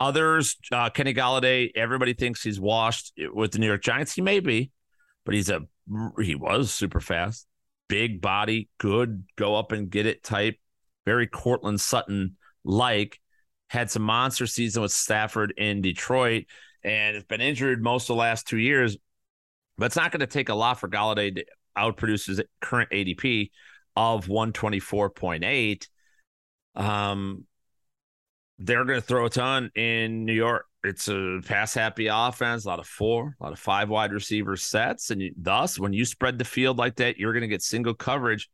Others, 0.00 0.56
uh, 0.70 0.90
Kenny 0.90 1.12
Golladay, 1.12 1.70
everybody 1.74 2.14
thinks 2.14 2.42
he's 2.42 2.60
washed 2.60 3.12
with 3.34 3.52
the 3.52 3.58
New 3.58 3.66
York 3.66 3.82
Giants. 3.82 4.14
He 4.14 4.22
may 4.22 4.40
be, 4.40 4.70
but 5.24 5.34
he's 5.34 5.50
a 5.50 5.62
he 6.20 6.34
was 6.34 6.70
super 6.70 7.00
fast, 7.00 7.46
big 7.88 8.20
body, 8.20 8.68
good 8.78 9.24
go 9.36 9.56
up 9.56 9.72
and 9.72 9.90
get 9.90 10.06
it 10.06 10.22
type, 10.22 10.56
very 11.04 11.26
Courtland 11.26 11.80
Sutton 11.80 12.36
like 12.64 13.18
had 13.68 13.90
some 13.90 14.02
monster 14.02 14.46
season 14.46 14.82
with 14.82 14.92
Stafford 14.92 15.52
in 15.56 15.80
Detroit 15.82 16.44
and 16.84 17.14
has 17.14 17.24
been 17.24 17.40
injured 17.40 17.82
most 17.82 18.04
of 18.04 18.14
the 18.14 18.20
last 18.20 18.46
two 18.46 18.58
years. 18.58 18.96
But 19.78 19.86
it's 19.86 19.96
not 19.96 20.12
going 20.12 20.20
to 20.20 20.26
take 20.26 20.48
a 20.48 20.54
lot 20.54 20.80
for 20.80 20.88
Golladay 20.88 21.36
to 21.36 21.44
outproduce 21.76 22.26
his 22.26 22.42
current 22.60 22.90
ADP 22.90 23.50
of 23.96 24.26
124.8. 24.26 25.86
Um, 26.74 27.44
they're 28.58 28.84
going 28.84 29.00
to 29.00 29.06
throw 29.06 29.26
a 29.26 29.30
ton 29.30 29.70
in 29.74 30.24
New 30.24 30.34
York. 30.34 30.66
It's 30.84 31.08
a 31.08 31.40
pass 31.44 31.74
happy 31.74 32.08
offense, 32.08 32.64
a 32.64 32.68
lot 32.68 32.78
of 32.78 32.86
four, 32.86 33.36
a 33.40 33.44
lot 33.44 33.52
of 33.52 33.58
five 33.58 33.88
wide 33.88 34.12
receiver 34.12 34.56
sets. 34.56 35.10
And 35.10 35.22
thus, 35.36 35.78
when 35.78 35.92
you 35.92 36.04
spread 36.04 36.38
the 36.38 36.44
field 36.44 36.78
like 36.78 36.96
that, 36.96 37.18
you're 37.18 37.32
going 37.32 37.42
to 37.42 37.48
get 37.48 37.62
single 37.62 37.94
coverage 37.94 38.48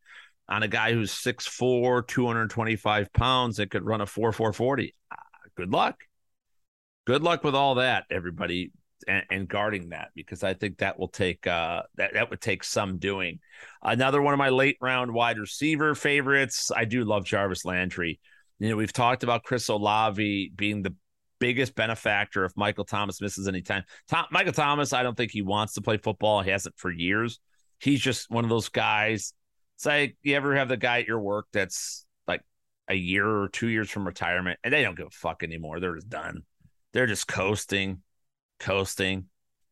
on 0.48 0.62
a 0.62 0.68
guy 0.68 0.92
who's 0.92 1.12
6'4, 1.12 2.06
225 2.06 3.12
pounds 3.12 3.56
that 3.56 3.70
could 3.70 3.84
run 3.84 4.00
a 4.00 4.06
4 4.06 4.32
440. 4.32 4.94
Uh, 5.10 5.16
good 5.56 5.70
luck. 5.70 5.96
Good 7.06 7.22
luck 7.22 7.44
with 7.44 7.54
all 7.54 7.76
that, 7.76 8.04
everybody, 8.10 8.72
and, 9.09 9.24
and, 9.30 9.48
guarding 9.48 9.90
that 9.90 10.11
because 10.14 10.42
I 10.42 10.54
think 10.54 10.78
that 10.78 10.98
will 10.98 11.09
take 11.09 11.46
uh 11.46 11.83
that, 11.96 12.14
that 12.14 12.30
would 12.30 12.40
take 12.40 12.64
some 12.64 12.98
doing. 12.98 13.40
Another 13.83 14.22
one 14.22 14.35
of 14.35 14.38
my 14.38 14.48
late 14.48 14.76
round 14.80 15.12
wide 15.12 15.38
receiver 15.38 15.94
favorites. 15.94 16.70
I 16.74 16.85
do 16.85 17.04
love 17.04 17.24
Jarvis 17.24 17.64
Landry. 17.64 18.20
You 18.59 18.70
know, 18.70 18.76
we've 18.76 18.92
talked 18.92 19.22
about 19.22 19.42
Chris 19.42 19.68
Olave 19.68 20.52
being 20.54 20.83
the 20.83 20.94
biggest 21.38 21.74
benefactor 21.74 22.44
if 22.44 22.52
Michael 22.57 22.85
Thomas 22.85 23.20
misses 23.20 23.48
any 23.48 23.62
time. 23.62 23.85
Tom, 24.09 24.26
Michael 24.30 24.52
Thomas, 24.52 24.92
I 24.92 25.02
don't 25.02 25.16
think 25.16 25.33
he 25.33 25.42
wants 25.42 25.74
to 25.74 25.83
play 25.83 25.98
football. 25.98 26.40
He 26.40 26.50
hasn't 26.50 26.78
for 26.78 26.90
years. 26.90 27.40
He's 27.80 28.00
just 28.00 28.30
one 28.30 28.44
of 28.44 28.50
those 28.50 28.68
guys 28.68 29.35
it's 29.76 29.87
like 29.87 30.16
you 30.22 30.37
ever 30.37 30.54
have 30.57 30.68
the 30.68 30.76
guy 30.76 31.00
at 31.00 31.07
your 31.07 31.20
work 31.20 31.46
that's 31.52 32.07
like 32.26 32.42
a 32.88 32.94
year 32.94 33.26
or 33.26 33.48
two 33.48 33.68
years 33.68 33.90
from 33.90 34.07
retirement 34.07 34.59
and 34.62 34.72
they 34.72 34.83
don't 34.83 34.96
give 34.96 35.07
a 35.07 35.11
fuck 35.11 35.42
anymore. 35.42 35.80
They're 35.80 35.96
just 35.96 36.09
done. 36.09 36.42
They're 36.92 37.07
just 37.07 37.26
coasting, 37.26 38.02
coasting. 38.58 39.26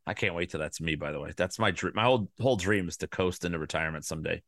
I 0.06 0.14
can't 0.14 0.34
wait 0.34 0.50
till 0.50 0.60
that's 0.60 0.80
me, 0.80 0.96
by 0.96 1.12
the 1.12 1.20
way. 1.20 1.32
That's 1.36 1.58
my 1.58 1.70
dream. 1.70 1.92
My 1.94 2.04
whole 2.04 2.28
whole 2.40 2.56
dream 2.56 2.88
is 2.88 2.96
to 2.98 3.08
coast 3.08 3.44
into 3.44 3.58
retirement 3.58 4.04
someday. 4.04 4.42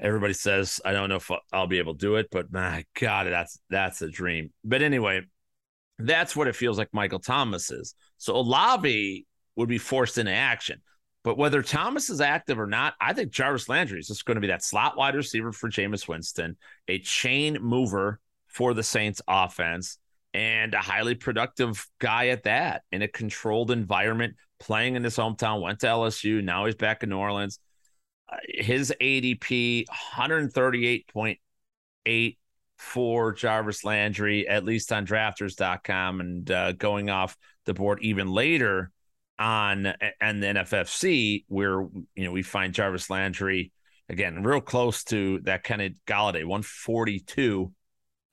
Everybody 0.00 0.32
says 0.32 0.80
I 0.84 0.92
don't 0.92 1.08
know 1.08 1.16
if 1.16 1.30
I'll 1.52 1.66
be 1.66 1.78
able 1.78 1.94
to 1.94 1.98
do 1.98 2.16
it, 2.16 2.28
but 2.30 2.52
my 2.52 2.84
God, 2.98 3.26
that's 3.26 3.58
that's 3.70 4.02
a 4.02 4.08
dream. 4.08 4.52
But 4.64 4.82
anyway, 4.82 5.22
that's 5.98 6.34
what 6.34 6.48
it 6.48 6.56
feels 6.56 6.78
like 6.78 6.88
Michael 6.92 7.20
Thomas 7.20 7.70
is. 7.70 7.94
So 8.18 8.34
Olave 8.34 9.26
would 9.56 9.68
be 9.68 9.78
forced 9.78 10.18
into 10.18 10.32
action. 10.32 10.80
But 11.22 11.38
whether 11.38 11.62
Thomas 11.62 12.10
is 12.10 12.20
active 12.20 12.60
or 12.60 12.66
not, 12.66 12.94
I 13.00 13.14
think 13.14 13.32
Jarvis 13.32 13.68
Landry 13.68 13.98
is 13.98 14.08
just 14.08 14.26
going 14.26 14.34
to 14.34 14.42
be 14.42 14.48
that 14.48 14.62
slot 14.62 14.96
wide 14.96 15.14
receiver 15.14 15.52
for 15.52 15.70
Jameis 15.70 16.06
Winston, 16.06 16.56
a 16.86 16.98
chain 16.98 17.58
mover 17.62 18.20
for 18.46 18.74
the 18.74 18.82
Saints 18.82 19.22
offense, 19.26 19.98
and 20.34 20.74
a 20.74 20.78
highly 20.78 21.14
productive 21.14 21.86
guy 22.00 22.26
at 22.28 22.42
that 22.42 22.82
in 22.90 23.00
a 23.02 23.08
controlled 23.08 23.70
environment, 23.70 24.34
playing 24.58 24.96
in 24.96 25.04
his 25.04 25.16
hometown, 25.16 25.62
went 25.62 25.78
to 25.80 25.86
LSU. 25.86 26.42
Now 26.42 26.66
he's 26.66 26.74
back 26.74 27.04
in 27.04 27.10
New 27.10 27.18
Orleans. 27.18 27.60
Uh, 28.28 28.38
his 28.48 28.92
ADP, 29.00 29.84
138.8 29.86 32.36
for 32.78 33.32
Jarvis 33.32 33.84
Landry, 33.84 34.48
at 34.48 34.64
least 34.64 34.90
on 34.92 35.06
drafters.com, 35.06 36.20
and 36.20 36.50
uh, 36.50 36.72
going 36.72 37.10
off 37.10 37.36
the 37.64 37.74
board 37.74 38.00
even 38.02 38.28
later 38.28 38.90
on 39.38 39.86
and 40.20 40.42
the 40.42 40.48
NFFC, 40.48 41.44
where 41.46 41.86
you 42.14 42.24
know 42.24 42.32
we 42.32 42.42
find 42.42 42.74
Jarvis 42.74 43.08
Landry 43.08 43.70
again 44.08 44.42
real 44.42 44.60
close 44.60 45.04
to 45.04 45.38
that 45.40 45.62
Kenneth 45.62 46.00
Golladay, 46.06 46.44
142 46.44 47.72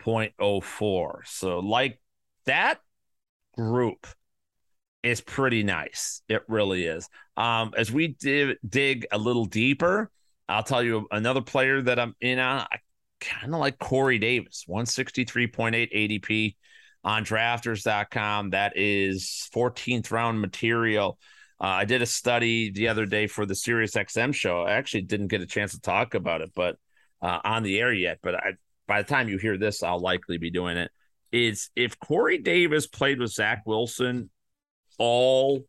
0.04. 0.04 1.26
So, 1.26 1.60
like 1.60 2.00
that 2.46 2.80
group 3.56 4.08
is 5.04 5.22
pretty 5.22 5.64
nice. 5.64 6.22
It 6.28 6.44
really 6.48 6.86
is. 6.86 7.10
Um, 7.38 7.74
as 7.78 7.92
we 7.92 8.10
dig, 8.10 8.58
dig 8.68 9.06
a 9.12 9.18
little 9.18 9.46
deeper, 9.46 10.12
I'll 10.48 10.64
tell 10.64 10.84
you 10.84 11.08
another 11.12 11.42
player 11.42 11.82
that 11.82 12.00
I'm 12.00 12.16
in 12.22 12.40
on. 12.40 12.68
I 12.72 12.78
kind 13.20 13.54
of 13.54 13.60
like 13.60 13.80
Corey 13.80 14.20
Davis, 14.20 14.66
163.8 14.68 15.94
ADP 15.94 16.56
on 17.04 17.24
drafters.com. 17.24 18.52
That 18.52 18.74
is 18.76 19.50
14th 19.54 20.12
round 20.12 20.42
material. 20.42 21.18
Uh, 21.60 21.68
I 21.68 21.86
did 21.86 22.02
a 22.02 22.08
study 22.08 22.72
the 22.72 22.88
other 22.88 23.06
day 23.06 23.28
for 23.28 23.46
the 23.46 23.56
Sirius 23.56 23.94
XM 23.94 24.34
show. 24.34 24.64
I 24.64 24.74
actually 24.74 25.04
didn't 25.04 25.28
get 25.28 25.42
a 25.42 25.46
chance 25.46 25.72
to 25.74 25.82
talk 25.82 26.16
about 26.16 26.42
it, 26.42 26.52
but 26.56 26.78
uh, 27.22 27.40
on 27.44 27.64
the 27.64 27.80
air 27.80 27.94
yet, 27.94 28.20
but 28.24 28.36
I 28.36 28.54
by 28.92 29.02
the 29.02 29.08
time 29.08 29.30
you 29.30 29.38
hear 29.38 29.58
this, 29.58 29.84
I'll 29.84 30.02
likely 30.02 30.38
be 30.38 30.52
doing 30.52 30.76
it. 30.76 30.92
Is 31.32 31.70
if 31.78 31.98
Corey 31.98 32.40
Davis 32.40 32.88
played 32.88 33.22
with 33.22 33.32
Zach 33.32 33.62
Wilson 33.66 34.30
all 35.00 35.62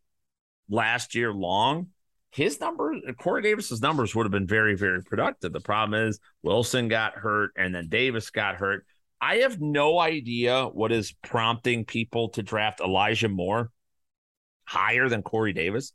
last 0.68 1.14
year 1.14 1.32
long, 1.32 1.90
his 2.32 2.58
numbers, 2.58 3.00
Corey 3.20 3.42
Davis's 3.42 3.80
numbers 3.80 4.12
would 4.12 4.26
have 4.26 4.32
been 4.32 4.48
very, 4.48 4.74
very 4.74 5.04
productive. 5.04 5.52
The 5.52 5.60
problem 5.60 6.08
is 6.08 6.18
Wilson 6.42 6.88
got 6.88 7.14
hurt 7.14 7.52
and 7.56 7.72
then 7.72 7.88
Davis 7.88 8.30
got 8.30 8.56
hurt. 8.56 8.84
I 9.20 9.36
have 9.36 9.60
no 9.60 10.00
idea 10.00 10.64
what 10.64 10.90
is 10.90 11.14
prompting 11.22 11.84
people 11.84 12.30
to 12.30 12.42
draft 12.42 12.80
Elijah 12.80 13.28
Moore 13.28 13.70
higher 14.64 15.08
than 15.08 15.22
Corey 15.22 15.52
Davis. 15.52 15.92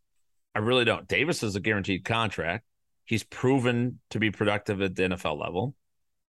I 0.55 0.59
really 0.59 0.85
don't. 0.85 1.05
Davis 1.09 1.43
is 1.43 1.57
a 1.57 1.59
guaranteed 1.59 2.05
contract. 2.05 2.63
He's 3.03 3.25
proven 3.25 3.99
to 4.11 4.19
be 4.19 4.31
productive 4.31 4.81
at 4.81 4.95
the 4.95 5.03
NFL 5.03 5.41
level. 5.41 5.75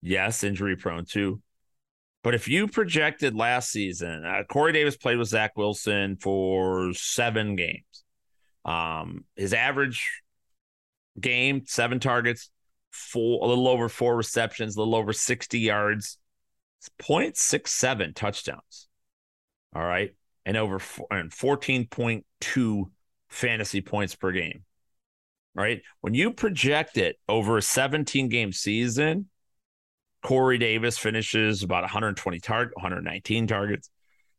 Yes, 0.06 0.44
injury 0.44 0.76
prone 0.76 1.04
too. 1.04 1.42
But 2.22 2.36
if 2.36 2.46
you 2.46 2.68
projected 2.68 3.34
last 3.34 3.70
season, 3.70 4.24
uh, 4.24 4.44
Corey 4.48 4.72
Davis 4.72 4.96
played 4.96 5.18
with 5.18 5.26
Zach 5.26 5.56
Wilson 5.56 6.16
for 6.20 6.92
seven 6.94 7.56
games. 7.56 8.04
Um, 8.64 9.24
his 9.34 9.52
average 9.52 10.22
game, 11.20 11.64
seven 11.66 11.98
targets, 11.98 12.50
four, 12.92 13.44
a 13.44 13.48
little 13.48 13.66
over 13.66 13.88
four 13.88 14.16
receptions, 14.16 14.76
a 14.76 14.78
little 14.78 14.94
over 14.94 15.12
60 15.12 15.58
yards, 15.58 16.18
0.67 17.00 18.14
touchdowns. 18.14 18.86
All 19.74 19.84
right. 19.84 20.14
And 20.44 20.56
over 20.56 20.78
four, 20.78 21.08
and 21.10 21.32
14.2 21.32 22.90
fantasy 23.28 23.80
points 23.80 24.14
per 24.14 24.30
game. 24.30 24.62
Right. 25.52 25.82
When 26.00 26.14
you 26.14 26.32
project 26.32 26.96
it 26.96 27.16
over 27.28 27.56
a 27.56 27.62
17 27.62 28.28
game 28.28 28.52
season, 28.52 29.30
Corey 30.26 30.58
Davis 30.58 30.98
finishes 30.98 31.62
about 31.62 31.84
120 31.84 32.40
target, 32.40 32.74
119 32.74 33.46
targets, 33.46 33.90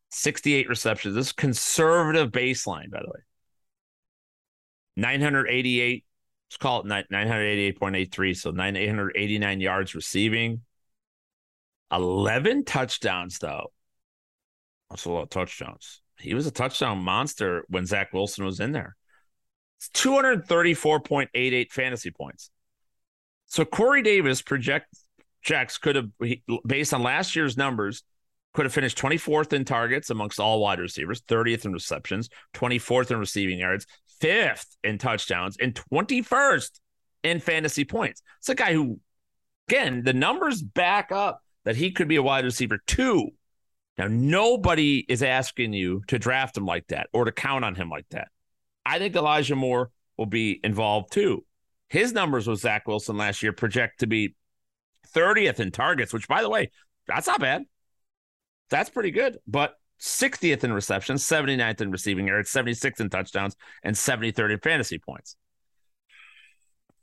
68 0.09 0.67
receptions. 0.67 1.15
This 1.15 1.27
is 1.27 1.31
conservative 1.31 2.29
baseline, 2.29 2.91
by 2.91 2.99
the 2.99 3.07
way. 3.07 3.21
988, 4.97 6.03
let's 6.49 6.57
call 6.57 6.81
it 6.81 6.87
988.83. 6.87 8.35
So 8.35 8.51
989 8.51 9.61
yards 9.61 9.95
receiving. 9.95 10.59
11 11.89 12.65
touchdowns, 12.65 13.39
though. 13.39 13.71
That's 14.89 15.05
a 15.05 15.09
lot 15.09 15.23
of 15.23 15.29
touchdowns. 15.29 16.01
He 16.19 16.33
was 16.33 16.47
a 16.47 16.51
touchdown 16.51 16.97
monster 16.97 17.63
when 17.69 17.85
Zach 17.85 18.11
Wilson 18.11 18.43
was 18.43 18.59
in 18.59 18.73
there. 18.73 18.97
It's 19.77 19.87
234.88 20.03 21.71
fantasy 21.71 22.11
points. 22.11 22.51
So 23.45 23.63
Corey 23.63 24.01
Davis 24.01 24.41
projects 24.41 25.06
checks 25.47 25.77
could 25.77 25.95
have, 25.95 26.09
based 26.65 26.93
on 26.93 27.01
last 27.01 27.35
year's 27.35 27.57
numbers, 27.57 28.03
could 28.53 28.65
have 28.65 28.73
finished 28.73 28.97
24th 28.97 29.53
in 29.53 29.63
targets 29.63 30.09
amongst 30.09 30.39
all 30.39 30.59
wide 30.59 30.79
receivers, 30.79 31.21
30th 31.21 31.65
in 31.65 31.73
receptions, 31.73 32.29
24th 32.53 33.11
in 33.11 33.17
receiving 33.17 33.59
yards, 33.59 33.87
fifth 34.19 34.75
in 34.83 34.97
touchdowns, 34.97 35.57
and 35.57 35.73
21st 35.91 36.79
in 37.23 37.39
fantasy 37.39 37.85
points. 37.85 38.21
It's 38.39 38.49
a 38.49 38.55
guy 38.55 38.73
who, 38.73 38.99
again, 39.69 40.03
the 40.03 40.13
numbers 40.13 40.61
back 40.61 41.11
up 41.11 41.41
that 41.63 41.75
he 41.75 41.91
could 41.91 42.07
be 42.07 42.17
a 42.17 42.23
wide 42.23 42.45
receiver 42.45 42.79
too. 42.85 43.29
Now, 43.97 44.07
nobody 44.09 45.05
is 45.07 45.23
asking 45.23 45.73
you 45.73 46.03
to 46.07 46.19
draft 46.19 46.57
him 46.57 46.65
like 46.65 46.87
that 46.87 47.07
or 47.13 47.25
to 47.25 47.31
count 47.31 47.63
on 47.63 47.75
him 47.75 47.89
like 47.89 48.07
that. 48.11 48.27
I 48.85 48.99
think 48.99 49.15
Elijah 49.15 49.55
Moore 49.55 49.91
will 50.17 50.25
be 50.25 50.59
involved 50.63 51.11
too. 51.11 51.45
His 51.89 52.11
numbers 52.11 52.47
with 52.47 52.59
Zach 52.59 52.87
Wilson 52.87 53.17
last 53.17 53.41
year 53.41 53.53
project 53.53 54.01
to 54.01 54.07
be 54.07 54.35
30th 55.13 55.59
in 55.59 55.71
targets, 55.71 56.13
which, 56.13 56.27
by 56.27 56.41
the 56.41 56.49
way, 56.49 56.71
that's 57.07 57.27
not 57.27 57.39
bad. 57.39 57.63
That's 58.69 58.89
pretty 58.89 59.11
good. 59.11 59.37
But 59.47 59.75
60th 59.99 60.63
in 60.63 60.73
receptions, 60.73 61.23
79th 61.23 61.81
in 61.81 61.91
receiving 61.91 62.27
yards, 62.27 62.51
76th 62.51 62.99
in 62.99 63.09
touchdowns, 63.09 63.55
and 63.83 63.95
73rd 63.95 64.53
in 64.53 64.59
fantasy 64.59 64.99
points. 64.99 65.35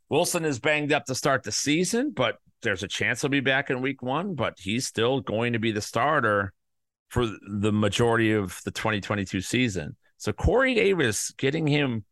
Wilson 0.09 0.45
is 0.45 0.61
banged 0.61 0.93
up 0.93 1.07
to 1.07 1.15
start 1.15 1.43
the 1.43 1.53
season, 1.53 2.13
but 2.15 2.37
there's 2.63 2.83
a 2.83 2.89
chance 2.89 3.21
he'll 3.21 3.31
be 3.31 3.41
back 3.41 3.71
in 3.71 3.81
week 3.81 4.03
one, 4.03 4.35
but 4.35 4.55
he's 4.59 4.87
still 4.87 5.21
going 5.21 5.55
to 5.55 5.59
be 5.59 5.73
the 5.73 5.81
starter 5.81 6.53
for 7.09 7.27
the 7.27 7.73
majority 7.73 8.33
of 8.33 8.61
the 8.65 8.71
2022 8.71 9.41
season. 9.41 9.97
So 10.19 10.33
Corey 10.33 10.75
Davis 10.75 11.33
getting 11.37 11.67
him 11.67 12.05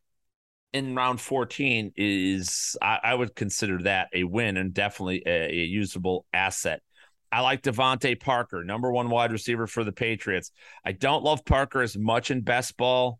in 0.72 0.94
round 0.94 1.20
14 1.20 1.92
is 1.96 2.76
I, 2.80 2.98
I, 3.02 3.14
would 3.14 3.34
consider 3.34 3.82
that 3.82 4.08
a 4.14 4.24
win 4.24 4.56
and 4.56 4.72
definitely 4.72 5.22
a, 5.26 5.50
a 5.50 5.64
usable 5.64 6.24
asset. 6.32 6.80
I 7.30 7.40
like 7.40 7.62
DeVante 7.62 8.20
Parker, 8.20 8.62
number 8.64 8.90
one 8.92 9.08
wide 9.08 9.32
receiver 9.32 9.66
for 9.66 9.84
the 9.84 9.92
Patriots. 9.92 10.50
I 10.84 10.92
don't 10.92 11.24
love 11.24 11.44
Parker 11.44 11.80
as 11.80 11.96
much 11.96 12.30
in 12.30 12.42
best 12.42 12.76
ball, 12.76 13.18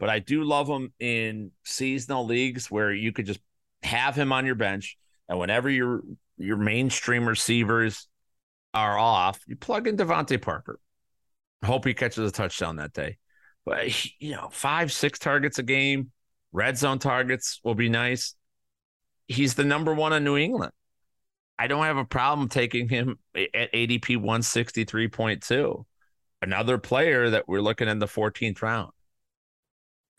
but 0.00 0.08
I 0.08 0.18
do 0.18 0.42
love 0.42 0.68
him 0.68 0.92
in 0.98 1.52
seasonal 1.64 2.26
leagues 2.26 2.70
where 2.70 2.92
you 2.92 3.12
could 3.12 3.26
just 3.26 3.40
have 3.82 4.16
him 4.16 4.32
on 4.32 4.46
your 4.46 4.56
bench. 4.56 4.96
And 5.28 5.38
whenever 5.38 5.70
your 5.70 6.02
your 6.38 6.56
mainstream 6.56 7.26
receivers 7.28 8.08
are 8.74 8.98
off, 8.98 9.40
you 9.46 9.54
plug 9.54 9.86
in 9.86 9.96
DeVante 9.96 10.42
Parker. 10.42 10.78
Hope 11.64 11.84
he 11.84 11.94
catches 11.94 12.28
a 12.28 12.32
touchdown 12.32 12.76
that 12.76 12.92
day. 12.92 13.18
But 13.64 14.20
you 14.20 14.32
know, 14.32 14.48
five, 14.50 14.90
six 14.92 15.20
targets 15.20 15.58
a 15.58 15.62
game, 15.62 16.10
Red 16.52 16.76
zone 16.76 16.98
targets 16.98 17.60
will 17.64 17.74
be 17.74 17.88
nice. 17.88 18.34
He's 19.26 19.54
the 19.54 19.64
number 19.64 19.94
one 19.94 20.12
in 20.12 20.24
New 20.24 20.36
England. 20.36 20.72
I 21.58 21.66
don't 21.66 21.84
have 21.84 21.96
a 21.96 22.04
problem 22.04 22.48
taking 22.48 22.88
him 22.88 23.18
at 23.34 23.72
ADP 23.72 24.18
163.2. 24.18 25.84
Another 26.42 26.78
player 26.78 27.30
that 27.30 27.46
we're 27.46 27.60
looking 27.60 27.88
in 27.88 27.98
the 27.98 28.06
14th 28.06 28.62
round. 28.62 28.90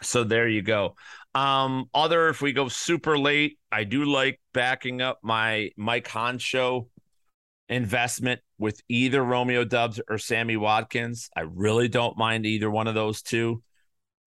So 0.02 0.24
there 0.24 0.48
you 0.48 0.62
go. 0.62 0.96
Um, 1.36 1.90
other 1.94 2.30
if 2.30 2.42
we 2.42 2.54
go 2.54 2.68
super 2.68 3.18
late, 3.18 3.58
I 3.72 3.84
do 3.84 4.06
like 4.06 4.40
backing 4.54 5.02
up 5.02 5.20
my 5.24 5.72
Mike 5.78 6.08
Honcho 6.08 6.88
investment 7.70 8.42
with 8.58 8.82
either 8.88 9.24
Romeo 9.24 9.64
Doubs 9.64 10.00
or 10.10 10.18
Sammy 10.18 10.58
Watkins. 10.58 11.30
I 11.36 11.42
really 11.42 11.88
don't 11.88 12.18
mind 12.18 12.46
either 12.46 12.70
one 12.70 12.88
of 12.88 12.96
those 12.96 13.22
two 13.22 13.64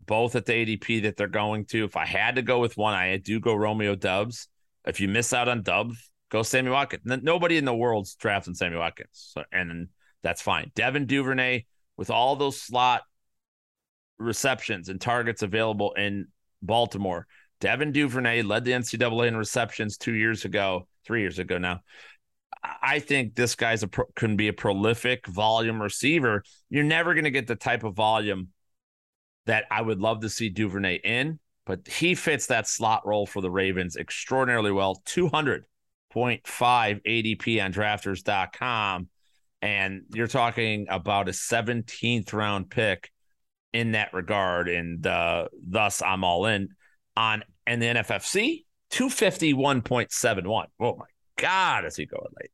both 0.04 0.36
at 0.36 0.46
the 0.46 0.52
ADP 0.52 1.02
that 1.02 1.16
they're 1.16 1.28
going 1.28 1.64
to. 1.66 1.84
If 1.84 1.96
I 1.96 2.06
had 2.06 2.36
to 2.36 2.42
go 2.42 2.58
with 2.58 2.76
one, 2.76 2.94
I 2.94 3.16
do 3.16 3.40
go 3.40 3.54
Romeo 3.54 3.94
Doubs. 3.94 4.48
If 4.86 5.00
you 5.00 5.08
miss 5.08 5.32
out 5.32 5.48
on 5.48 5.62
Doubs, 5.62 6.10
go 6.30 6.42
Sammy 6.42 6.70
Watkins. 6.70 7.02
Nobody 7.04 7.56
in 7.56 7.64
the 7.64 7.74
world's 7.74 8.14
drafting 8.14 8.54
Sammy 8.54 8.76
Watkins, 8.76 9.32
so, 9.34 9.42
and 9.52 9.88
that's 10.22 10.42
fine. 10.42 10.70
Devin 10.74 11.06
Duvernay 11.06 11.64
with 11.96 12.10
all 12.10 12.36
those 12.36 12.60
slot 12.60 13.02
receptions 14.18 14.88
and 14.88 15.00
targets 15.00 15.42
available 15.42 15.92
in 15.94 16.28
Baltimore. 16.62 17.26
Devin 17.60 17.92
Duvernay 17.92 18.42
led 18.42 18.64
the 18.64 18.72
NCAA 18.72 19.28
in 19.28 19.36
receptions 19.36 19.96
two 19.96 20.14
years 20.14 20.44
ago, 20.44 20.86
three 21.04 21.20
years 21.20 21.38
ago 21.38 21.58
now. 21.58 21.80
I 22.82 22.98
think 22.98 23.34
this 23.34 23.54
guy's 23.54 23.82
a 23.82 23.88
pro, 23.88 24.04
can 24.14 24.36
be 24.36 24.48
a 24.48 24.52
prolific 24.52 25.26
volume 25.26 25.80
receiver. 25.80 26.42
You're 26.68 26.84
never 26.84 27.14
going 27.14 27.24
to 27.24 27.30
get 27.30 27.46
the 27.46 27.54
type 27.54 27.84
of 27.84 27.94
volume 27.94 28.48
that 29.46 29.64
I 29.70 29.80
would 29.82 30.00
love 30.00 30.20
to 30.20 30.28
see 30.28 30.48
Duvernay 30.48 31.00
in, 31.02 31.38
but 31.64 31.86
he 31.88 32.14
fits 32.14 32.46
that 32.46 32.68
slot 32.68 33.06
role 33.06 33.26
for 33.26 33.40
the 33.40 33.50
Ravens 33.50 33.96
extraordinarily 33.96 34.72
well. 34.72 35.02
200.5 35.06 35.62
ADP 36.14 37.64
on 37.64 37.72
drafters.com. 37.72 39.08
And 39.62 40.02
you're 40.12 40.26
talking 40.26 40.86
about 40.90 41.28
a 41.28 41.32
17th 41.32 42.32
round 42.32 42.70
pick 42.70 43.10
in 43.72 43.92
that 43.92 44.12
regard. 44.12 44.68
And 44.68 45.06
uh, 45.06 45.48
thus, 45.66 46.02
I'm 46.02 46.24
all 46.24 46.46
in 46.46 46.68
on 47.16 47.42
and 47.66 47.82
the 47.82 47.86
NFFC 47.86 48.64
251.71. 48.92 50.66
Oh 50.80 50.96
my 50.96 51.06
God, 51.36 51.84
is 51.84 51.96
he 51.96 52.06
going 52.06 52.22
late? 52.40 52.50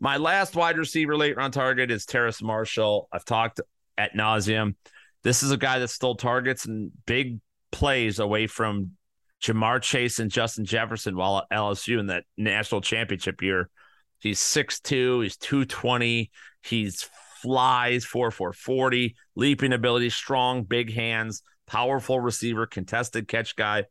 My 0.00 0.16
last 0.16 0.54
wide 0.54 0.78
receiver 0.78 1.16
late 1.16 1.36
round 1.36 1.52
target 1.52 1.90
is 1.90 2.06
Terrace 2.06 2.42
Marshall. 2.42 3.08
I've 3.12 3.24
talked 3.24 3.60
at 3.98 4.14
nauseum 4.14 4.74
this 5.26 5.42
is 5.42 5.50
a 5.50 5.56
guy 5.56 5.80
that 5.80 5.88
stole 5.88 6.14
targets 6.14 6.66
and 6.66 6.92
big 7.04 7.40
plays 7.72 8.20
away 8.20 8.46
from 8.46 8.92
Ja'Marr 9.42 9.82
Chase 9.82 10.20
and 10.20 10.30
Justin 10.30 10.64
Jefferson 10.64 11.16
while 11.16 11.38
at 11.38 11.50
LSU 11.50 11.98
in 11.98 12.06
that 12.06 12.22
national 12.36 12.80
championship 12.80 13.42
year. 13.42 13.68
He's 14.20 14.38
6'2, 14.38 15.24
he's 15.24 15.36
220, 15.36 16.30
he's 16.62 17.10
flies 17.42 18.04
4 18.04 18.30
4 18.30 18.52
40, 18.52 19.16
leaping 19.34 19.72
ability, 19.72 20.10
strong, 20.10 20.62
big 20.62 20.94
hands, 20.94 21.42
powerful 21.66 22.20
receiver, 22.20 22.64
contested 22.64 23.26
catch 23.26 23.56
guy. 23.56 23.86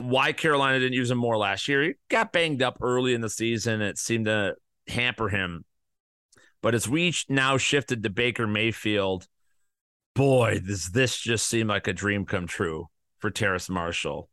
Why 0.00 0.32
Carolina 0.32 0.80
didn't 0.80 0.94
use 0.94 1.12
him 1.12 1.18
more 1.18 1.38
last 1.38 1.68
year? 1.68 1.84
He 1.84 1.92
got 2.08 2.32
banged 2.32 2.62
up 2.62 2.78
early 2.82 3.14
in 3.14 3.20
the 3.20 3.30
season. 3.30 3.80
It 3.80 3.96
seemed 3.96 4.24
to 4.24 4.56
hamper 4.88 5.28
him. 5.28 5.64
But 6.62 6.74
as 6.74 6.88
we 6.88 7.14
now 7.28 7.58
shifted 7.58 8.02
to 8.02 8.10
Baker 8.10 8.48
Mayfield, 8.48 9.28
boy, 10.18 10.60
does 10.66 10.88
this 10.88 11.16
just 11.16 11.46
seem 11.46 11.68
like 11.68 11.86
a 11.86 11.92
dream 11.92 12.26
come 12.26 12.48
true 12.48 12.88
for 13.20 13.30
Terrace 13.30 13.70
Marshall. 13.70 14.28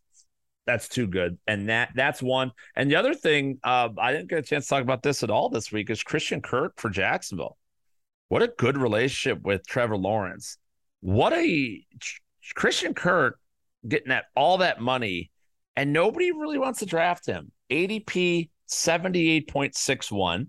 that's 0.65 0.89
too 0.89 1.07
good. 1.07 1.37
And 1.47 1.69
that 1.69 1.91
that's 1.95 2.21
one. 2.21 2.51
And 2.75 2.91
the 2.91 2.97
other 2.97 3.13
thing, 3.13 3.57
uh, 3.63 3.89
I 3.97 4.11
didn't 4.11 4.29
get 4.29 4.39
a 4.39 4.43
chance 4.43 4.65
to 4.65 4.69
talk 4.69 4.83
about 4.83 5.01
this 5.01 5.23
at 5.23 5.29
all 5.29 5.49
this 5.49 5.71
week, 5.71 5.89
is 5.89 6.03
Christian 6.03 6.41
Kirk 6.41 6.73
for 6.77 6.89
Jacksonville. 6.89 7.57
What 8.27 8.43
a 8.43 8.49
good 8.49 8.77
relationship 8.77 9.41
with 9.43 9.65
Trevor 9.65 9.97
Lawrence. 9.97 10.57
What 10.99 11.31
a 11.31 11.85
Christian 12.53 12.93
Kirk 12.93 13.39
getting 13.87 14.09
that 14.09 14.25
all 14.35 14.59
that 14.59 14.81
money, 14.81 15.31
and 15.75 15.91
nobody 15.93 16.31
really 16.31 16.57
wants 16.57 16.79
to 16.79 16.85
draft 16.85 17.25
him. 17.25 17.51
ADP 17.69 18.49
78.61, 18.69 20.47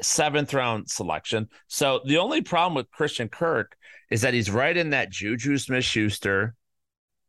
seventh 0.00 0.54
round 0.54 0.88
selection. 0.88 1.48
So 1.66 2.00
the 2.04 2.18
only 2.18 2.42
problem 2.42 2.74
with 2.74 2.90
Christian 2.90 3.28
Kirk 3.28 3.76
is 4.10 4.22
that 4.22 4.34
he's 4.34 4.50
right 4.50 4.76
in 4.76 4.90
that 4.90 5.10
Juju 5.10 5.58
Smith 5.58 5.84
Schuster, 5.84 6.54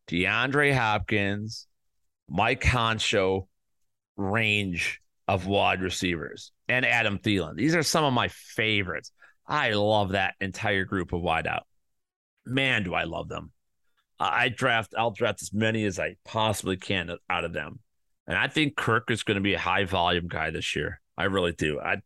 DeAndre 0.08 0.74
Hopkins, 0.74 1.68
Mike 2.28 2.64
Honcho 2.64 3.48
range 4.16 5.02
of 5.28 5.46
wide 5.46 5.82
receivers 5.82 6.52
and 6.68 6.86
Adam 6.86 7.20
Thielen. 7.20 7.56
These 7.56 7.76
are 7.76 7.84
some 7.84 8.04
of 8.04 8.14
my 8.14 8.28
favorites. 8.30 9.12
I 9.48 9.72
love 9.72 10.10
that 10.10 10.36
entire 10.40 10.86
group 10.86 11.14
of 11.14 11.22
wideout. 11.22 11.62
Man, 12.46 12.84
do 12.84 12.94
I 12.94 13.04
love 13.04 13.30
them. 13.30 13.52
I 14.20 14.50
draft, 14.50 14.94
I'll 14.98 15.12
draft 15.12 15.42
as 15.42 15.54
many 15.54 15.86
as 15.86 16.00
I 16.00 16.16
possibly 16.26 16.78
can 16.78 17.16
out 17.30 17.46
of 17.46 17.54
them. 17.54 17.80
And 18.28 18.38
I 18.38 18.48
think 18.48 18.76
Kirk 18.76 19.10
is 19.10 19.24
going 19.24 19.36
to 19.36 19.42
be 19.42 19.54
a 19.54 19.60
high 19.60 19.86
volume 19.86 20.28
guy 20.28 20.52
this 20.52 20.76
year. 20.76 21.02
I 21.18 21.26
really 21.26 21.54
do. 21.54 21.80
I 21.80 21.98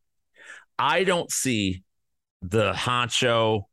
I 0.77 1.03
don't 1.03 1.31
see 1.31 1.83
the 2.41 2.73
honcho 2.73 3.63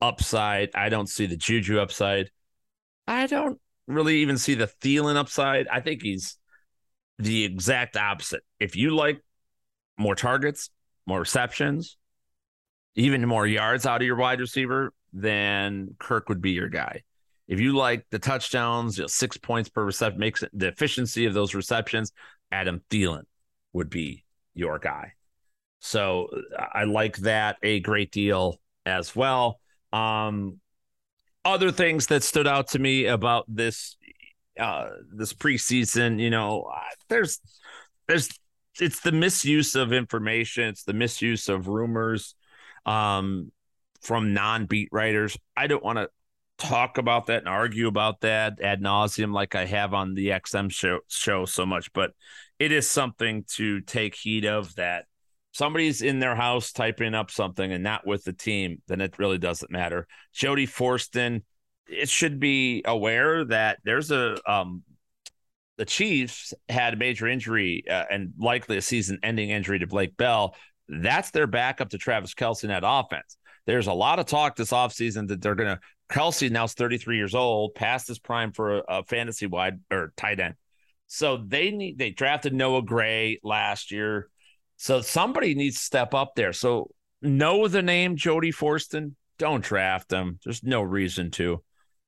upside. 0.00 0.70
I 0.74 0.88
don't 0.88 1.08
see 1.08 1.26
the 1.26 1.36
Juju 1.36 1.78
upside. 1.78 2.30
I 3.06 3.26
don't 3.26 3.58
really 3.86 4.18
even 4.18 4.38
see 4.38 4.54
the 4.54 4.66
Thielen 4.66 5.16
upside. 5.16 5.68
I 5.68 5.80
think 5.80 6.02
he's 6.02 6.36
the 7.18 7.44
exact 7.44 7.96
opposite. 7.96 8.42
If 8.58 8.76
you 8.76 8.94
like 8.94 9.22
more 9.98 10.14
targets, 10.14 10.70
more 11.06 11.20
receptions, 11.20 11.96
even 12.94 13.26
more 13.26 13.46
yards 13.46 13.86
out 13.86 14.00
of 14.00 14.06
your 14.06 14.16
wide 14.16 14.40
receiver, 14.40 14.92
then 15.12 15.96
Kirk 15.98 16.28
would 16.28 16.40
be 16.40 16.52
your 16.52 16.68
guy. 16.68 17.02
If 17.50 17.58
you 17.58 17.76
like 17.76 18.06
the 18.10 18.20
touchdowns, 18.20 18.96
you 18.96 19.02
know, 19.02 19.08
six 19.08 19.36
points 19.36 19.68
per 19.68 19.84
reception 19.84 20.20
makes 20.20 20.44
it 20.44 20.50
the 20.54 20.68
efficiency 20.68 21.26
of 21.26 21.34
those 21.34 21.52
receptions, 21.52 22.12
Adam 22.52 22.80
Thielen 22.90 23.24
would 23.72 23.90
be 23.90 24.24
your 24.54 24.78
guy. 24.78 25.14
So 25.80 26.28
I 26.56 26.84
like 26.84 27.16
that 27.18 27.56
a 27.64 27.80
great 27.80 28.12
deal 28.12 28.60
as 28.86 29.16
well. 29.16 29.58
Um, 29.92 30.60
other 31.44 31.72
things 31.72 32.06
that 32.06 32.22
stood 32.22 32.46
out 32.46 32.68
to 32.68 32.78
me 32.78 33.06
about 33.06 33.46
this 33.48 33.96
uh 34.58 34.90
this 35.12 35.32
preseason, 35.32 36.20
you 36.20 36.30
know, 36.30 36.70
there's 37.08 37.40
there's 38.06 38.28
it's 38.78 39.00
the 39.00 39.10
misuse 39.10 39.74
of 39.74 39.92
information, 39.92 40.68
it's 40.68 40.84
the 40.84 40.92
misuse 40.92 41.48
of 41.48 41.66
rumors 41.66 42.36
um 42.86 43.50
from 44.02 44.34
non-beat 44.34 44.90
writers. 44.92 45.36
I 45.56 45.66
don't 45.66 45.82
want 45.82 45.98
to 45.98 46.10
talk 46.60 46.98
about 46.98 47.26
that 47.26 47.40
and 47.40 47.48
argue 47.48 47.88
about 47.88 48.20
that 48.20 48.60
ad 48.60 48.80
nauseum 48.82 49.32
like 49.32 49.54
I 49.54 49.64
have 49.66 49.94
on 49.94 50.14
the 50.14 50.28
XM 50.28 50.70
show 50.70 51.00
show 51.08 51.44
so 51.44 51.66
much, 51.66 51.92
but 51.92 52.12
it 52.58 52.72
is 52.72 52.88
something 52.88 53.44
to 53.56 53.80
take 53.80 54.14
heed 54.14 54.44
of 54.44 54.74
that 54.76 55.06
somebody's 55.52 56.02
in 56.02 56.18
their 56.20 56.34
house 56.34 56.72
typing 56.72 57.14
up 57.14 57.30
something 57.30 57.72
and 57.72 57.82
not 57.82 58.06
with 58.06 58.24
the 58.24 58.32
team, 58.32 58.82
then 58.86 59.00
it 59.00 59.18
really 59.18 59.38
doesn't 59.38 59.70
matter. 59.70 60.06
Jody 60.32 60.66
Fortson, 60.66 61.42
it 61.88 62.08
should 62.08 62.38
be 62.38 62.82
aware 62.84 63.44
that 63.44 63.78
there's 63.84 64.10
a 64.10 64.36
um 64.50 64.82
the 65.76 65.84
Chiefs 65.86 66.52
had 66.68 66.92
a 66.92 66.96
major 66.96 67.26
injury 67.26 67.84
uh, 67.90 68.04
and 68.10 68.34
likely 68.38 68.76
a 68.76 68.82
season-ending 68.82 69.48
injury 69.48 69.78
to 69.78 69.86
Blake 69.86 70.14
Bell. 70.14 70.54
That's 70.90 71.30
their 71.30 71.46
backup 71.46 71.88
to 71.90 71.98
Travis 71.98 72.34
Kelce 72.34 72.64
in 72.64 72.68
that 72.68 72.82
offense. 72.84 73.38
There's 73.64 73.86
a 73.86 73.92
lot 73.94 74.18
of 74.18 74.26
talk 74.26 74.56
this 74.56 74.72
offseason 74.72 75.28
that 75.28 75.40
they're 75.40 75.54
going 75.54 75.74
to 75.74 75.80
Kelce 76.10 76.50
is 76.50 76.74
33 76.74 77.16
years 77.16 77.34
old, 77.34 77.74
past 77.74 78.08
his 78.08 78.18
prime 78.18 78.52
for 78.52 78.78
a, 78.78 78.82
a 78.88 79.04
fantasy 79.04 79.46
wide 79.46 79.80
or 79.90 80.12
tight 80.16 80.40
end. 80.40 80.54
So 81.06 81.36
they 81.36 81.70
need 81.70 81.98
they 81.98 82.10
drafted 82.10 82.54
Noah 82.54 82.82
Gray 82.82 83.40
last 83.42 83.90
year. 83.90 84.28
So 84.76 85.00
somebody 85.00 85.54
needs 85.54 85.76
to 85.76 85.84
step 85.84 86.14
up 86.14 86.34
there. 86.34 86.52
So 86.52 86.90
know 87.22 87.68
the 87.68 87.82
name 87.82 88.16
Jody 88.16 88.52
Fortson. 88.52 89.14
Don't 89.38 89.64
draft 89.64 90.12
him. 90.12 90.38
There's 90.44 90.62
no 90.62 90.82
reason 90.82 91.30
to. 91.32 91.62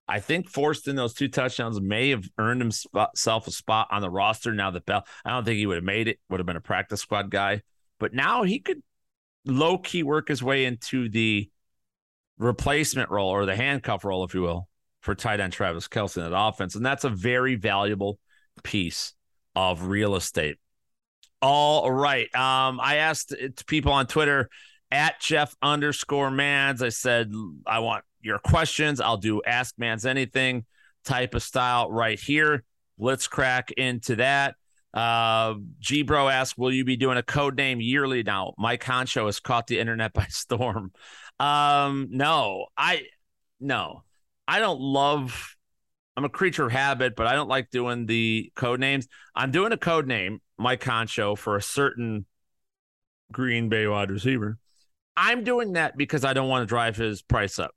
I 0.09 0.20
think 0.20 0.50
Fortson 0.50 0.96
those 0.96 1.14
two 1.14 1.28
touchdowns 1.28 1.80
may 1.80 2.11
have 2.11 2.28
earned 2.38 2.61
himself 2.61 3.46
a 3.46 3.50
spot 3.50 3.88
on 3.90 4.03
the 4.03 4.11
roster. 4.11 4.53
Now 4.53 4.70
that 4.72 4.84
Bell, 4.84 5.07
I 5.24 5.30
don't 5.30 5.44
think 5.44 5.59
he 5.59 5.66
would 5.66 5.76
have 5.76 5.84
made 5.84 6.09
it. 6.09 6.18
Would 6.28 6.40
have 6.40 6.46
been 6.46 6.57
a 6.57 6.61
practice 6.61 7.00
squad 7.00 7.30
guy, 7.30 7.62
but 7.98 8.12
now 8.12 8.42
he 8.42 8.59
could 8.59 8.82
low 9.44 9.78
key 9.78 10.03
work 10.03 10.28
his 10.28 10.42
way 10.42 10.64
into 10.64 11.09
the 11.09 11.50
replacement 12.38 13.10
role 13.10 13.30
or 13.30 13.46
the 13.46 13.56
handcuff 13.56 14.04
role, 14.04 14.24
if 14.24 14.34
you 14.34 14.42
will, 14.42 14.68
for 15.00 15.14
tight 15.14 15.40
end 15.40 15.52
Travis 15.52 15.88
Kelce 15.88 16.16
in 16.16 16.30
that 16.30 16.36
offense, 16.36 16.74
and 16.74 16.84
that's 16.84 17.04
a 17.04 17.10
very 17.10 17.56
valuable 17.56 18.18
piece 18.62 19.14
of 19.54 19.86
real 19.86 20.16
estate. 20.16 20.58
All 21.40 21.90
right. 21.90 22.32
Um, 22.36 22.78
I 22.80 22.96
asked 22.96 23.34
people 23.66 23.92
on 23.92 24.06
Twitter 24.06 24.48
at 24.92 25.20
Jeff 25.20 25.56
underscore 25.60 26.30
Mans. 26.30 26.82
I 26.82 26.90
said, 26.90 27.32
I 27.66 27.80
want 27.80 28.04
your 28.20 28.38
questions. 28.38 29.00
I'll 29.00 29.16
do 29.16 29.42
Ask 29.44 29.74
Mans 29.76 30.06
Anything 30.06 30.64
type 31.04 31.34
of 31.34 31.42
style 31.42 31.90
right 31.90 32.18
here. 32.18 32.62
Let's 32.98 33.26
crack 33.26 33.72
into 33.72 34.16
that. 34.16 34.54
Uh, 34.94 35.54
G 35.80 36.02
Bro 36.02 36.28
asked, 36.28 36.58
Will 36.58 36.70
you 36.70 36.84
be 36.84 36.96
doing 36.96 37.16
a 37.16 37.22
code 37.22 37.56
name 37.56 37.80
yearly 37.80 38.22
now? 38.22 38.52
Mike 38.58 38.84
Honcho 38.84 39.26
has 39.26 39.40
caught 39.40 39.66
the 39.66 39.80
internet 39.80 40.12
by 40.12 40.26
storm. 40.28 40.92
Um, 41.40 42.08
no, 42.10 42.66
I, 42.76 43.02
no, 43.60 44.04
I 44.46 44.60
don't 44.60 44.80
love 44.80 45.56
I'm 46.16 46.24
a 46.24 46.28
creature 46.28 46.66
of 46.66 46.72
habit, 46.72 47.16
but 47.16 47.26
I 47.26 47.34
don't 47.34 47.48
like 47.48 47.70
doing 47.70 48.06
the 48.06 48.52
code 48.54 48.80
names. 48.80 49.08
I'm 49.34 49.50
doing 49.50 49.72
a 49.72 49.78
code 49.78 50.06
name, 50.06 50.40
Mike 50.58 50.82
Honcho, 50.82 51.36
for 51.38 51.56
a 51.56 51.62
certain 51.62 52.26
Green 53.30 53.68
Bay 53.68 53.86
wide 53.86 54.10
receiver. 54.10 54.58
I'm 55.16 55.42
doing 55.42 55.72
that 55.74 55.96
because 55.96 56.24
I 56.24 56.32
don't 56.34 56.48
want 56.48 56.62
to 56.62 56.66
drive 56.66 56.96
his 56.96 57.22
price 57.22 57.58
up. 57.58 57.72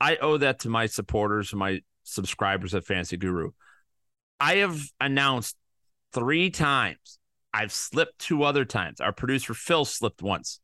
I 0.00 0.16
owe 0.16 0.36
that 0.38 0.60
to 0.60 0.68
my 0.68 0.86
supporters 0.86 1.52
and 1.52 1.60
my 1.60 1.80
subscribers 2.02 2.74
at 2.74 2.84
Fantasy 2.84 3.16
Guru. 3.16 3.50
I 4.40 4.56
have 4.56 4.80
announced 5.00 5.56
three 6.12 6.50
times. 6.50 7.18
I've 7.52 7.72
slipped 7.72 8.18
two 8.18 8.42
other 8.42 8.64
times. 8.64 9.00
Our 9.00 9.12
producer 9.12 9.54
Phil 9.54 9.84
slipped 9.84 10.22
once. 10.22 10.60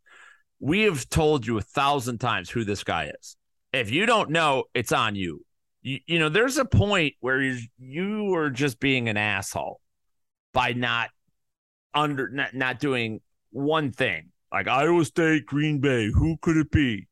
We 0.60 0.82
have 0.82 1.08
told 1.08 1.46
you 1.46 1.58
a 1.58 1.62
thousand 1.62 2.18
times 2.18 2.50
who 2.50 2.64
this 2.64 2.84
guy 2.84 3.10
is. 3.18 3.36
If 3.72 3.90
you 3.90 4.06
don't 4.06 4.30
know, 4.30 4.64
it's 4.74 4.92
on 4.92 5.14
you. 5.14 5.44
You, 5.82 5.98
you 6.06 6.18
know, 6.18 6.28
there's 6.28 6.58
a 6.58 6.64
point 6.64 7.14
where 7.20 7.40
you 7.40 7.58
you 7.78 8.34
are 8.34 8.50
just 8.50 8.78
being 8.78 9.08
an 9.08 9.16
asshole 9.16 9.80
by 10.52 10.74
not 10.74 11.08
under 11.94 12.28
not, 12.28 12.54
not 12.54 12.78
doing 12.78 13.20
one 13.50 13.92
thing. 13.92 14.30
Like 14.52 14.68
Iowa 14.68 15.04
State, 15.04 15.46
Green 15.46 15.78
Bay, 15.78 16.10
who 16.10 16.36
could 16.40 16.56
it 16.56 16.70
be? 16.70 17.06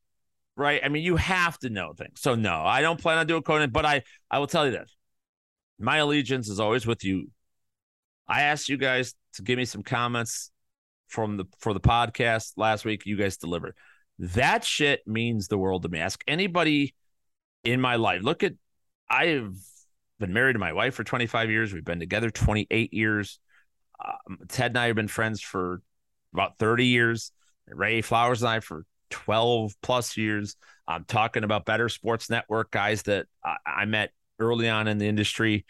Right? 0.57 0.81
I 0.85 0.89
mean, 0.89 1.05
you 1.05 1.17
have 1.17 1.59
to 1.61 1.71
know 1.71 1.93
things. 1.93 2.21
So 2.21 2.35
no, 2.35 2.63
I 2.63 2.83
don't 2.83 3.01
plan 3.01 3.19
on 3.19 3.27
doing 3.27 3.43
Conan, 3.43 3.71
but 3.71 3.87
I 3.87 4.03
I 4.31 4.41
will 4.41 4.49
tell 4.49 4.67
you 4.67 4.73
this. 4.73 4.95
My 5.79 5.99
allegiance 5.99 6.49
is 6.49 6.59
always 6.59 6.87
with 6.87 7.05
you. 7.05 7.31
I 8.27 8.43
asked 8.43 8.69
you 8.69 8.77
guys 8.77 9.15
to 9.35 9.43
give 9.43 9.57
me 9.57 9.65
some 9.65 9.83
comments 9.83 10.51
from 11.09 11.37
the 11.37 11.45
for 11.59 11.73
the 11.73 11.81
podcast 11.81 12.53
last 12.57 12.85
week. 12.85 13.07
You 13.07 13.17
guys 13.17 13.37
delivered. 13.37 13.75
That 14.19 14.65
shit 14.65 15.07
means 15.07 15.49
the 15.49 15.59
world 15.59 15.83
to 15.83 15.89
me. 15.89 15.99
Ask 15.99 16.23
anybody 16.27 16.95
in 17.65 17.81
my 17.81 17.97
life. 17.97 18.23
Look 18.23 18.43
at 18.43 18.55
I've 19.11 19.57
been 20.19 20.33
married 20.33 20.55
to 20.55 20.59
my 20.59 20.73
wife 20.73 20.95
for 20.95 21.05
25 21.05 21.51
years. 21.51 21.73
We've 21.73 21.85
been 21.85 22.01
together 22.01 22.31
28 22.31 22.93
years. 22.93 23.39
Um, 24.05 24.39
Ted 24.49 24.73
and 24.73 24.79
I 24.79 24.87
have 24.87 24.97
been 24.97 25.09
friends 25.09 25.41
for 25.41 25.83
about 26.33 26.59
30 26.59 26.87
years. 26.87 27.33
Ray 27.67 28.01
Flowers 28.01 28.43
and 28.43 28.51
I 28.51 28.61
for 28.61 28.85
12 29.11 29.75
plus 29.83 30.17
years. 30.17 30.57
I'm 30.87 31.05
talking 31.05 31.45
about 31.45 31.67
Bettor 31.67 31.89
Sports 31.89 32.31
Network 32.31 32.71
guys 32.71 33.03
that 33.05 33.27
I, 33.45 33.57
I 33.67 33.85
met 33.85 34.11
early 34.39 34.69
on 34.69 34.89
in 34.89 34.99
the 34.99 35.09
industry. 35.09 35.65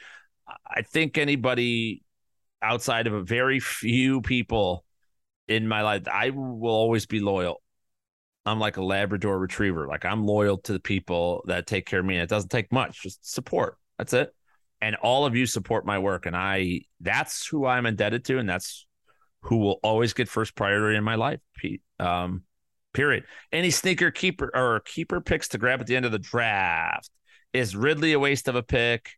I 0.66 0.82
think 0.82 1.18
anybody 1.18 2.02
outside 2.62 3.06
of 3.06 3.12
a 3.12 3.22
very 3.22 3.60
few 3.60 4.20
people 4.20 4.84
in 5.48 5.66
my 5.66 5.82
life, 5.82 6.02
I 6.12 6.30
will 6.30 6.70
always 6.70 7.06
be 7.06 7.20
loyal. 7.20 7.62
I'm 8.46 8.60
like 8.60 8.76
a 8.76 8.84
Labrador 8.84 9.38
retriever. 9.38 9.86
Like 9.86 10.04
I'm 10.04 10.24
loyal 10.24 10.58
to 10.58 10.72
the 10.72 10.80
people 10.80 11.42
that 11.46 11.66
take 11.66 11.86
care 11.86 12.00
of 12.00 12.06
me. 12.06 12.14
And 12.14 12.22
it 12.22 12.30
doesn't 12.30 12.50
take 12.50 12.72
much, 12.72 13.02
just 13.02 13.30
support. 13.30 13.76
That's 13.98 14.12
it. 14.12 14.34
And 14.80 14.96
all 14.96 15.26
of 15.26 15.34
you 15.34 15.44
support 15.44 15.84
my 15.84 15.98
work. 15.98 16.26
And 16.26 16.36
I, 16.36 16.82
that's 17.00 17.46
who 17.46 17.66
I'm 17.66 17.84
indebted 17.84 18.24
to. 18.26 18.38
And 18.38 18.48
that's 18.48 18.86
who 19.42 19.56
will 19.56 19.80
always 19.82 20.12
get 20.14 20.28
first 20.28 20.54
priority 20.54 20.96
in 20.96 21.04
my 21.04 21.16
life. 21.16 21.40
Pete. 21.56 21.82
Um, 21.98 22.44
period. 22.94 23.24
Any 23.52 23.70
sneaker 23.70 24.10
keeper 24.10 24.50
or 24.54 24.80
keeper 24.80 25.20
picks 25.20 25.48
to 25.48 25.58
grab 25.58 25.80
at 25.80 25.86
the 25.86 25.96
end 25.96 26.06
of 26.06 26.12
the 26.12 26.18
draft. 26.18 27.10
Is 27.52 27.74
Ridley 27.74 28.12
a 28.12 28.18
waste 28.18 28.48
of 28.48 28.54
a 28.54 28.62
pick? 28.62 29.10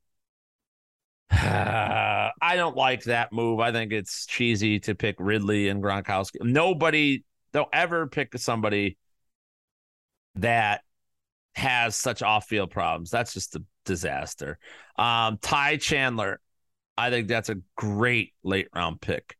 I 1.33 2.55
don't 2.57 2.77
like 2.77 3.05
that 3.05 3.33
move. 3.33 3.61
I 3.61 3.73
think 3.73 3.93
it's 3.93 4.27
cheesy 4.27 4.81
to 4.81 4.95
pick 4.95 5.17
Ridley 5.19 5.69
and 5.69 5.83
Gronkowski. 5.83 6.43
Nobody, 6.43 7.25
don't 7.53 7.69
ever 7.73 8.07
pick 8.07 8.37
somebody 8.39 8.97
that 10.37 10.83
has 11.55 11.97
such 11.97 12.23
off-field 12.23 12.71
problems. 12.71 13.11
That's 13.11 13.35
just 13.35 13.57
a 13.57 13.63
disaster. 13.85 14.59
Um, 14.97 15.39
Ty 15.41 15.77
Chandler, 15.77 16.41
I 16.97 17.11
think 17.11 17.29
that's 17.29 17.49
a 17.49 17.57
great 17.77 18.33
late 18.43 18.69
round 18.75 19.01
pick 19.01 19.37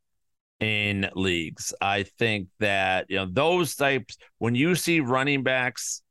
in 0.59 1.09
leagues. 1.15 1.73
I 1.81 2.03
think 2.03 2.47
that 2.59 3.07
you 3.09 3.17
know 3.17 3.27
those 3.29 3.75
types 3.75 4.17
when 4.37 4.55
you 4.55 4.75
see 4.75 4.99
running 4.99 5.43
backs 5.43 6.01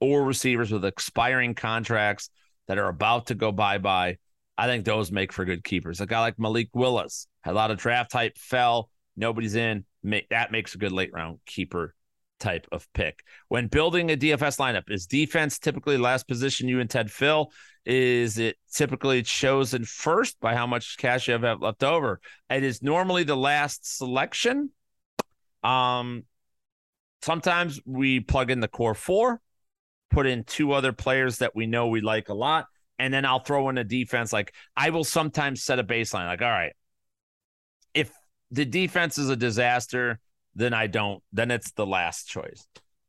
or 0.00 0.24
receivers 0.24 0.72
with 0.72 0.84
expiring 0.84 1.54
contracts 1.54 2.30
that 2.68 2.78
are 2.78 2.88
about 2.88 3.26
to 3.26 3.34
go 3.34 3.52
bye 3.52 3.78
bye, 3.78 4.18
I 4.56 4.66
think 4.66 4.84
those 4.84 5.10
make 5.10 5.32
for 5.32 5.44
good 5.44 5.64
keepers. 5.64 6.00
A 6.00 6.06
guy 6.06 6.20
like 6.20 6.38
Malik 6.38 6.68
Willis 6.74 7.26
had 7.42 7.52
a 7.52 7.56
lot 7.56 7.70
of 7.70 7.78
draft 7.78 8.10
type, 8.10 8.36
fell, 8.36 8.90
nobody's 9.16 9.54
in. 9.54 9.84
Make, 10.02 10.28
That 10.30 10.52
makes 10.52 10.74
a 10.74 10.78
good 10.78 10.92
late 10.92 11.10
round 11.12 11.38
keeper 11.46 11.94
type 12.42 12.66
of 12.72 12.86
pick. 12.92 13.22
When 13.48 13.68
building 13.68 14.10
a 14.10 14.16
DFS 14.16 14.58
lineup, 14.58 14.90
is 14.90 15.06
defense 15.06 15.58
typically 15.58 15.96
last 15.96 16.26
position 16.26 16.68
you 16.68 16.80
and 16.80 16.90
Ted 16.90 17.10
fill? 17.10 17.52
Is 17.86 18.38
it 18.38 18.56
typically 18.72 19.22
chosen 19.22 19.84
first 19.84 20.38
by 20.40 20.54
how 20.54 20.66
much 20.66 20.98
cash 20.98 21.28
you 21.28 21.38
have 21.38 21.62
left 21.62 21.82
over? 21.82 22.20
It 22.50 22.62
is 22.64 22.82
normally 22.82 23.22
the 23.22 23.36
last 23.36 23.96
selection. 23.96 24.70
Um, 25.62 26.24
sometimes 27.22 27.80
we 27.86 28.20
plug 28.20 28.50
in 28.50 28.60
the 28.60 28.68
core 28.68 28.94
four, 28.94 29.40
put 30.10 30.26
in 30.26 30.44
two 30.44 30.72
other 30.72 30.92
players 30.92 31.38
that 31.38 31.54
we 31.54 31.66
know 31.66 31.86
we 31.86 32.00
like 32.00 32.28
a 32.28 32.34
lot, 32.34 32.66
and 33.02 33.12
then 33.12 33.24
I'll 33.24 33.40
throw 33.40 33.68
in 33.68 33.78
a 33.78 33.84
defense. 33.84 34.32
Like 34.32 34.54
I 34.76 34.90
will 34.90 35.02
sometimes 35.02 35.64
set 35.64 35.80
a 35.80 35.84
baseline. 35.84 36.26
Like, 36.26 36.40
all 36.40 36.48
right, 36.48 36.72
if 37.94 38.12
the 38.52 38.64
defense 38.64 39.18
is 39.18 39.28
a 39.28 39.36
disaster, 39.36 40.20
then 40.54 40.72
I 40.72 40.86
don't. 40.86 41.20
Then 41.32 41.50
it's 41.50 41.72
the 41.72 41.84
last 41.84 42.28
choice. 42.28 42.64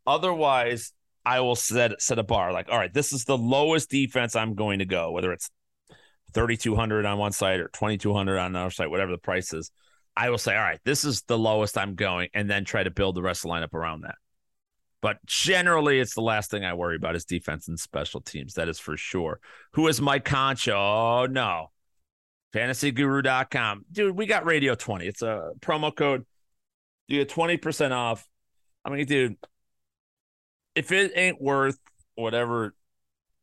Otherwise, 0.08 0.94
I 1.24 1.42
will 1.42 1.56
set 1.56 2.02
set 2.02 2.18
a 2.18 2.24
bar. 2.24 2.52
Like, 2.52 2.70
all 2.70 2.78
right, 2.78 2.94
this 2.94 3.14
is 3.14 3.26
the 3.26 3.38
lowest 3.38 3.92
defense 3.92 4.36
I'm 4.36 4.56
going 4.56 4.80
to 4.80 4.86
go. 4.86 5.12
Whether 5.12 5.32
it's 5.32 5.52
3,200 6.34 7.06
on 7.06 7.18
one 7.20 7.32
side 7.32 7.60
or 7.60 7.68
2,200 7.68 8.40
on 8.40 8.48
another 8.48 8.72
side, 8.72 8.88
whatever 8.88 9.12
the 9.12 9.20
price 9.20 9.54
is, 9.54 9.70
I 10.18 10.32
will 10.32 10.40
say, 10.40 10.56
all 10.56 10.64
right, 10.64 10.80
this 10.84 11.06
is 11.06 11.22
the 11.28 11.38
lowest 11.38 11.78
I'm 11.78 11.94
going, 11.94 12.30
and 12.34 12.50
then 12.50 12.66
try 12.66 12.84
to 12.84 12.90
build 12.90 13.16
the 13.16 13.22
rest 13.22 13.46
of 13.46 13.50
the 13.50 13.56
lineup 13.56 13.76
around 13.76 14.02
that. 14.02 14.16
But 15.04 15.18
generally, 15.26 16.00
it's 16.00 16.16
the 16.16 16.22
last 16.22 16.50
thing 16.50 16.64
I 16.64 16.76
worry 16.76 16.96
about 16.96 17.18
is 17.18 17.26
defense 17.26 17.68
and 17.68 17.78
special 17.78 18.22
teams. 18.22 18.54
That 18.54 18.70
is 18.70 18.80
for 18.80 18.96
sure. 18.96 19.42
Who 19.74 19.90
is 19.90 20.00
Mike 20.00 20.24
Honcho? 20.24 20.74
Oh, 20.74 21.28
no. 21.30 21.72
FantasyGuru.com. 22.56 23.84
Dude, 23.92 24.16
we 24.16 24.26
got 24.26 24.46
Radio 24.46 24.76
20. 24.76 25.06
It's 25.06 25.22
a 25.22 25.52
promo 25.60 25.94
code 25.94 26.26
you 27.08 27.20
get 27.20 27.30
20% 27.30 27.92
off. 27.92 28.26
I 28.86 28.92
mean, 28.92 29.06
dude, 29.06 29.36
if 30.74 30.94
it 30.94 31.12
ain't 31.16 31.42
worth 31.42 31.78
whatever, 32.16 32.74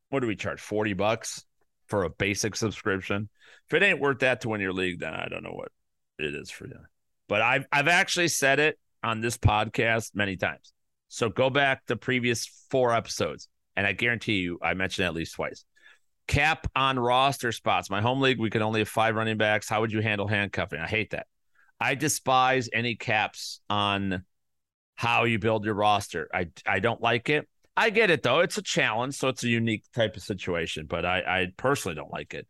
what 0.08 0.20
do 0.20 0.26
we 0.26 0.36
charge? 0.36 0.60
40 0.60 0.94
bucks 0.94 1.44
for 1.88 2.04
a 2.04 2.10
basic 2.10 2.56
subscription? 2.56 3.28
If 3.68 3.74
it 3.74 3.82
ain't 3.82 4.00
worth 4.00 4.20
that 4.20 4.40
to 4.42 4.48
win 4.48 4.62
your 4.62 4.72
league, 4.72 5.00
then 5.00 5.12
I 5.12 5.28
don't 5.28 5.42
know 5.42 5.52
what 5.52 5.72
it 6.18 6.34
is 6.34 6.50
for 6.50 6.66
you. 6.66 6.78
But 7.28 7.42
I've 7.42 7.66
I've 7.70 7.88
actually 7.88 8.28
said 8.28 8.60
it 8.60 8.78
on 9.02 9.20
this 9.20 9.36
podcast 9.36 10.14
many 10.14 10.36
times. 10.36 10.72
So 11.10 11.28
go 11.28 11.50
back 11.50 11.84
to 11.86 11.96
previous 11.96 12.46
four 12.70 12.94
episodes, 12.94 13.48
and 13.76 13.84
I 13.84 13.92
guarantee 13.92 14.38
you 14.38 14.58
I 14.62 14.74
mentioned 14.74 15.06
at 15.06 15.14
least 15.14 15.34
twice. 15.34 15.64
Cap 16.28 16.68
on 16.76 16.98
roster 16.98 17.50
spots. 17.50 17.90
My 17.90 18.00
home 18.00 18.20
league, 18.20 18.38
we 18.38 18.48
can 18.48 18.62
only 18.62 18.80
have 18.80 18.88
five 18.88 19.16
running 19.16 19.36
backs. 19.36 19.68
How 19.68 19.80
would 19.80 19.90
you 19.90 20.00
handle 20.00 20.28
handcuffing? 20.28 20.78
I 20.78 20.86
hate 20.86 21.10
that. 21.10 21.26
I 21.80 21.96
despise 21.96 22.68
any 22.72 22.94
caps 22.94 23.60
on 23.68 24.24
how 24.94 25.24
you 25.24 25.40
build 25.40 25.64
your 25.64 25.74
roster. 25.74 26.28
I 26.32 26.50
I 26.64 26.78
don't 26.78 27.00
like 27.00 27.28
it. 27.28 27.48
I 27.76 27.90
get 27.90 28.10
it 28.10 28.22
though; 28.22 28.38
it's 28.38 28.58
a 28.58 28.62
challenge, 28.62 29.16
so 29.16 29.28
it's 29.28 29.42
a 29.42 29.48
unique 29.48 29.82
type 29.92 30.16
of 30.16 30.22
situation. 30.22 30.86
But 30.86 31.04
I 31.04 31.18
I 31.26 31.46
personally 31.56 31.96
don't 31.96 32.12
like 32.12 32.34
it. 32.34 32.46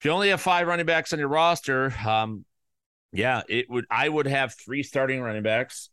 If 0.00 0.04
you 0.04 0.10
only 0.10 0.28
have 0.28 0.40
five 0.42 0.66
running 0.66 0.84
backs 0.84 1.14
on 1.14 1.18
your 1.18 1.28
roster, 1.28 1.94
um, 2.06 2.44
yeah, 3.10 3.40
it 3.48 3.70
would. 3.70 3.86
I 3.90 4.06
would 4.06 4.26
have 4.26 4.52
three 4.52 4.82
starting 4.82 5.22
running 5.22 5.44
backs, 5.44 5.88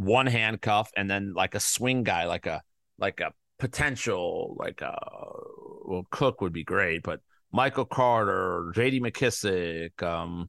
one 0.00 0.26
handcuff, 0.26 0.90
and 0.96 1.10
then 1.10 1.34
like 1.34 1.54
a 1.54 1.60
swing 1.60 2.02
guy, 2.02 2.24
like 2.24 2.46
a 2.46 2.62
like 2.98 3.20
a 3.20 3.32
potential 3.58 4.56
like 4.58 4.80
a 4.80 4.96
well 5.84 6.06
Cook 6.10 6.40
would 6.40 6.52
be 6.52 6.64
great, 6.64 7.02
but 7.02 7.20
Michael 7.52 7.84
Carter, 7.84 8.72
J.D. 8.74 9.00
McKissic, 9.00 10.02
um, 10.02 10.48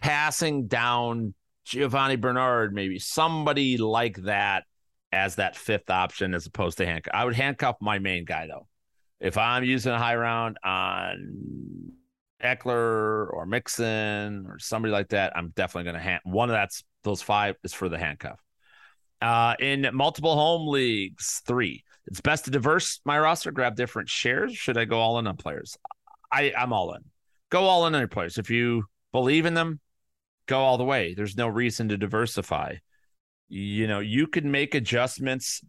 passing 0.00 0.66
down 0.66 1.34
Giovani 1.64 2.16
Bernard, 2.20 2.74
maybe 2.74 2.98
somebody 2.98 3.76
like 3.76 4.16
that 4.22 4.64
as 5.12 5.36
that 5.36 5.56
fifth 5.56 5.88
option 5.90 6.34
as 6.34 6.46
opposed 6.46 6.78
to 6.78 6.86
handcuff. 6.86 7.14
I 7.14 7.24
would 7.24 7.36
handcuff 7.36 7.76
my 7.80 7.98
main 7.98 8.24
guy 8.24 8.46
though. 8.46 8.66
If 9.20 9.38
I'm 9.38 9.64
using 9.64 9.92
a 9.92 9.98
high 9.98 10.16
round 10.16 10.58
on 10.62 11.92
Ekeler 12.42 13.32
or 13.32 13.46
Mixon 13.46 14.46
or 14.46 14.58
somebody 14.58 14.92
like 14.92 15.08
that, 15.08 15.32
I'm 15.36 15.52
definitely 15.56 15.84
going 15.84 16.02
to 16.02 16.02
hand 16.02 16.20
one 16.24 16.50
of 16.50 16.54
that's 16.54 16.84
those 17.06 17.22
five 17.22 17.56
is 17.64 17.72
for 17.72 17.88
the 17.88 17.98
handcuff. 17.98 18.38
Uh, 19.22 19.54
in 19.58 19.88
multiple 19.94 20.34
home 20.34 20.68
leagues, 20.68 21.42
three. 21.46 21.82
It's 22.06 22.20
best 22.20 22.44
to 22.44 22.50
diverse 22.50 23.00
my 23.04 23.18
roster, 23.18 23.50
grab 23.50 23.74
different 23.74 24.08
shares. 24.08 24.54
Should 24.54 24.76
I 24.76 24.84
go 24.84 24.98
all 24.98 25.18
in 25.18 25.26
on 25.26 25.36
players? 25.36 25.78
I, 26.30 26.52
I'm 26.56 26.72
all 26.72 26.92
in. 26.94 27.02
Go 27.50 27.62
all 27.62 27.86
in 27.86 27.94
on 27.94 28.00
your 28.00 28.08
players. 28.08 28.38
If 28.38 28.50
you 28.50 28.84
believe 29.12 29.46
in 29.46 29.54
them, 29.54 29.80
go 30.46 30.60
all 30.60 30.76
the 30.76 30.84
way. 30.84 31.14
There's 31.14 31.36
no 31.36 31.48
reason 31.48 31.88
to 31.88 31.96
diversify. 31.96 32.76
You 33.48 33.86
know, 33.86 34.00
you 34.00 34.26
can 34.26 34.50
make 34.50 34.74
adjustments. 34.74 35.62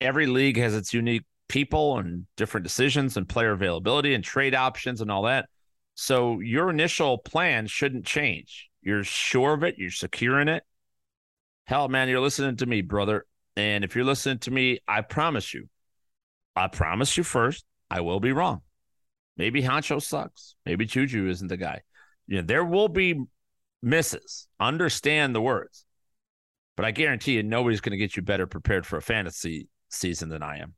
Every 0.00 0.26
league 0.26 0.56
has 0.56 0.74
its 0.74 0.94
unique 0.94 1.24
people 1.48 1.98
and 1.98 2.26
different 2.36 2.64
decisions 2.64 3.16
and 3.16 3.28
player 3.28 3.52
availability 3.52 4.14
and 4.14 4.24
trade 4.24 4.54
options 4.54 5.00
and 5.00 5.10
all 5.10 5.24
that. 5.24 5.48
So 5.94 6.40
your 6.40 6.70
initial 6.70 7.18
plan 7.18 7.66
shouldn't 7.66 8.06
change. 8.06 8.69
You're 8.82 9.04
sure 9.04 9.54
of 9.54 9.62
it, 9.62 9.76
you're 9.78 9.90
securing 9.90 10.48
it. 10.48 10.64
Hell, 11.66 11.88
man, 11.88 12.08
you're 12.08 12.20
listening 12.20 12.56
to 12.56 12.66
me, 12.66 12.80
brother. 12.80 13.26
And 13.56 13.84
if 13.84 13.94
you're 13.94 14.04
listening 14.04 14.38
to 14.40 14.50
me, 14.50 14.78
I 14.88 15.02
promise 15.02 15.52
you, 15.52 15.68
I 16.56 16.68
promise 16.68 17.16
you 17.16 17.22
first, 17.22 17.64
I 17.90 18.00
will 18.00 18.20
be 18.20 18.32
wrong. 18.32 18.62
Maybe 19.36 19.62
Honcho 19.62 20.02
sucks. 20.02 20.54
Maybe 20.66 20.84
Juju 20.84 21.28
isn't 21.28 21.48
the 21.48 21.56
guy. 21.56 21.82
You 22.26 22.36
know, 22.36 22.42
there 22.42 22.64
will 22.64 22.88
be 22.88 23.22
misses. 23.82 24.48
Understand 24.58 25.34
the 25.34 25.40
words. 25.40 25.84
But 26.76 26.86
I 26.86 26.90
guarantee 26.90 27.34
you, 27.34 27.42
nobody's 27.42 27.80
going 27.80 27.92
to 27.92 27.98
get 27.98 28.16
you 28.16 28.22
better 28.22 28.46
prepared 28.46 28.86
for 28.86 28.96
a 28.96 29.02
fantasy 29.02 29.68
season 29.90 30.28
than 30.28 30.42
I 30.42 30.58
am. 30.58 30.74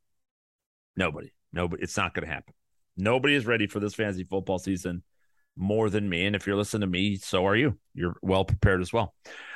Nobody. 0.96 1.32
Nobody. 1.52 1.82
It's 1.82 1.96
not 1.96 2.14
going 2.14 2.26
to 2.26 2.32
happen. 2.32 2.54
Nobody 2.96 3.34
is 3.34 3.46
ready 3.46 3.66
for 3.66 3.80
this 3.80 3.94
fantasy 3.94 4.24
football 4.24 4.58
season 4.58 5.02
more 5.56 5.90
than 5.90 6.08
me. 6.08 6.26
And 6.26 6.34
if 6.34 6.46
you're 6.46 6.56
listening 6.56 6.82
to 6.82 6.86
me, 6.86 7.16
so 7.16 7.46
are 7.46 7.56
you. 7.56 7.78
You're 7.94 8.16
well 8.22 8.44
prepared 8.44 8.80
as 8.80 8.92
well. 8.92 9.14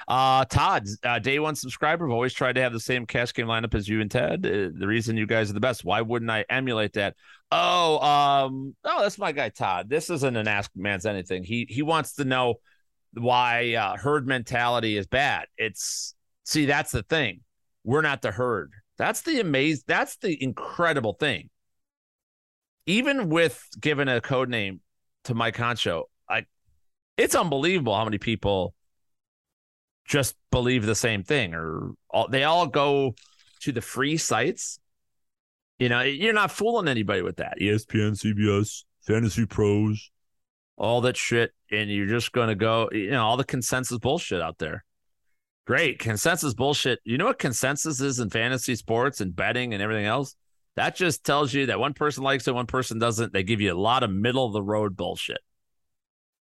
Uh, 0.09 0.44
Todd, 0.44 0.86
uh, 1.03 1.18
day 1.18 1.38
one 1.38 1.57
subscriber, 1.57 2.07
I've 2.07 2.12
always 2.12 2.32
tried 2.32 2.55
to 2.55 2.61
have 2.61 2.72
the 2.72 2.80
same 2.80 3.07
cash 3.07 3.32
game 3.32 3.47
lineup 3.47 3.74
as 3.74 3.88
you 3.88 4.01
and 4.01 4.11
Ted. 4.11 4.47
Uh, 4.47 4.70
the 4.78 4.86
reason 4.86 5.16
you 5.16 5.26
guys 5.26 5.51
are 5.51 5.55
the 5.55 5.61
best. 5.61 5.84
Why 5.84 6.03
wouldn't 6.03 6.30
I 6.30 6.44
emulate 6.49 6.92
that? 6.92 7.16
Oh, 7.51 7.99
um, 7.99 8.76
oh, 8.84 9.03
that's 9.03 9.18
my 9.18 9.32
guy 9.32 9.49
Todd. 9.49 9.88
This 9.88 10.11
isn't 10.11 10.36
an 10.36 10.49
ask 10.49 10.70
man's 10.76 11.07
anything. 11.07 11.44
He 11.44 11.66
he 11.68 11.82
wants 11.82 12.14
to 12.14 12.24
know 12.24 12.57
why 13.14 13.74
uh, 13.74 13.97
herd 13.97 14.26
mentality 14.26 14.97
is 14.97 15.07
bad. 15.07 15.47
It's 15.57 16.14
see 16.44 16.66
that's 16.66 16.92
the 16.92 17.03
thing. 17.03 17.40
We're 17.84 18.03
not 18.03 18.22
the 18.22 18.32
herd. 18.32 18.72
That's 18.99 19.22
the 19.22 19.40
amazing. 19.40 19.84
That's 19.86 20.16
the 20.16 20.40
incredible 20.42 21.14
thing. 21.14 21.51
Even 22.86 23.28
with 23.28 23.61
given 23.80 24.09
a 24.09 24.20
code 24.20 24.49
name 24.49 24.80
to 25.27 25.35
Mike 25.35 25.57
Honcho, 25.57 26.05
like 26.29 26.47
it's 27.16 27.35
unbelievable 27.35 27.95
how 27.95 28.05
many 28.05 28.18
people 28.18 28.74
just 30.07 30.37
believe 30.51 30.87
the 30.87 30.95
same 30.95 31.22
thing, 31.22 31.55
or 31.55 31.93
all, 32.11 32.29
they 32.29 32.45
all 32.45 32.66
go 32.66 33.14
to 33.61 33.72
the 33.72 33.81
free 33.81 34.16
sites. 34.16 34.79
You 35.79 35.89
know, 35.89 36.01
you're 36.01 36.33
not 36.33 36.51
fooling 36.51 36.89
anybody 36.89 37.22
with 37.22 37.37
that. 37.37 37.59
ESPN, 37.61 38.12
CBS, 38.12 38.85
Fantasy 39.03 39.45
Pros, 39.45 40.11
all 40.77 41.03
that 41.03 41.16
shit, 41.16 41.53
and 41.70 41.91
you're 41.91 42.07
just 42.07 42.33
going 42.33 42.49
to 42.49 42.55
go. 42.55 42.89
You 42.93 43.11
know, 43.11 43.24
all 43.24 43.37
the 43.37 43.45
consensus 43.45 43.99
bullshit 43.99 44.41
out 44.41 44.59
there. 44.59 44.85
Great 45.66 45.99
consensus 45.99 46.55
bullshit. 46.55 47.01
You 47.05 47.18
know 47.18 47.27
what 47.27 47.41
consensus 47.41 48.01
is 48.01 48.20
in 48.20 48.31
fantasy 48.31 48.77
sports 48.77 49.20
and 49.20 49.35
betting 49.35 49.74
and 49.74 49.83
everything 49.83 50.07
else? 50.07 50.37
That 50.77 50.95
just 50.95 51.24
tells 51.24 51.53
you 51.53 51.66
that 51.66 51.81
one 51.81 51.95
person 51.95 52.22
likes 52.22 52.47
it, 52.47 52.55
one 52.55 52.66
person 52.66 52.99
doesn't. 52.99 53.33
They 53.33 53.43
give 53.43 53.61
you 53.61 53.72
a 53.72 53.79
lot 53.79 54.03
of 54.03 54.11
middle 54.11 54.47
of 54.47 54.53
the 54.53 54.62
road 54.62 54.97
bullshit. 54.97 55.41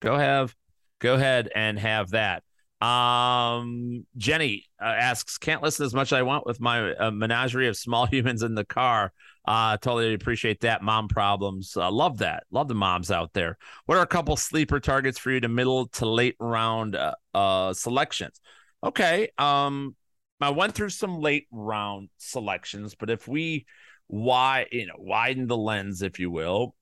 Go 0.01 0.17
have, 0.17 0.55
go 0.99 1.15
ahead 1.15 1.49
and 1.53 1.77
have 1.79 2.11
that. 2.11 2.43
Um, 2.81 4.05
Jenny 4.17 4.65
uh, 4.81 4.85
asks, 4.85 5.37
can't 5.37 5.63
listen 5.63 5.85
as 5.85 5.93
much 5.93 6.09
as 6.09 6.13
I 6.13 6.21
want 6.21 6.45
with 6.45 6.59
my 6.59 6.93
uh, 6.93 7.11
menagerie 7.11 7.67
of 7.67 7.77
small 7.77 8.05
humans 8.11 8.43
in 8.43 8.55
the 8.55 8.65
car. 8.65 9.13
Uh, 9.47 9.77
totally 9.77 10.13
appreciate 10.13 10.61
that. 10.61 10.83
Mom 10.83 11.07
problems. 11.07 11.75
Uh, 11.77 11.89
love 11.89 12.17
that. 12.17 12.43
Love 12.51 12.67
the 12.67 12.75
moms 12.75 13.11
out 13.11 13.33
there. 13.33 13.57
What 13.85 13.97
are 13.97 14.03
a 14.03 14.07
couple 14.07 14.35
sleeper 14.35 14.79
targets 14.79 15.17
for 15.17 15.31
you 15.31 15.39
to 15.39 15.47
middle 15.47 15.87
to 15.87 16.05
late 16.05 16.35
round 16.39 16.95
uh, 16.95 17.15
uh 17.33 17.73
selections? 17.73 18.41
Okay. 18.83 19.29
Um, 19.37 19.95
I 20.41 20.49
went 20.49 20.75
through 20.75 20.89
some 20.89 21.19
late 21.19 21.47
round 21.51 22.09
selections, 22.17 22.93
but 22.93 23.09
if 23.09 23.27
we 23.27 23.65
why 24.07 24.67
you 24.71 24.87
know 24.87 24.95
widen 24.97 25.47
the 25.47 25.57
lens, 25.57 26.01
if 26.01 26.19
you 26.19 26.31
will. 26.31 26.75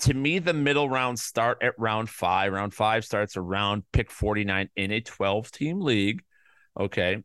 To 0.00 0.14
me, 0.14 0.40
the 0.40 0.52
middle 0.52 0.88
rounds 0.88 1.22
start 1.22 1.58
at 1.62 1.78
round 1.78 2.10
five. 2.10 2.52
Round 2.52 2.74
five 2.74 3.04
starts 3.04 3.36
around 3.36 3.84
pick 3.92 4.10
49 4.10 4.68
in 4.74 4.90
a 4.90 5.00
12 5.00 5.50
team 5.52 5.80
league. 5.80 6.22
Okay. 6.78 7.22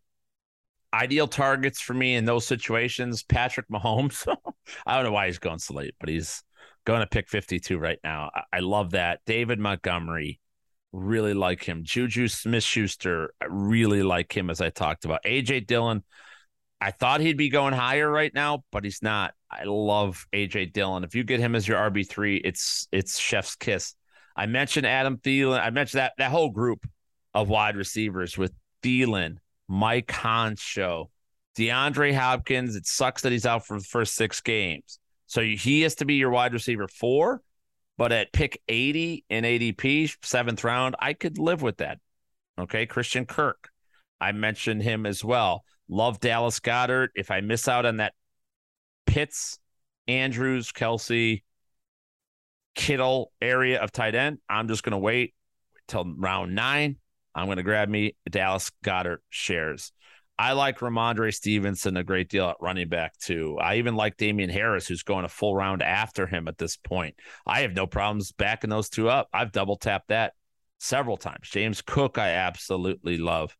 Ideal 0.93 1.27
targets 1.27 1.81
for 1.81 1.93
me 1.93 2.15
in 2.15 2.25
those 2.25 2.45
situations, 2.45 3.23
Patrick 3.23 3.67
Mahomes. 3.69 4.27
I 4.85 4.95
don't 4.95 5.05
know 5.05 5.11
why 5.11 5.25
he's 5.25 5.39
going 5.39 5.59
so 5.59 5.73
late, 5.73 5.95
but 5.99 6.09
he's 6.09 6.43
going 6.85 7.01
to 7.01 7.07
pick 7.07 7.29
52 7.29 7.77
right 7.77 7.99
now. 8.03 8.31
I, 8.33 8.43
I 8.53 8.59
love 8.59 8.91
that. 8.91 9.19
David 9.25 9.59
Montgomery, 9.59 10.39
really 10.93 11.33
like 11.33 11.63
him. 11.63 11.83
Juju 11.83 12.27
Smith 12.27 12.63
Schuster, 12.63 13.33
really 13.47 14.03
like 14.03 14.35
him 14.35 14.49
as 14.49 14.61
I 14.61 14.69
talked 14.69 15.03
about. 15.03 15.23
AJ 15.23 15.67
Dillon, 15.67 16.03
I 16.79 16.91
thought 16.91 17.21
he'd 17.21 17.37
be 17.37 17.49
going 17.49 17.73
higher 17.73 18.09
right 18.09 18.33
now, 18.33 18.63
but 18.71 18.83
he's 18.83 19.01
not. 19.01 19.33
I 19.49 19.63
love 19.63 20.27
AJ 20.33 20.73
Dillon. 20.73 21.03
If 21.03 21.15
you 21.15 21.23
get 21.23 21.39
him 21.39 21.55
as 21.55 21.67
your 21.67 21.77
RB 21.77 22.07
three, 22.07 22.37
it's 22.37 22.87
it's 22.91 23.17
chef's 23.17 23.55
kiss. 23.55 23.95
I 24.35 24.45
mentioned 24.45 24.85
Adam 24.85 25.17
Thielen. 25.17 25.59
I 25.59 25.71
mentioned 25.71 25.99
that 25.99 26.13
that 26.19 26.31
whole 26.31 26.51
group 26.51 26.87
of 27.33 27.49
wide 27.49 27.75
receivers 27.75 28.37
with 28.37 28.53
Thielen, 28.83 29.37
Mike 29.67 30.07
Honcho, 30.07 31.07
DeAndre 31.57 32.13
Hopkins. 32.13 32.75
It 32.75 32.85
sucks 32.85 33.23
that 33.23 33.31
he's 33.31 33.45
out 33.45 33.65
for 33.65 33.79
the 33.79 33.85
first 33.85 34.13
six 34.13 34.39
games, 34.41 34.99
so 35.25 35.41
he 35.41 35.81
has 35.81 35.95
to 35.95 36.05
be 36.05 36.15
your 36.15 36.29
wide 36.29 36.53
receiver 36.53 36.87
four. 36.87 37.41
But 37.97 38.11
at 38.11 38.31
pick 38.31 38.61
80 38.67 39.25
in 39.27 39.43
ADP, 39.43 40.17
seventh 40.23 40.63
round, 40.63 40.95
I 40.99 41.13
could 41.13 41.39
live 41.39 41.63
with 41.63 41.77
that. 41.77 41.97
Okay. 42.59 42.85
Christian 42.85 43.25
Kirk. 43.25 43.69
I 44.21 44.31
mentioned 44.31 44.83
him 44.83 45.05
as 45.05 45.23
well. 45.23 45.63
Love 45.89 46.19
Dallas 46.19 46.59
Goedert. 46.59 47.09
If 47.15 47.31
I 47.31 47.41
miss 47.41 47.67
out 47.67 47.85
on 47.85 47.97
that 47.97 48.13
Pitts, 49.05 49.59
Andrews, 50.07 50.71
Kelce, 50.71 51.43
Kittle 52.75 53.31
area 53.41 53.81
of 53.81 53.91
tight 53.91 54.15
end, 54.15 54.39
I'm 54.49 54.67
just 54.67 54.83
going 54.83 54.91
to 54.91 54.97
wait 54.97 55.33
till 55.87 56.05
round 56.17 56.55
nine. 56.55 56.97
I'm 57.33 57.45
going 57.45 57.57
to 57.57 57.63
grab 57.63 57.89
me 57.89 58.15
Dallas 58.29 58.71
Goedert 58.83 59.19
shares. 59.29 59.91
I 60.39 60.51
like 60.53 60.79
Rhamondre 60.79 61.33
Stevenson 61.33 61.97
a 61.97 62.03
great 62.03 62.29
deal 62.29 62.49
at 62.49 62.57
running 62.59 62.89
back 62.89 63.17
too. 63.17 63.57
I 63.59 63.77
even 63.77 63.95
like 63.95 64.17
Damien 64.17 64.51
Harris, 64.51 64.87
who's 64.87 65.01
going 65.01 65.25
a 65.25 65.29
full 65.29 65.55
round 65.55 65.81
after 65.81 66.27
him 66.27 66.47
at 66.47 66.59
this 66.59 66.77
point. 66.77 67.15
I 67.45 67.61
have 67.61 67.73
no 67.73 67.87
problems 67.87 68.31
backing 68.31 68.69
those 68.69 68.89
two 68.89 69.09
up. 69.09 69.29
I've 69.33 69.51
double 69.51 69.77
tapped 69.77 70.09
that 70.09 70.33
several 70.77 71.17
times. 71.17 71.49
James 71.49 71.81
Cook, 71.81 72.19
I 72.19 72.29
absolutely 72.29 73.17
love 73.17 73.55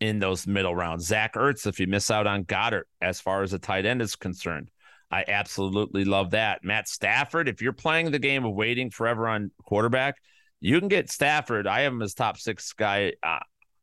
in 0.00 0.18
those 0.18 0.46
middle 0.46 0.74
rounds. 0.74 1.06
Zach 1.06 1.34
Ertz, 1.34 1.66
if 1.66 1.78
you 1.78 1.86
miss 1.86 2.10
out 2.10 2.26
on 2.26 2.44
Goedert, 2.44 2.84
as 3.00 3.20
far 3.20 3.42
as 3.42 3.52
a 3.52 3.58
tight 3.58 3.86
end 3.86 4.00
is 4.02 4.16
concerned, 4.16 4.70
I 5.10 5.24
absolutely 5.28 6.04
love 6.04 6.30
that. 6.30 6.64
Matt 6.64 6.88
Stafford, 6.88 7.48
if 7.48 7.60
you're 7.60 7.72
playing 7.72 8.10
the 8.10 8.18
game 8.18 8.44
of 8.44 8.54
waiting 8.54 8.90
forever 8.90 9.28
on 9.28 9.50
quarterback, 9.64 10.16
you 10.60 10.78
can 10.78 10.88
get 10.88 11.10
Stafford. 11.10 11.66
I 11.66 11.82
have 11.82 11.92
him 11.92 12.02
as 12.02 12.14
top 12.14 12.38
six 12.38 12.72
guy. 12.72 13.12
Uh, 13.22 13.40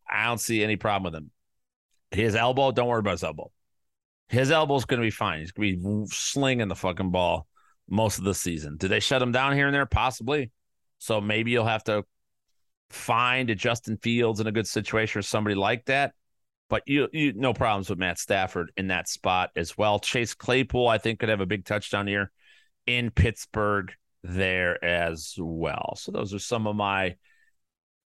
I 0.10 0.26
don't 0.26 0.40
see 0.40 0.64
any 0.64 0.76
problem 0.76 1.12
with 1.12 1.22
him. 1.22 1.32
His 2.12 2.36
elbow, 2.36 2.72
don't 2.72 2.88
worry 2.88 3.00
about 3.00 3.12
his 3.12 3.24
elbow. 3.24 3.52
His 4.30 4.52
elbow's 4.52 4.86
going 4.86 5.02
to 5.02 5.06
be 5.06 5.12
fine. 5.12 5.40
He's 5.40 5.52
going 5.52 5.82
to 5.82 6.04
be 6.04 6.06
slinging 6.10 6.68
the 6.68 6.76
fucking 6.76 7.12
ball 7.12 7.48
most 7.90 8.18
of 8.18 8.24
the 8.24 8.34
season. 8.34 8.78
Do 8.78 8.88
they 8.88 9.00
shut 9.00 9.22
him 9.22 9.32
down 9.32 9.54
here 9.54 9.68
and 9.68 9.76
there? 9.76 9.86
Possibly. 9.86 10.52
So 11.00 11.22
maybe 11.22 11.52
you'll 11.52 11.66
have 11.66 11.84
to 11.86 12.06
find 12.90 13.50
a 13.50 13.56
Justin 13.56 13.98
Fields 13.98 14.40
in 14.40 14.48
a 14.48 14.52
good 14.52 14.68
situation 14.68 15.20
or 15.20 15.24
somebody 15.24 15.56
like 15.56 15.86
that. 15.86 16.14
But 16.70 16.84
you, 16.86 17.08
you 17.14 17.34
no 17.34 17.54
problems 17.54 17.90
with 17.90 18.00
Matt 18.00 18.20
Stafford 18.20 18.72
in 18.76 18.88
that 18.88 19.08
spot 19.08 19.52
as 19.56 19.78
well. 19.78 20.00
Chase 20.00 20.34
Claypool, 20.34 20.88
I 20.88 20.98
think, 20.98 21.20
could 21.20 21.30
have 21.30 21.40
a 21.40 21.46
big 21.46 21.64
touchdown 21.66 22.08
here 22.08 22.32
in 22.86 23.10
Pittsburgh 23.12 23.94
there 24.24 24.84
as 24.84 25.36
well. 25.38 25.96
So 25.98 26.12
those 26.12 26.34
are 26.34 26.40
some 26.40 26.68
of 26.68 26.76
my 26.76 27.16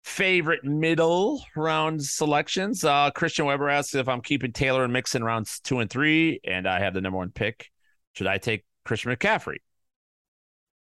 favorite 0.03 0.63
middle 0.63 1.43
round 1.55 2.03
selections. 2.03 2.83
Uh, 2.83 3.11
Christian 3.11 3.45
Weber 3.45 3.69
asks 3.69 3.95
if 3.95 4.07
I'm 4.07 4.21
keeping 4.21 4.51
Taylor 4.51 4.83
and 4.83 4.93
Mixon 4.93 5.23
rounds 5.23 5.59
two 5.59 5.79
and 5.79 5.89
three, 5.89 6.39
and 6.43 6.67
I 6.67 6.79
have 6.79 6.93
the 6.93 7.01
number 7.01 7.17
one 7.17 7.31
pick. 7.31 7.69
Should 8.13 8.27
I 8.27 8.37
take 8.37 8.65
Christian 8.85 9.11
McCaffrey? 9.11 9.57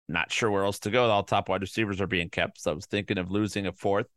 Not 0.08 0.32
sure 0.32 0.50
where 0.50 0.64
else 0.64 0.80
to 0.80 0.90
go. 0.90 1.10
All 1.10 1.24
top 1.24 1.50
wide 1.50 1.62
receivers 1.62 2.00
are 2.00 2.08
being 2.08 2.30
kept. 2.30 2.62
So 2.62 2.72
I 2.72 2.74
was 2.74 2.86
thinking 2.86 3.18
of 3.18 3.30
losing 3.30 3.68
a 3.68 3.74
fourth 3.74 4.08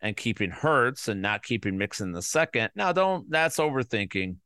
and 0.00 0.16
keeping 0.16 0.50
Hurts 0.50 1.08
and 1.08 1.20
not 1.20 1.42
keeping 1.42 1.76
Mixon 1.76 2.12
the 2.12 2.22
second. 2.22 2.70
Now, 2.74 2.92
don't 2.92 3.28
that's 3.30 3.58
overthinking. 3.58 4.36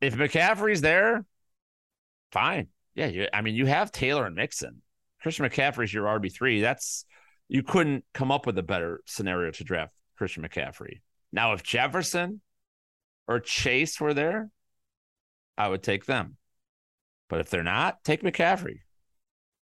If 0.00 0.14
McCaffrey's 0.14 0.80
there, 0.80 1.24
fine. 2.32 2.68
Yeah, 2.94 3.06
you, 3.06 3.28
I 3.32 3.42
mean, 3.42 3.54
you 3.54 3.66
have 3.66 3.92
Taylor 3.92 4.26
and 4.26 4.36
Mixon. 4.36 4.82
Christian 5.20 5.46
McCaffrey's 5.46 5.92
your 5.92 6.04
RB 6.04 6.32
three. 6.32 6.60
That's 6.60 7.04
you 7.48 7.62
couldn't 7.62 8.04
come 8.14 8.30
up 8.30 8.46
with 8.46 8.58
a 8.58 8.62
better 8.62 9.00
scenario 9.06 9.50
to 9.52 9.64
draft 9.64 9.92
Christian 10.16 10.42
McCaffrey. 10.42 11.00
Now, 11.32 11.52
if 11.52 11.62
Jefferson 11.62 12.40
or 13.26 13.40
Chase 13.40 14.00
were 14.00 14.14
there, 14.14 14.50
I 15.58 15.68
would 15.68 15.82
take 15.82 16.06
them. 16.06 16.36
But 17.28 17.40
if 17.40 17.50
they're 17.50 17.62
not, 17.62 18.04
take 18.04 18.22
McCaffrey. 18.22 18.80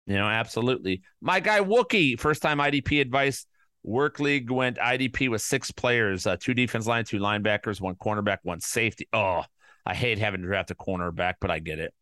You 0.08 0.16
know, 0.16 0.26
absolutely. 0.26 1.02
My 1.22 1.42
guy 1.42 1.60
Wookie, 1.60 2.18
first 2.20 2.42
time 2.42 2.60
IDP 2.60 3.02
advice. 3.02 3.46
Work 3.84 4.20
League 4.20 4.50
went 4.50 4.78
IDP 4.78 5.30
with 5.30 5.42
six 5.42 5.72
players, 5.72 6.26
uh, 6.26 6.36
two 6.40 6.54
defense 6.54 6.88
line, 6.88 7.06
two 7.06 7.20
linebackers, 7.20 7.80
one 7.80 7.96
cornerback, 7.96 8.40
one 8.44 8.60
safety. 8.60 9.08
Oh, 9.14 9.44
I 9.86 9.94
hate 9.94 10.18
having 10.18 10.42
to 10.42 10.48
draft 10.48 10.72
a 10.72 10.76
cornerback, 10.76 11.36
but 11.40 11.52
I 11.52 11.60
get 11.60 11.80
it. 11.80 11.94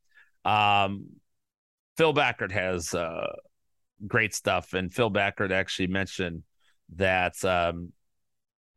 Um, 0.43 1.07
Phil 1.97 2.13
Backert 2.13 2.51
has 2.51 2.93
uh, 2.93 3.35
great 4.07 4.33
stuff, 4.33 4.73
and 4.73 4.93
Phil 4.93 5.11
Backert 5.11 5.51
actually 5.51 5.87
mentioned 5.87 6.43
that 6.95 7.43
um, 7.43 7.91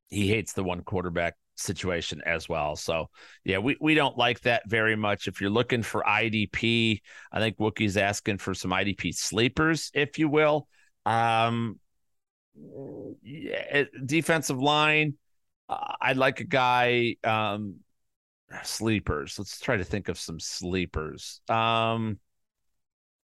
he 0.09 0.29
hates 0.29 0.53
the 0.53 0.65
one 0.65 0.83
quarterback 0.83 1.35
situation 1.59 2.23
as 2.25 2.49
well. 2.49 2.77
So 2.77 3.11
yeah, 3.45 3.59
we, 3.59 3.77
we 3.81 3.95
don't 3.95 4.17
like 4.17 4.41
that 4.41 4.63
very 4.69 4.97
much. 4.97 5.29
If 5.29 5.41
you're 5.41 5.51
looking 5.51 5.83
for 5.83 6.03
IDP, 6.03 7.01
I 7.33 7.41
think 7.41 7.59
Wookie's 7.59 7.97
asking 7.97 8.39
for 8.39 8.55
some 8.55 8.71
IDP 8.71 9.15
sleepers, 9.15 9.91
if 9.95 10.19
you 10.19 10.29
will. 10.29 10.69
Um, 11.07 11.79
yeah, 13.23 13.85
defensive 14.05 14.61
line. 14.61 15.15
Uh, 15.69 15.95
I'd 16.01 16.17
like 16.17 16.41
a 16.41 16.45
guy. 16.45 17.17
Um, 17.25 17.77
sleepers. 18.63 19.39
Let's 19.39 19.61
try 19.61 19.77
to 19.77 19.85
think 19.85 20.09
of 20.09 20.19
some 20.19 20.41
sleepers. 20.41 21.41
Um, 21.49 22.19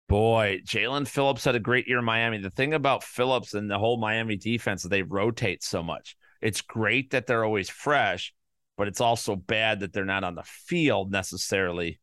boy, 0.08 0.60
Jaelan 0.64 1.06
Phillips 1.06 1.44
had 1.44 1.54
a 1.54 1.60
great 1.60 1.88
year 1.88 1.98
in 1.98 2.04
Miami. 2.04 2.38
The 2.38 2.50
thing 2.50 2.74
about 2.74 3.04
Phillips 3.04 3.54
and 3.54 3.70
the 3.70 3.78
whole 3.78 3.98
Miami 3.98 4.36
defense 4.36 4.84
is 4.84 4.90
they 4.90 5.02
rotate 5.02 5.62
so 5.62 5.82
much. 5.82 6.16
It's 6.42 6.60
great 6.60 7.10
that 7.10 7.26
they're 7.26 7.44
always 7.44 7.70
fresh, 7.70 8.34
but 8.76 8.88
it's 8.88 9.00
also 9.00 9.36
bad 9.36 9.80
that 9.80 9.92
they're 9.92 10.04
not 10.04 10.24
on 10.24 10.34
the 10.34 10.42
field 10.42 11.10
necessarily 11.10 12.00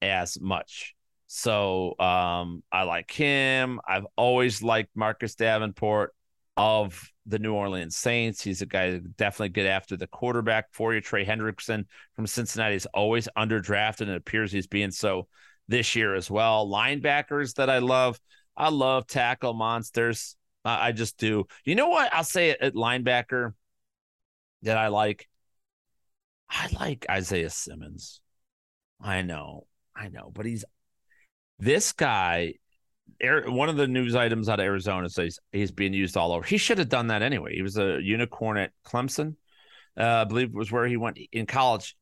as 0.00 0.40
much. 0.40 0.94
So 1.26 1.94
um, 1.98 2.62
I 2.70 2.82
like 2.82 3.10
him. 3.10 3.80
I've 3.86 4.06
always 4.16 4.62
liked 4.62 4.90
Marcus 4.94 5.34
Davenport 5.34 6.14
of 6.56 7.02
the 7.26 7.38
New 7.38 7.54
Orleans 7.54 7.96
Saints. 7.96 8.42
He's 8.42 8.62
a 8.62 8.66
guy 8.66 9.00
definitely 9.16 9.50
get 9.50 9.66
after 9.66 9.96
the 9.96 10.06
quarterback 10.06 10.66
for 10.72 10.92
you. 10.92 11.00
Trey 11.00 11.24
Hendrickson 11.24 11.86
from 12.16 12.26
Cincinnati 12.26 12.74
is 12.74 12.86
always 12.92 13.28
underdrafted 13.36 14.02
and 14.02 14.10
it 14.10 14.16
appears 14.16 14.52
he's 14.52 14.66
being 14.66 14.90
so 14.90 15.28
this 15.68 15.94
year 15.94 16.14
as 16.14 16.30
well. 16.30 16.68
Linebackers 16.68 17.54
that 17.54 17.70
I 17.70 17.78
love. 17.78 18.20
I 18.56 18.68
love 18.68 19.06
tackle 19.06 19.54
monsters. 19.54 20.36
I, 20.64 20.88
I 20.88 20.92
just 20.92 21.16
do. 21.16 21.46
You 21.64 21.74
know 21.74 21.88
what? 21.88 22.12
I'll 22.12 22.24
say 22.24 22.50
it 22.50 22.58
at 22.60 22.74
linebacker 22.74 23.54
that 24.62 24.76
I 24.76 24.88
like. 24.88 25.28
I 26.48 26.68
like 26.78 27.06
Isaiah 27.10 27.50
Simmons. 27.50 28.20
I 29.00 29.22
know, 29.22 29.66
I 29.96 30.08
know, 30.08 30.30
but 30.32 30.46
he's 30.46 30.64
this 31.58 31.92
guy. 31.92 32.54
One 33.20 33.68
of 33.68 33.76
the 33.76 33.86
news 33.86 34.14
items 34.14 34.48
out 34.48 34.60
of 34.60 34.64
Arizona 34.64 35.08
says 35.08 35.38
he's 35.52 35.70
being 35.70 35.94
used 35.94 36.16
all 36.16 36.32
over. 36.32 36.44
He 36.44 36.56
should 36.56 36.78
have 36.78 36.88
done 36.88 37.08
that 37.08 37.22
anyway. 37.22 37.54
He 37.54 37.62
was 37.62 37.78
a 37.78 38.00
unicorn 38.02 38.58
at 38.58 38.72
Clemson, 38.84 39.36
uh, 39.98 40.04
I 40.04 40.24
believe 40.24 40.52
was 40.52 40.72
where 40.72 40.86
he 40.86 40.96
went 40.96 41.18
in 41.32 41.46
college. 41.46 41.96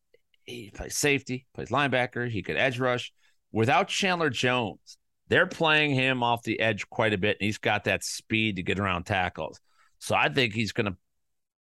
He 0.45 0.71
plays 0.71 0.97
safety, 0.97 1.47
plays 1.55 1.69
linebacker. 1.69 2.31
He 2.31 2.43
could 2.43 2.57
edge 2.57 2.79
rush. 2.79 3.13
Without 3.53 3.89
Chandler 3.89 4.31
Jones, 4.31 4.99
they're 5.29 5.47
playing 5.47 5.95
him 5.95 6.23
off 6.23 6.43
the 6.43 6.61
edge 6.61 6.89
quite 6.89 7.13
a 7.13 7.19
bit, 7.19 7.37
and 7.41 7.47
he's 7.47 7.59
got 7.59 7.85
that 7.85 8.05
speed 8.05 8.57
to 8.57 8.63
get 8.63 8.79
around 8.79 9.05
tackles. 9.05 9.61
So 9.99 10.15
I 10.15 10.29
think 10.29 10.55
he's 10.55 10.73
going 10.73 10.87
to. 10.87 10.97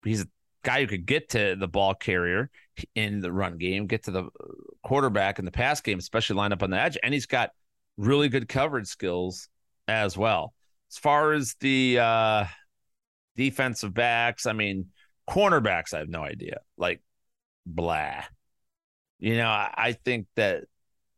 He's 0.04 0.24
guy 0.68 0.82
who 0.82 0.86
could 0.86 1.06
get 1.06 1.30
to 1.30 1.56
the 1.56 1.66
ball 1.66 1.94
carrier 1.94 2.50
in 2.94 3.20
the 3.20 3.32
run 3.32 3.56
game, 3.56 3.86
get 3.86 4.02
to 4.02 4.10
the 4.10 4.28
quarterback 4.82 5.38
in 5.38 5.46
the 5.46 5.50
pass 5.50 5.80
game, 5.80 5.98
especially 5.98 6.36
line 6.36 6.52
up 6.52 6.62
on 6.62 6.68
the 6.68 6.78
edge, 6.78 6.98
and 7.02 7.14
he's 7.14 7.24
got 7.24 7.52
really 7.96 8.28
good 8.28 8.50
coverage 8.50 8.86
skills 8.86 9.48
as 9.88 10.14
well. 10.18 10.52
As 10.92 10.98
far 10.98 11.32
as 11.32 11.54
the 11.60 11.98
uh, 11.98 12.44
defensive 13.34 13.94
backs, 13.94 14.44
I 14.44 14.52
mean, 14.52 14.88
cornerbacks, 15.26 15.94
I 15.94 16.00
have 16.00 16.10
no 16.10 16.22
idea. 16.22 16.58
Like, 16.76 17.00
blah. 17.64 18.24
You 19.18 19.38
know, 19.38 19.48
I, 19.48 19.72
I 19.74 19.92
think 19.92 20.26
that 20.36 20.64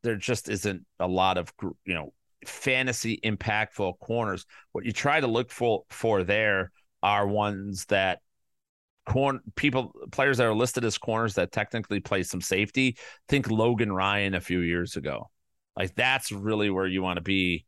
there 0.05 0.15
just 0.15 0.49
isn't 0.49 0.87
a 1.01 1.09
lot 1.09 1.39
of 1.39 1.53
you 1.85 1.95
know 1.95 2.13
fantasy 2.47 3.19
impactful 3.25 3.99
corners. 3.99 4.47
What 4.71 4.85
you 4.85 4.93
try 4.93 5.19
to 5.21 5.27
look 5.27 5.51
for 5.51 5.83
for 5.91 6.23
there 6.23 6.71
are 7.03 7.27
ones 7.27 7.87
that 7.87 8.21
corn 9.11 9.41
people 9.57 9.93
players 10.13 10.39
that 10.39 10.47
are 10.47 10.55
listed 10.55 10.85
as 10.85 10.97
corners 10.97 11.35
that 11.35 11.51
technically 11.51 11.99
play 11.99 12.23
some 12.23 12.41
safety. 12.41 12.97
Think 13.29 13.51
Logan 13.51 13.93
Ryan 13.93 14.35
a 14.35 14.41
few 14.41 14.61
years 14.61 14.95
ago. 14.95 15.29
Like 15.77 15.97
that's 15.97 16.31
really 16.31 16.71
where 16.71 16.87
you 16.87 17.03
want 17.03 17.17
to 17.17 17.21
be 17.21 17.67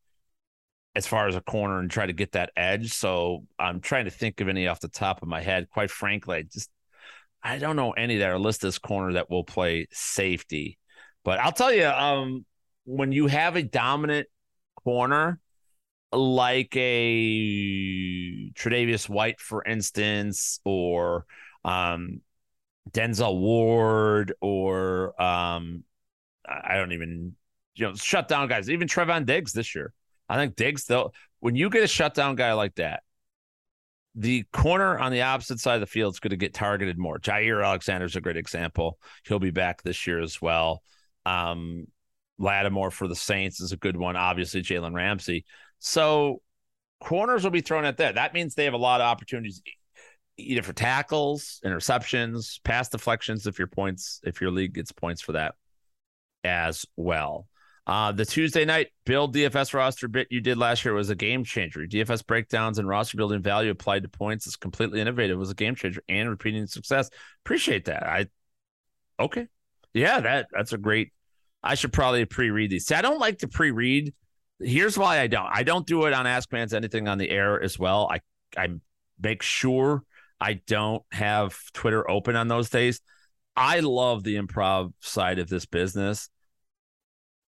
as 0.94 1.04
far 1.04 1.26
as 1.26 1.34
a 1.34 1.40
corner 1.40 1.80
and 1.80 1.90
try 1.90 2.06
to 2.06 2.12
get 2.12 2.32
that 2.32 2.52
edge. 2.56 2.92
So 2.92 3.44
I'm 3.58 3.80
trying 3.80 4.04
to 4.04 4.12
think 4.12 4.40
of 4.40 4.48
any 4.48 4.68
off 4.68 4.78
the 4.78 4.86
top 4.86 5.20
of 5.20 5.26
my 5.26 5.40
head. 5.40 5.68
Quite 5.68 5.90
frankly, 5.90 6.36
I 6.36 6.42
just 6.42 6.70
I 7.42 7.58
don't 7.58 7.74
know 7.74 7.90
any 7.90 8.18
that 8.18 8.30
are 8.30 8.38
listed 8.38 8.68
as 8.68 8.78
corner 8.78 9.14
that 9.14 9.28
will 9.28 9.42
play 9.42 9.88
safety. 9.90 10.78
But 11.24 11.40
I'll 11.40 11.50
tell 11.50 11.72
you, 11.72 11.86
um, 11.86 12.46
when 12.84 13.10
you 13.10 13.26
have 13.26 13.56
a 13.56 13.64
dominant 13.64 14.28
corner 14.84 15.40
like 16.12 16.74
a 16.76 18.50
Tre'Davious 18.54 19.08
White, 19.08 19.40
for 19.40 19.64
instance, 19.64 20.60
or 20.64 21.26
um, 21.64 22.20
Denzel 22.90 23.38
Ward, 23.38 24.34
or 24.40 25.20
um, 25.20 25.84
I 26.46 26.76
don't 26.76 26.92
even 26.92 27.34
you 27.74 27.88
know 27.88 27.94
shut 27.94 28.28
down 28.28 28.48
guys. 28.48 28.68
Even 28.70 28.88
Trevon 28.88 29.26
Diggs 29.26 29.52
this 29.52 29.74
year. 29.74 29.92
I 30.28 30.36
think 30.36 30.56
Diggs 30.56 30.84
though, 30.84 31.12
when 31.40 31.56
you 31.56 31.70
get 31.70 31.84
a 31.84 31.88
shutdown 31.88 32.36
guy 32.36 32.52
like 32.52 32.74
that, 32.76 33.02
the 34.14 34.44
corner 34.52 34.98
on 34.98 35.12
the 35.12 35.22
opposite 35.22 35.60
side 35.60 35.74
of 35.74 35.80
the 35.80 35.86
field 35.86 36.14
is 36.14 36.20
going 36.20 36.30
to 36.30 36.36
get 36.36 36.54
targeted 36.54 36.98
more. 36.98 37.18
Jaire 37.18 37.64
Alexander 37.64 38.06
is 38.06 38.16
a 38.16 38.20
great 38.20 38.36
example. 38.36 38.98
He'll 39.24 39.38
be 39.38 39.50
back 39.50 39.82
this 39.82 40.06
year 40.06 40.20
as 40.20 40.40
well. 40.40 40.82
Um, 41.24 41.86
Lattimore 42.38 42.90
for 42.90 43.08
the 43.08 43.16
Saints 43.16 43.60
is 43.60 43.72
a 43.72 43.76
good 43.76 43.96
one. 43.96 44.16
Obviously, 44.16 44.62
Jalen 44.62 44.94
Ramsey. 44.94 45.44
So 45.82 46.40
corners 47.00 47.42
will 47.42 47.50
be 47.50 47.60
thrown 47.60 47.84
at 47.84 47.96
that. 47.96 48.14
That 48.14 48.32
means 48.32 48.54
they 48.54 48.64
have 48.64 48.74
a 48.74 48.78
lot 48.78 49.00
of 49.00 49.06
opportunities 49.06 49.60
either 50.38 50.62
for 50.62 50.72
tackles, 50.72 51.60
interceptions, 51.64 52.62
pass 52.62 52.88
deflections 52.88 53.46
if 53.46 53.58
your 53.58 53.66
points, 53.66 54.20
if 54.22 54.40
your 54.40 54.52
league 54.52 54.74
gets 54.74 54.92
points 54.92 55.20
for 55.20 55.32
that 55.32 55.56
as 56.44 56.86
well. 56.96 57.48
Uh, 57.84 58.12
the 58.12 58.24
Tuesday 58.24 58.64
night 58.64 58.90
build 59.04 59.34
DFS 59.34 59.74
roster 59.74 60.06
bit 60.06 60.28
you 60.30 60.40
did 60.40 60.56
last 60.56 60.84
year 60.84 60.94
was 60.94 61.10
a 61.10 61.16
game 61.16 61.42
changer. 61.42 61.80
DFS 61.80 62.24
breakdowns 62.24 62.78
and 62.78 62.86
roster 62.86 63.16
building 63.16 63.42
value 63.42 63.72
applied 63.72 64.04
to 64.04 64.08
points 64.08 64.46
is 64.46 64.54
completely 64.54 65.00
innovative. 65.00 65.34
It 65.34 65.40
was 65.40 65.50
a 65.50 65.54
game 65.54 65.74
changer 65.74 66.00
and 66.08 66.30
repeating 66.30 66.68
success. 66.68 67.10
Appreciate 67.44 67.86
that. 67.86 68.04
I 68.04 68.26
okay. 69.18 69.48
Yeah, 69.94 70.20
that 70.20 70.46
that's 70.52 70.72
a 70.72 70.78
great. 70.78 71.12
I 71.60 71.74
should 71.74 71.92
probably 71.92 72.24
pre-read 72.24 72.70
these. 72.70 72.86
See, 72.86 72.94
I 72.94 73.02
don't 73.02 73.20
like 73.20 73.38
to 73.38 73.48
pre-read. 73.48 74.14
Here's 74.60 74.96
why 74.96 75.20
I 75.20 75.26
don't. 75.26 75.48
I 75.52 75.62
don't 75.62 75.86
do 75.86 76.06
it 76.06 76.12
on 76.12 76.26
Ask 76.26 76.52
Mans 76.52 76.72
anything 76.72 77.08
on 77.08 77.18
the 77.18 77.30
air 77.30 77.60
as 77.60 77.78
well. 77.78 78.08
I 78.10 78.20
I 78.56 78.68
make 79.20 79.42
sure 79.42 80.02
I 80.40 80.54
don't 80.66 81.02
have 81.12 81.56
Twitter 81.72 82.08
open 82.08 82.36
on 82.36 82.48
those 82.48 82.70
days. 82.70 83.00
I 83.56 83.80
love 83.80 84.24
the 84.24 84.36
improv 84.36 84.92
side 85.00 85.38
of 85.38 85.48
this 85.48 85.66
business. 85.66 86.28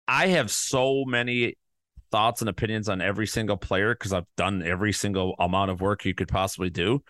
I 0.07 0.27
have 0.27 0.49
so 0.49 1.03
many 1.05 1.55
thoughts 2.11 2.41
and 2.41 2.49
opinions 2.49 2.89
on 2.89 3.01
every 3.01 3.27
single 3.27 3.57
player 3.57 3.93
because 3.93 4.13
I've 4.13 4.25
done 4.37 4.63
every 4.63 4.93
single 4.93 5.35
amount 5.39 5.71
of 5.71 5.81
work 5.81 6.05
you 6.05 6.15
could 6.15 6.27
possibly 6.27 6.69
do. 6.69 7.03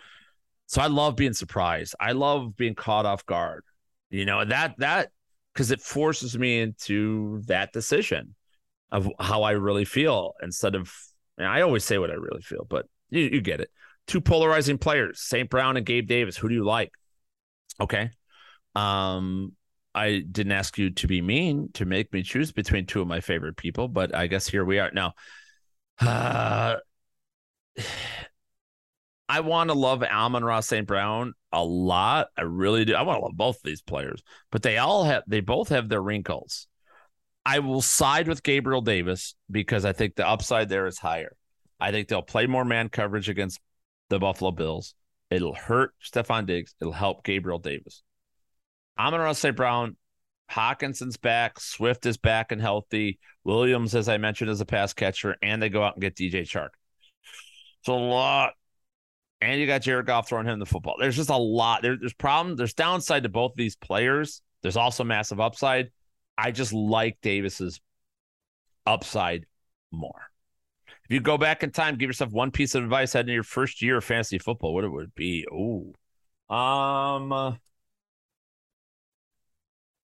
So 0.65 0.81
I 0.81 0.87
love 0.87 1.15
being 1.15 1.33
surprised. 1.33 1.95
I 1.99 2.11
love 2.11 2.55
being 2.55 2.75
caught 2.75 3.05
off 3.05 3.25
guard. 3.25 3.63
You 4.09 4.25
know, 4.25 4.43
that 4.43 4.75
that 4.79 5.11
because 5.53 5.71
it 5.71 5.81
forces 5.81 6.37
me 6.37 6.61
into 6.61 7.41
that 7.45 7.73
decision 7.73 8.35
of 8.91 9.09
how 9.19 9.43
I 9.43 9.51
really 9.51 9.85
feel 9.85 10.33
instead 10.41 10.75
of 10.75 10.93
I 11.37 11.61
always 11.61 11.85
say 11.85 11.97
what 11.97 12.11
I 12.11 12.15
really 12.15 12.41
feel, 12.41 12.65
but 12.69 12.85
you, 13.09 13.21
you 13.21 13.41
get 13.41 13.61
it. 13.61 13.69
Two 14.07 14.21
polarizing 14.21 14.77
players, 14.77 15.21
St. 15.21 15.49
Brown 15.49 15.77
and 15.77 15.85
Gabe 15.85 16.07
Davis. 16.07 16.35
Who 16.37 16.49
do 16.49 16.55
you 16.55 16.65
like? 16.65 16.91
Okay. 17.79 18.11
Um, 18.75 19.53
I 19.95 20.23
didn't 20.29 20.51
ask 20.51 20.77
you 20.77 20.91
to 20.91 21.07
be 21.07 21.21
mean 21.21 21.69
to 21.73 21.85
make 21.85 22.11
me 22.13 22.23
choose 22.23 22.51
between 22.51 22.85
two 22.85 23.01
of 23.01 23.07
my 23.07 23.21
favorite 23.21 23.57
people, 23.57 23.87
but 23.87 24.13
I 24.15 24.27
guess 24.27 24.47
here 24.47 24.65
we 24.65 24.79
are. 24.79 24.91
Now, 24.91 25.13
uh, 25.99 26.75
I 29.31 29.41
want 29.41 29.69
to 29.69 29.75
love 29.75 30.01
Amon-Ra 30.01 30.61
St. 30.61 30.87
Brown 30.87 31.33
a 31.51 31.63
lot. 31.63 32.29
I 32.35 32.41
really 32.41 32.83
do. 32.83 32.95
I 32.95 33.03
want 33.03 33.19
to 33.19 33.25
love 33.25 33.37
both 33.37 33.61
these 33.61 33.81
players, 33.81 34.23
but 34.51 34.63
they 34.63 34.79
all 34.79 35.03
have 35.03 35.21
they 35.27 35.39
both 35.39 35.69
have 35.69 35.87
their 35.87 36.01
wrinkles. 36.01 36.67
I 37.49 37.57
will 37.57 37.81
side 37.81 38.27
with 38.27 38.43
Gabriel 38.43 38.81
Davis 38.81 39.33
because 39.49 39.83
I 39.83 39.91
think 39.91 40.15
the 40.15 40.27
upside 40.27 40.69
there 40.69 40.85
is 40.85 40.99
higher. 40.99 41.35
I 41.79 41.91
think 41.91 42.07
they'll 42.07 42.21
play 42.21 42.45
more 42.45 42.63
man 42.63 42.89
coverage 42.89 43.27
against 43.27 43.59
the 44.09 44.19
Buffalo 44.19 44.51
Bills. 44.51 44.93
It'll 45.31 45.55
hurt 45.55 45.93
Stefon 46.03 46.45
Diggs. 46.45 46.75
It'll 46.79 46.93
help 46.93 47.23
Gabriel 47.23 47.57
Davis. 47.57 48.03
Amon-Ra 48.99 49.33
St. 49.33 49.55
Brown, 49.55 49.97
Hockenson's 50.51 51.17
back, 51.17 51.59
Swift 51.59 52.05
is 52.05 52.17
back 52.17 52.51
and 52.51 52.61
healthy. 52.61 53.17
Williams, 53.43 53.95
as 53.95 54.07
I 54.09 54.17
mentioned, 54.17 54.51
is 54.51 54.61
a 54.61 54.65
pass 54.65 54.93
catcher, 54.93 55.35
and 55.41 55.59
they 55.59 55.69
go 55.69 55.81
out 55.81 55.95
and 55.95 56.01
get 56.01 56.15
DJ 56.15 56.43
Chark. 56.43 56.69
It's 57.79 57.87
a 57.87 57.93
lot 57.93 58.53
and 59.41 59.59
you 59.59 59.65
got 59.65 59.81
Jared 59.81 60.05
Goff 60.05 60.27
throwing 60.27 60.45
him 60.45 60.59
the 60.59 60.65
football. 60.65 60.97
There's 60.99 61.15
just 61.15 61.29
a 61.29 61.37
lot. 61.37 61.81
There, 61.81 61.97
there's 61.97 62.13
problem. 62.13 62.55
There's 62.55 62.73
downside 62.73 63.23
to 63.23 63.29
both 63.29 63.53
these 63.55 63.75
players. 63.75 64.41
There's 64.61 64.77
also 64.77 65.03
massive 65.03 65.39
upside. 65.39 65.91
I 66.39 66.51
just 66.51 66.71
like 66.71 67.17
Davis's 67.21 67.81
upside 68.85 69.45
more. 69.91 70.29
If 70.87 71.11
you 71.13 71.19
go 71.19 71.37
back 71.37 71.63
in 71.63 71.71
time, 71.71 71.97
give 71.97 72.07
yourself 72.07 72.31
one 72.31 72.51
piece 72.51 72.75
of 72.75 72.83
advice 72.83 73.11
heading 73.11 73.27
into 73.27 73.33
your 73.33 73.43
first 73.43 73.81
year 73.81 73.97
of 73.97 74.05
fantasy 74.05 74.39
football, 74.39 74.73
what 74.73 74.85
it 74.85 74.89
would 74.89 75.13
be? 75.15 75.45
Oh, 75.51 75.93
um, 76.55 77.29
what 77.29 77.59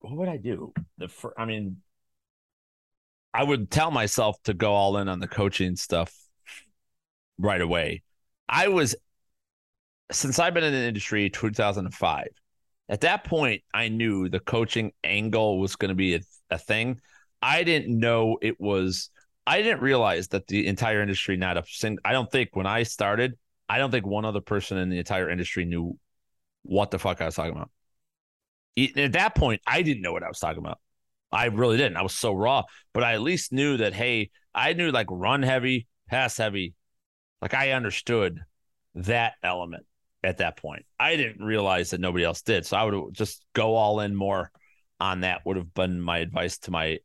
would 0.02 0.28
I 0.28 0.36
do? 0.36 0.74
The 0.98 1.08
fir- 1.08 1.32
I 1.38 1.46
mean, 1.46 1.78
I 3.32 3.42
would 3.42 3.70
tell 3.70 3.90
myself 3.90 4.36
to 4.42 4.52
go 4.52 4.74
all 4.74 4.98
in 4.98 5.08
on 5.08 5.20
the 5.20 5.28
coaching 5.28 5.74
stuff 5.74 6.12
right 7.38 7.62
away. 7.62 8.02
I 8.46 8.68
was 8.68 8.94
since 10.12 10.38
I've 10.38 10.52
been 10.52 10.64
in 10.64 10.72
the 10.72 10.86
industry 10.86 11.30
2005, 11.30 12.28
At 12.88 13.00
that 13.00 13.24
point, 13.24 13.62
I 13.74 13.88
knew 13.88 14.28
the 14.28 14.40
coaching 14.40 14.92
angle 15.02 15.58
was 15.58 15.76
going 15.76 15.88
to 15.88 15.94
be 15.94 16.14
a, 16.14 16.20
a 16.50 16.58
thing. 16.58 17.00
I 17.42 17.64
didn't 17.64 17.98
know 17.98 18.38
it 18.40 18.60
was. 18.60 19.10
I 19.46 19.62
didn't 19.62 19.80
realize 19.80 20.28
that 20.28 20.46
the 20.46 20.66
entire 20.66 21.02
industry, 21.02 21.36
not 21.36 21.56
a 21.56 21.64
single. 21.66 22.00
I 22.04 22.12
don't 22.12 22.30
think 22.30 22.50
when 22.54 22.66
I 22.66 22.84
started, 22.84 23.34
I 23.68 23.78
don't 23.78 23.90
think 23.90 24.06
one 24.06 24.24
other 24.24 24.40
person 24.40 24.78
in 24.78 24.88
the 24.88 24.98
entire 24.98 25.30
industry 25.30 25.64
knew 25.64 25.98
what 26.62 26.90
the 26.90 26.98
fuck 26.98 27.20
I 27.20 27.26
was 27.26 27.34
talking 27.34 27.52
about. 27.52 27.70
At 28.96 29.12
that 29.12 29.34
point, 29.34 29.62
I 29.66 29.82
didn't 29.82 30.02
know 30.02 30.12
what 30.12 30.22
I 30.22 30.28
was 30.28 30.38
talking 30.38 30.58
about. 30.58 30.78
I 31.32 31.46
really 31.46 31.76
didn't. 31.76 31.96
I 31.96 32.02
was 32.02 32.14
so 32.14 32.32
raw, 32.32 32.64
but 32.92 33.02
I 33.02 33.14
at 33.14 33.22
least 33.22 33.52
knew 33.52 33.76
that, 33.78 33.94
hey, 33.94 34.30
I 34.54 34.74
knew 34.74 34.90
like 34.90 35.08
run 35.10 35.42
heavy, 35.42 35.86
pass 36.08 36.36
heavy. 36.36 36.74
Like 37.42 37.54
I 37.54 37.72
understood 37.72 38.40
that 38.94 39.34
element 39.42 39.86
at 40.26 40.38
that 40.38 40.56
point. 40.56 40.84
I 40.98 41.14
didn't 41.16 41.44
realize 41.44 41.90
that 41.90 42.00
nobody 42.00 42.24
else 42.24 42.42
did. 42.42 42.66
So 42.66 42.76
I 42.76 42.82
would 42.82 43.14
just 43.14 43.44
go 43.52 43.76
all 43.76 44.00
in 44.00 44.14
more 44.14 44.50
on 44.98 45.20
that, 45.20 45.42
would 45.46 45.56
have 45.56 45.72
been 45.72 46.00
my 46.00 46.18
advice 46.18 46.58
to 46.58 46.72
my 46.72 46.98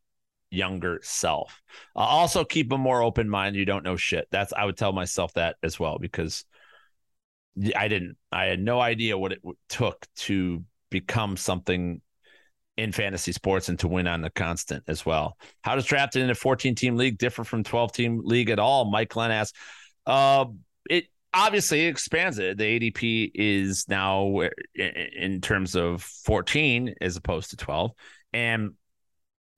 younger 0.49 0.99
self. 1.03 1.61
Uh, 1.95 1.99
also, 1.99 2.43
keep 2.43 2.72
a 2.72 2.78
more 2.78 3.03
open 3.03 3.30
mind. 3.30 3.55
You 3.55 3.65
don't 3.65 3.84
know 3.84 3.95
shit. 3.95 4.28
That's, 4.32 4.53
I 4.53 4.65
would 4.65 4.76
tell 4.76 4.91
myself 4.91 5.34
that 5.34 5.57
as 5.61 5.80
well 5.80 5.99
because 5.99 6.45
I 7.76 7.88
didn't, 7.88 8.17
I 8.32 8.45
had 8.45 8.59
no 8.59 8.80
idea 8.82 9.17
what 9.19 9.34
it 9.34 9.41
took 9.69 10.07
to 10.17 10.63
become 10.89 11.38
something 11.38 12.01
in 12.78 12.91
fantasy 12.91 13.34
sports 13.34 13.69
and 13.69 13.78
to 13.80 13.88
win 13.88 14.07
on 14.07 14.22
the 14.22 14.32
constant 14.32 14.84
as 14.88 15.05
well. 15.05 15.38
How 15.61 15.76
does 15.76 15.86
drafting 15.86 16.24
in 16.24 16.32
a 16.32 16.36
14 16.36 16.74
team 16.74 16.95
league 16.95 17.19
differ 17.19 17.43
from 17.43 17.63
12 17.63 17.91
team 17.91 18.22
league 18.24 18.49
at 18.49 18.57
all? 18.57 18.89
Mike 18.89 19.09
Glenn 19.09 19.30
asks. 19.30 19.55
Uh, 20.07 20.45
it 20.89 21.05
obviously 21.34 21.86
it 21.86 21.90
expands 21.90 22.40
it. 22.40 22.58
The 22.58 22.80
ADP 22.80 23.32
is 23.34 23.86
now 23.88 24.42
in 24.76 25.42
terms 25.42 25.76
of 25.76 26.04
14 26.04 26.96
as 27.02 27.16
opposed 27.18 27.52
to 27.52 27.58
12. 27.58 27.92
And 28.34 28.74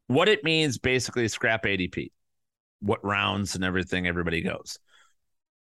what 0.07 0.29
it 0.29 0.43
means 0.43 0.77
basically 0.77 1.27
scrap 1.27 1.63
ADP, 1.63 2.11
what 2.81 3.03
rounds 3.03 3.55
and 3.55 3.63
everything 3.63 4.07
everybody 4.07 4.41
goes. 4.41 4.79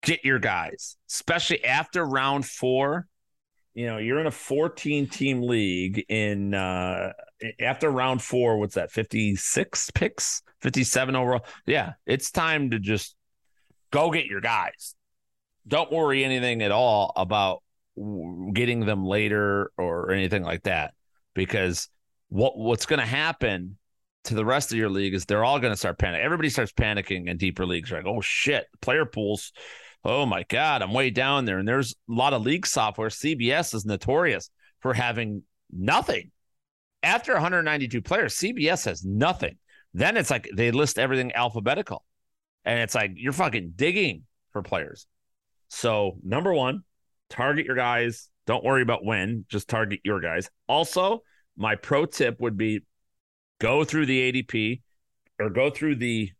Get 0.03 0.23
your 0.23 0.39
guys, 0.39 0.95
especially 1.09 1.65
after 1.65 2.05
round 2.05 2.45
four 2.45 3.07
you 3.77 3.85
know, 3.85 3.99
you're 3.99 4.19
in 4.19 4.25
a 4.25 4.31
14 4.31 5.07
team 5.07 5.43
league 5.43 6.03
in 6.09 6.55
uh 6.55 7.13
after 7.59 7.91
round 7.91 8.23
four, 8.23 8.57
what's 8.57 8.73
that, 8.73 8.91
56 8.91 9.91
picks, 9.91 10.41
57 10.61 11.15
overall? 11.15 11.45
Yeah, 11.67 11.93
it's 12.07 12.31
time 12.31 12.71
to 12.71 12.79
just 12.79 13.15
go 13.91 14.09
get 14.09 14.25
your 14.25 14.41
guys. 14.41 14.95
Don't 15.67 15.91
worry 15.91 16.23
anything 16.23 16.61
at 16.61 16.71
all 16.71 17.11
about 17.15 17.63
getting 18.53 18.85
them 18.85 19.05
later 19.05 19.71
or 19.77 20.11
anything 20.11 20.43
like 20.43 20.63
that 20.63 20.93
because 21.33 21.89
what 22.29 22.57
what's 22.57 22.85
going 22.85 22.99
to 22.99 23.05
happen 23.05 23.77
to 24.25 24.35
the 24.35 24.45
rest 24.45 24.71
of 24.71 24.77
your 24.77 24.89
league 24.89 25.13
is 25.13 25.25
they're 25.25 25.43
all 25.43 25.59
going 25.59 25.73
to 25.73 25.77
start 25.77 25.97
panicking. 25.97 26.23
Everybody 26.23 26.49
starts 26.49 26.71
panicking 26.71 27.27
in 27.27 27.37
deeper 27.37 27.65
leagues. 27.65 27.91
Like, 27.91 28.05
oh 28.05 28.21
shit, 28.21 28.67
player 28.81 29.05
pools 29.05 29.51
oh 30.07 30.25
my 30.25 30.43
God, 30.43 30.81
I'm 30.81 30.93
way 30.93 31.09
down 31.09 31.45
there. 31.45 31.59
And 31.59 31.67
there's 31.67 31.93
a 32.09 32.13
lot 32.13 32.33
of 32.33 32.41
league 32.41 32.65
software. 32.65 33.09
CBS 33.09 33.75
is 33.75 33.85
notorious 33.85 34.49
for 34.79 34.93
having 34.93 35.43
nothing. 35.71 36.31
After 37.03 37.33
192 37.33 38.01
players, 38.01 38.35
CBS 38.35 38.85
has 38.85 39.03
nothing. 39.03 39.57
Then 39.93 40.17
it's 40.17 40.29
like 40.29 40.49
they 40.55 40.71
list 40.71 40.97
everything 40.97 41.33
alphabetical. 41.33 42.03
And 42.65 42.79
it's 42.79 42.95
like 42.95 43.11
you're 43.15 43.33
fucking 43.33 43.73
digging 43.75 44.23
for 44.51 44.61
players. 44.61 45.07
So, 45.69 46.17
number 46.23 46.53
one, 46.53 46.83
target 47.29 47.65
your 47.65 47.75
guys. 47.75 48.29
Don't 48.45 48.63
worry 48.63 48.81
about 48.81 49.03
when, 49.03 49.45
just 49.49 49.67
target 49.67 49.99
your 50.03 50.21
guys. 50.21 50.49
Also, 50.67 51.23
my 51.57 51.75
pro 51.75 52.05
tip 52.05 52.39
would 52.39 52.57
be 52.57 52.81
go 53.59 53.83
through 53.83 54.05
the 54.05 54.31
ADP 54.31 54.81
or 55.39 55.49
go 55.49 55.69
through 55.69 55.95
the 55.95 56.31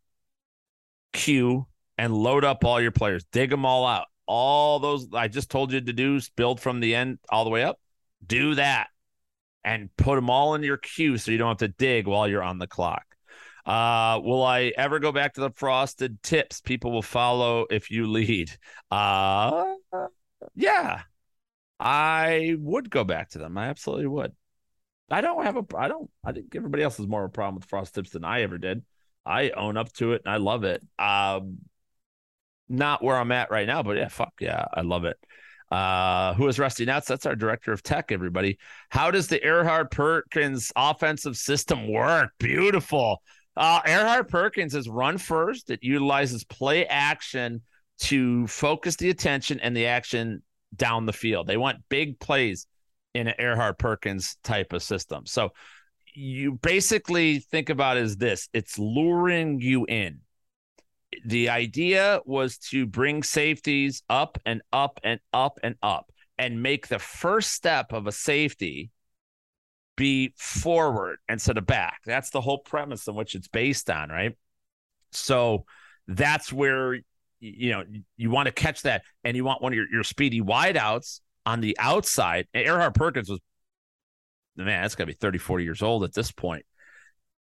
queue 1.13 1.67
and 1.97 2.13
load 2.13 2.45
up 2.45 2.63
all 2.63 2.79
your 2.79 2.91
players. 2.91 3.25
Dig 3.31 3.49
them 3.49 3.65
all 3.65 3.85
out. 3.85 4.05
All 4.25 4.79
those 4.79 5.07
I 5.13 5.27
just 5.27 5.49
told 5.49 5.71
you 5.71 5.81
to 5.81 5.93
do, 5.93 6.19
build 6.35 6.59
from 6.59 6.79
the 6.79 6.95
end 6.95 7.19
all 7.29 7.43
the 7.43 7.49
way 7.49 7.63
up. 7.63 7.79
Do 8.25 8.55
that 8.55 8.87
and 9.63 9.89
put 9.97 10.15
them 10.15 10.29
all 10.29 10.55
in 10.55 10.63
your 10.63 10.77
queue 10.77 11.17
so 11.17 11.31
you 11.31 11.37
don't 11.37 11.49
have 11.49 11.57
to 11.57 11.67
dig 11.67 12.07
while 12.07 12.27
you're 12.27 12.43
on 12.43 12.59
the 12.59 12.67
clock. 12.67 13.03
Uh, 13.67 14.21
will 14.23 14.45
I 14.45 14.71
ever 14.77 14.99
go 14.99 15.11
back 15.11 15.33
to 15.33 15.41
the 15.41 15.51
frosted 15.51 16.23
tips? 16.23 16.61
People 16.61 16.93
will 16.93 17.01
follow 17.01 17.65
if 17.69 17.91
you 17.91 18.07
lead. 18.07 18.49
Uh, 18.89 19.73
yeah, 20.55 21.01
I 21.77 22.55
would 22.57 22.89
go 22.89 23.03
back 23.03 23.31
to 23.31 23.39
them. 23.39 23.57
I 23.57 23.67
absolutely 23.67 24.07
would. 24.07 24.31
I 25.11 25.19
don't 25.19 25.43
have 25.43 25.57
a. 25.57 25.65
I 25.77 25.89
don't. 25.89 26.09
I 26.23 26.31
think 26.31 26.55
everybody 26.55 26.81
else 26.83 26.95
has 26.95 27.07
more 27.07 27.25
of 27.25 27.29
a 27.29 27.33
problem 27.33 27.55
with 27.55 27.65
frost 27.65 27.93
tips 27.93 28.11
than 28.11 28.23
I 28.23 28.43
ever 28.43 28.57
did. 28.57 28.83
I 29.25 29.49
own 29.49 29.75
up 29.75 29.91
to 29.93 30.13
it 30.13 30.21
and 30.23 30.33
I 30.33 30.37
love 30.37 30.63
it. 30.63 30.81
Um, 30.97 31.57
not 32.69 33.03
where 33.03 33.17
I'm 33.17 33.33
at 33.33 33.51
right 33.51 33.67
now, 33.67 33.83
but 33.83 33.97
yeah, 33.97 34.07
fuck 34.07 34.33
yeah, 34.39 34.63
I 34.73 34.81
love 34.81 35.03
it. 35.03 35.17
Uh, 35.69 36.33
who 36.35 36.47
is 36.47 36.57
Rusty 36.57 36.85
Nuts? 36.85 37.07
That's 37.07 37.25
our 37.25 37.35
director 37.35 37.73
of 37.73 37.83
tech, 37.83 38.13
everybody. 38.13 38.57
How 38.89 39.11
does 39.11 39.27
the 39.27 39.39
Erhardt 39.39 39.91
Perkins 39.91 40.71
offensive 40.75 41.35
system 41.35 41.91
work? 41.91 42.31
Beautiful. 42.39 43.21
Uh, 43.57 43.81
Erhardt 43.81 44.29
Perkins 44.29 44.75
is 44.75 44.87
run 44.87 45.17
first. 45.17 45.69
It 45.69 45.79
utilizes 45.81 46.43
play 46.43 46.85
action 46.85 47.61
to 47.99 48.45
focus 48.47 48.95
the 48.95 49.09
attention 49.09 49.59
and 49.59 49.75
the 49.75 49.87
action 49.87 50.43
down 50.75 51.05
the 51.05 51.13
field. 51.13 51.47
They 51.47 51.57
want 51.57 51.79
big 51.89 52.19
plays 52.19 52.67
in 53.13 53.27
an 53.27 53.33
Erhardt 53.39 53.79
Perkins 53.79 54.37
type 54.43 54.73
of 54.73 54.83
system. 54.83 55.25
So 55.25 55.53
you 56.13 56.53
basically 56.53 57.39
think 57.39 57.69
about 57.69 57.97
is 57.97 58.17
this 58.17 58.49
it's 58.53 58.77
luring 58.77 59.59
you 59.59 59.85
in 59.85 60.21
the 61.25 61.49
idea 61.49 62.19
was 62.25 62.57
to 62.57 62.85
bring 62.85 63.23
safeties 63.23 64.03
up 64.09 64.37
and 64.45 64.61
up 64.73 64.99
and 65.03 65.19
up 65.33 65.59
and 65.63 65.75
up 65.81 66.11
and 66.37 66.61
make 66.61 66.87
the 66.87 66.99
first 66.99 67.51
step 67.51 67.93
of 67.93 68.07
a 68.07 68.11
safety 68.11 68.91
be 69.97 70.33
forward 70.37 71.17
instead 71.27 71.57
of 71.57 71.65
back. 71.65 71.99
That's 72.05 72.29
the 72.29 72.39
whole 72.39 72.59
premise 72.59 73.07
in 73.07 73.15
which 73.15 73.35
it's 73.35 73.49
based 73.49 73.89
on, 73.89 74.09
right? 74.09 74.37
So 75.11 75.65
that's 76.07 76.53
where 76.53 76.99
you 77.39 77.71
know 77.71 77.83
you 78.15 78.29
want 78.29 78.47
to 78.47 78.53
catch 78.53 78.83
that 78.83 79.03
and 79.23 79.35
you 79.35 79.43
want 79.43 79.61
one 79.61 79.73
of 79.73 79.75
your, 79.75 79.87
your 79.91 80.03
speedy 80.03 80.39
wideouts 80.39 81.19
on 81.45 81.59
the 81.59 81.77
outside. 81.79 82.47
Erhardt 82.55 82.95
Perkins 82.95 83.29
was 83.29 83.39
man, 84.55 84.81
that's 84.81 84.95
gotta 84.95 85.07
be 85.07 85.13
30, 85.13 85.37
40 85.37 85.63
years 85.63 85.81
old 85.81 86.03
at 86.03 86.13
this 86.13 86.31
point. 86.31 86.65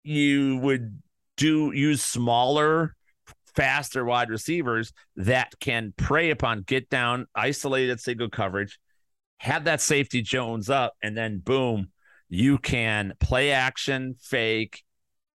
You 0.02 0.56
would 0.58 1.00
do 1.36 1.72
use 1.72 2.02
smaller 2.02 2.94
faster 3.54 4.04
wide 4.04 4.30
receivers 4.30 4.92
that 5.16 5.52
can 5.60 5.94
prey 5.96 6.30
upon 6.30 6.62
get 6.62 6.90
down, 6.90 7.26
isolated 7.34 8.00
single 8.00 8.28
coverage, 8.28 8.78
have 9.38 9.64
that 9.64 9.80
safety 9.80 10.22
Jones 10.22 10.68
up, 10.68 10.94
and 11.02 11.16
then 11.16 11.38
boom, 11.38 11.88
you 12.28 12.58
can 12.58 13.14
play 13.20 13.52
action, 13.52 14.16
fake, 14.20 14.82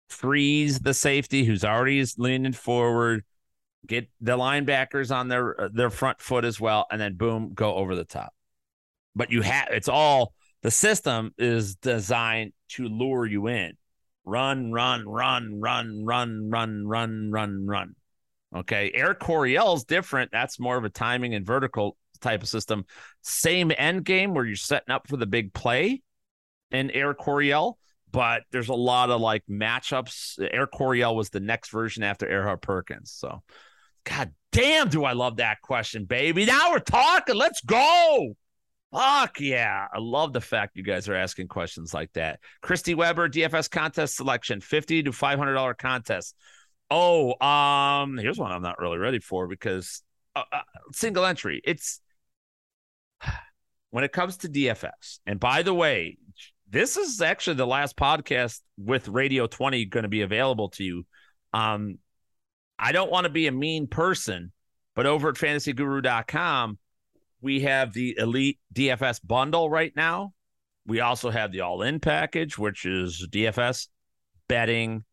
freeze 0.09 0.79
the 0.81 0.95
safety 0.95 1.45
who's 1.45 1.65
already 1.65 2.05
leaning 2.17 2.53
forward, 2.53 3.25
get 3.87 4.09
the 4.21 4.37
linebackers 4.37 5.15
on 5.15 5.29
their 5.29 5.61
uh, 5.61 5.69
their 5.73 5.91
front 5.91 6.21
foot 6.21 6.45
as 6.45 6.61
well, 6.61 6.87
and 6.91 7.01
then 7.01 7.17
boom, 7.17 7.53
go 7.55 7.75
over 7.75 7.95
the 7.95 8.05
top. 8.05 8.33
But 9.15 9.33
you 9.33 9.43
have 9.43 9.69
it's 9.71 9.89
all 9.89 10.33
the 10.63 10.71
system 10.71 11.33
is 11.39 11.77
designed 11.77 12.53
to 12.71 12.89
lure 12.89 13.27
you 13.27 13.49
in. 13.49 13.73
Run, 14.25 14.73
run, 14.73 15.07
run, 15.09 15.61
run, 15.61 16.05
run, 16.05 16.51
run, 16.51 16.87
run, 16.87 17.31
run, 17.31 17.67
run. 17.67 17.95
Okay. 18.55 18.91
Air 18.95 19.15
Coryell 19.15 19.75
is 19.75 19.85
different. 19.85 20.33
That's 20.33 20.59
more 20.59 20.77
of 20.77 20.85
a 20.85 20.89
timing 20.89 21.35
and 21.35 21.47
vertical 21.47 21.97
type 22.21 22.43
of 22.43 22.49
system. 22.49 22.85
Same 23.23 23.71
end 23.77 24.05
game 24.05 24.35
where 24.35 24.45
you're 24.45 24.57
setting 24.57 24.93
up 24.93 25.07
for 25.09 25.17
the 25.17 25.27
big 25.27 25.53
play 25.53 26.03
in 26.71 26.91
Air 26.91 27.15
Coryell, 27.15 27.79
but 28.11 28.43
there's 28.51 28.69
a 28.69 28.75
lot 28.75 29.11
of 29.11 29.21
like 29.21 29.43
matchups. 29.51 30.39
Air 30.53 30.67
Coryell 30.67 31.15
was 31.15 31.31
the 31.31 31.41
next 31.41 31.71
version 31.71 32.03
after 32.03 32.27
Erhardt 32.27 32.63
Perkins. 32.63 33.13
So, 33.13 33.43
God 34.05 34.33
damn, 34.53 34.89
do 34.89 35.05
I 35.05 35.13
love 35.13 35.37
that 35.37 35.61
question, 35.63 36.05
baby. 36.05 36.45
Now 36.45 36.71
we're 36.71 36.79
talking. 36.79 37.37
Let's 37.37 37.61
go. 37.61 38.35
Fuck 38.93 39.41
yeah. 39.41 39.87
I 39.93 39.99
love 39.99 40.33
the 40.33 40.41
fact 40.41 40.77
you 40.77 40.83
guys 40.83 41.09
are 41.09 41.15
asking 41.15 41.49
questions 41.49 41.93
like 41.93 42.13
that. 42.15 42.41
Christy 42.63 42.95
Weber, 42.95 43.29
DFS 43.29 43.71
contest 43.71 44.17
selection, 44.17 44.61
50 44.61 45.05
to 45.05 45.11
$500 45.11 45.77
contest. 45.77 46.35
Oh, 46.91 47.39
um, 47.45 48.17
here's 48.17 48.39
one 48.39 48.53
I'm 48.53 48.63
not 48.63 48.79
really 48.79 48.99
ready 48.99 49.19
for 49.19 49.49
because 49.49 50.03
uh, 50.37 50.45
uh, 50.53 50.61
single 50.93 51.25
entry. 51.25 51.61
It's 51.65 52.01
when 53.91 54.05
it 54.05 54.13
comes 54.13 54.39
to 54.39 54.49
DFS. 54.49 55.19
And 55.27 55.41
by 55.41 55.63
the 55.63 55.75
way, 55.75 56.17
this 56.77 56.99
is 56.99 57.23
actually 57.23 57.57
the 57.57 57.67
last 57.67 57.97
podcast 57.97 58.61
with 58.77 59.09
Radio 59.09 59.47
20 59.47 59.87
going 59.87 60.03
to 60.03 60.11
be 60.11 60.21
available 60.21 60.69
to 60.69 60.85
you. 60.85 61.07
Um, 61.55 61.99
I 62.79 62.93
don't 62.93 63.11
want 63.11 63.25
to 63.25 63.31
be 63.31 63.47
a 63.47 63.53
mean 63.53 63.87
person, 63.87 64.53
but 64.95 65.07
over 65.07 65.31
at 65.31 65.37
fantasyguru.com, 65.37 66.79
we 67.41 67.61
have 67.61 67.95
the 67.95 68.15
elite 68.19 68.59
DFS 68.75 69.21
bundle 69.27 69.71
right 69.71 69.93
now. 69.97 70.35
we 70.87 71.01
also 71.01 71.31
have 71.31 71.51
the 71.51 71.63
all 71.63 71.81
in 71.81 71.99
package, 71.99 72.59
which 72.59 72.85
is 72.85 73.27
DFS, 73.33 73.89
betting, 74.47 75.05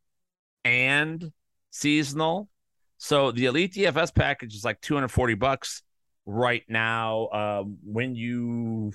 and 0.66 1.32
seasonal. 1.72 2.50
So 2.98 3.32
the 3.32 3.46
elite 3.46 3.74
DFS 3.74 4.14
package 4.14 4.54
is 4.54 4.66
like 4.66 4.82
240 4.82 5.36
bucks 5.36 5.82
right 6.26 6.64
now. 6.68 7.30
Um, 7.30 7.78
when 7.86 8.16
you 8.16 8.92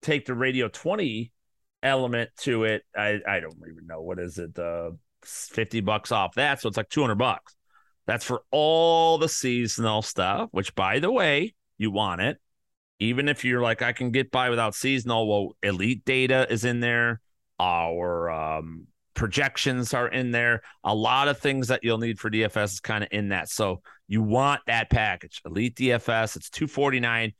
take 0.00 0.26
the 0.26 0.34
radio 0.34 0.68
20 0.68 1.32
element 1.86 2.30
to 2.40 2.64
it, 2.64 2.82
I, 2.96 3.20
I 3.26 3.40
don't 3.40 3.56
even 3.70 3.86
know 3.86 4.02
what 4.02 4.18
is 4.18 4.38
it, 4.38 4.58
uh, 4.58 4.90
50 5.24 5.80
bucks 5.80 6.12
off 6.12 6.34
that. 6.34 6.60
So 6.60 6.68
it's 6.68 6.76
like 6.76 6.88
200 6.88 7.14
bucks. 7.16 7.54
That's 8.06 8.24
for 8.24 8.42
all 8.50 9.18
the 9.18 9.28
seasonal 9.28 10.02
stuff, 10.02 10.48
which 10.52 10.74
by 10.74 11.00
the 11.00 11.10
way, 11.10 11.54
you 11.78 11.90
want 11.90 12.20
it. 12.20 12.38
Even 12.98 13.28
if 13.28 13.44
you're 13.44 13.60
like, 13.60 13.82
I 13.82 13.92
can 13.92 14.10
get 14.10 14.30
by 14.30 14.48
without 14.48 14.74
seasonal, 14.74 15.28
well, 15.28 15.56
elite 15.62 16.04
data 16.04 16.46
is 16.48 16.64
in 16.64 16.80
there. 16.80 17.20
Our 17.58 18.30
um, 18.30 18.86
projections 19.14 19.92
are 19.92 20.08
in 20.08 20.30
there. 20.30 20.62
A 20.84 20.94
lot 20.94 21.28
of 21.28 21.38
things 21.38 21.68
that 21.68 21.80
you'll 21.82 21.98
need 21.98 22.18
for 22.18 22.30
DFS 22.30 22.74
is 22.74 22.80
kind 22.80 23.02
of 23.02 23.10
in 23.12 23.30
that. 23.30 23.48
So 23.50 23.82
you 24.08 24.22
want 24.22 24.62
that 24.66 24.88
package. 24.88 25.42
Elite 25.44 25.74
DFS, 25.74 26.36
it's 26.36 26.48
249 26.50 27.34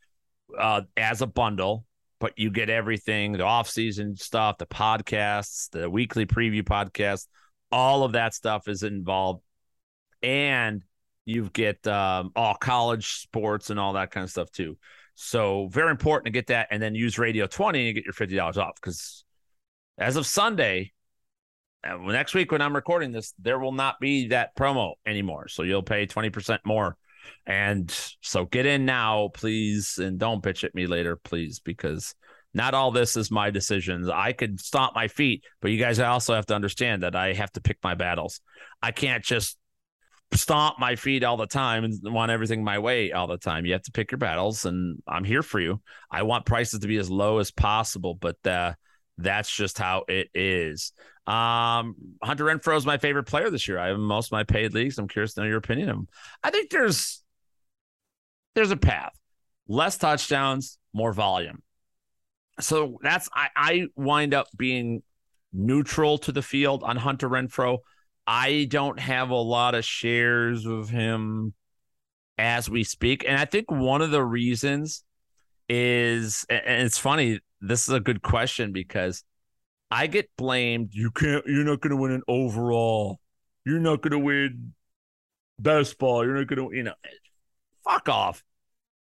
uh, 0.58 0.82
as 0.96 1.22
a 1.22 1.26
bundle, 1.26 1.85
but 2.18 2.32
you 2.36 2.50
get 2.50 2.70
everything, 2.70 3.32
the 3.32 3.44
off-season 3.44 4.16
stuff, 4.16 4.58
the 4.58 4.66
podcasts, 4.66 5.70
the 5.70 5.88
weekly 5.88 6.26
preview 6.26 6.62
podcast, 6.62 7.26
all 7.70 8.04
of 8.04 8.12
that 8.12 8.34
stuff 8.34 8.68
is 8.68 8.82
involved. 8.82 9.42
And 10.22 10.82
you 11.24 11.50
get 11.52 11.86
um, 11.86 12.30
all 12.34 12.54
college 12.54 13.18
sports 13.18 13.70
and 13.70 13.78
all 13.78 13.94
that 13.94 14.10
kind 14.10 14.24
of 14.24 14.30
stuff 14.30 14.50
too. 14.50 14.78
So 15.14 15.68
very 15.68 15.90
important 15.90 16.26
to 16.26 16.30
get 16.30 16.48
that 16.48 16.68
and 16.70 16.82
then 16.82 16.94
use 16.94 17.18
Radio 17.18 17.46
20 17.46 17.88
and 17.88 17.94
get 17.94 18.04
your 18.04 18.14
$50 18.14 18.56
off 18.56 18.74
because 18.76 19.24
as 19.98 20.16
of 20.16 20.26
Sunday, 20.26 20.92
uh, 21.84 21.96
next 21.96 22.34
week 22.34 22.52
when 22.52 22.60
I'm 22.60 22.74
recording 22.74 23.12
this, 23.12 23.34
there 23.38 23.58
will 23.58 23.72
not 23.72 23.98
be 24.00 24.28
that 24.28 24.54
promo 24.56 24.94
anymore. 25.06 25.48
So 25.48 25.62
you'll 25.62 25.82
pay 25.82 26.06
20% 26.06 26.58
more. 26.64 26.96
And 27.46 27.90
so 28.20 28.44
get 28.44 28.66
in 28.66 28.84
now, 28.84 29.30
please. 29.34 29.98
And 29.98 30.18
don't 30.18 30.42
bitch 30.42 30.64
at 30.64 30.74
me 30.74 30.86
later, 30.86 31.16
please, 31.16 31.60
because 31.60 32.14
not 32.54 32.74
all 32.74 32.90
this 32.90 33.16
is 33.16 33.30
my 33.30 33.50
decisions. 33.50 34.08
I 34.08 34.32
could 34.32 34.60
stomp 34.60 34.94
my 34.94 35.08
feet, 35.08 35.44
but 35.60 35.70
you 35.70 35.78
guys 35.78 35.98
also 36.00 36.34
have 36.34 36.46
to 36.46 36.54
understand 36.54 37.02
that 37.02 37.14
I 37.14 37.34
have 37.34 37.52
to 37.52 37.60
pick 37.60 37.78
my 37.82 37.94
battles. 37.94 38.40
I 38.82 38.92
can't 38.92 39.22
just 39.22 39.58
stomp 40.32 40.78
my 40.78 40.96
feet 40.96 41.22
all 41.22 41.36
the 41.36 41.46
time 41.46 41.84
and 41.84 41.94
want 42.04 42.30
everything 42.30 42.64
my 42.64 42.78
way 42.78 43.12
all 43.12 43.26
the 43.26 43.38
time. 43.38 43.66
You 43.66 43.74
have 43.74 43.82
to 43.82 43.92
pick 43.92 44.10
your 44.10 44.18
battles, 44.18 44.64
and 44.64 45.02
I'm 45.06 45.24
here 45.24 45.42
for 45.42 45.60
you. 45.60 45.80
I 46.10 46.22
want 46.22 46.46
prices 46.46 46.80
to 46.80 46.88
be 46.88 46.96
as 46.96 47.10
low 47.10 47.38
as 47.38 47.50
possible, 47.50 48.14
but 48.14 48.44
uh, 48.46 48.74
that's 49.18 49.54
just 49.54 49.78
how 49.78 50.04
it 50.08 50.28
is. 50.34 50.92
Um, 51.26 51.96
Hunter 52.22 52.44
Renfrow 52.44 52.76
is 52.76 52.86
my 52.86 52.98
favorite 52.98 53.24
player 53.24 53.50
this 53.50 53.66
year. 53.66 53.78
I 53.78 53.88
have 53.88 53.98
most 53.98 54.28
of 54.28 54.32
my 54.32 54.44
paid 54.44 54.74
leagues. 54.74 54.98
I'm 54.98 55.08
curious 55.08 55.34
to 55.34 55.40
know 55.40 55.46
your 55.46 55.58
opinion 55.58 55.88
of 55.88 55.96
him. 55.96 56.08
I 56.42 56.50
think 56.50 56.70
there's 56.70 57.22
there's 58.54 58.70
a 58.70 58.76
path. 58.76 59.12
Less 59.68 59.98
touchdowns, 59.98 60.78
more 60.92 61.12
volume. 61.12 61.62
So 62.60 62.98
that's 63.02 63.28
I, 63.34 63.48
I 63.56 63.86
wind 63.96 64.34
up 64.34 64.46
being 64.56 65.02
neutral 65.52 66.18
to 66.18 66.32
the 66.32 66.42
field 66.42 66.82
on 66.84 66.96
Hunter 66.96 67.28
Renfrow. 67.28 67.78
I 68.26 68.66
don't 68.70 68.98
have 68.98 69.30
a 69.30 69.34
lot 69.34 69.74
of 69.74 69.84
shares 69.84 70.64
of 70.66 70.88
him 70.88 71.54
as 72.38 72.68
we 72.68 72.84
speak. 72.84 73.24
And 73.26 73.38
I 73.38 73.44
think 73.44 73.70
one 73.70 74.02
of 74.02 74.10
the 74.10 74.22
reasons 74.22 75.04
is, 75.68 76.44
and 76.48 76.82
it's 76.86 76.98
funny, 76.98 77.40
this 77.60 77.88
is 77.88 77.94
a 77.94 78.00
good 78.00 78.22
question 78.22 78.72
because 78.72 79.24
I 79.90 80.06
get 80.06 80.30
blamed. 80.36 80.90
You 80.92 81.10
can't. 81.10 81.46
You're 81.46 81.64
not 81.64 81.80
going 81.80 81.90
to 81.90 81.96
win 81.96 82.12
an 82.12 82.22
overall. 82.28 83.20
You're 83.64 83.80
not 83.80 84.02
going 84.02 84.12
to 84.12 84.18
win 84.18 84.74
best 85.58 85.98
ball. 85.98 86.24
You're 86.24 86.36
not 86.36 86.46
going 86.46 86.70
to. 86.70 86.76
You 86.76 86.84
know, 86.84 86.94
fuck 87.84 88.08
off. 88.08 88.42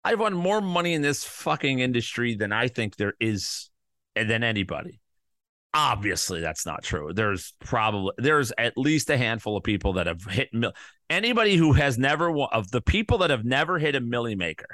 I've 0.05 0.21
won 0.21 0.33
more 0.33 0.61
money 0.61 0.95
in 0.95 1.03
this 1.03 1.25
fucking 1.25 1.81
industry 1.81 2.35
than 2.35 2.53
I 2.53 2.69
think 2.69 2.97
there 2.97 3.15
is 3.21 3.71
eh, 4.17 4.25
than 4.25 4.43
anybody. 4.43 5.01
Obviously, 5.75 6.41
that's 6.41 6.67
not 6.67 6.83
true. 6.83 7.13
There's 7.13 7.55
probably 7.61 8.13
there's 8.19 8.53
at 8.57 8.77
least 8.77 9.11
a 9.11 9.17
handful 9.17 9.57
of 9.57 9.63
people 9.63 9.95
that 9.95 10.07
have 10.07 10.25
hit 10.25 10.49
mil- 10.53 10.73
anybody 11.09 11.57
who 11.57 11.75
has 11.75 11.99
never 11.99 12.31
won 12.31 12.49
of 12.53 12.71
the 12.71 12.81
people 12.81 13.19
that 13.19 13.31
have 13.31 13.45
never 13.45 13.79
hit 13.79 13.95
a 13.95 14.01
milli 14.01 14.37
maker. 14.37 14.67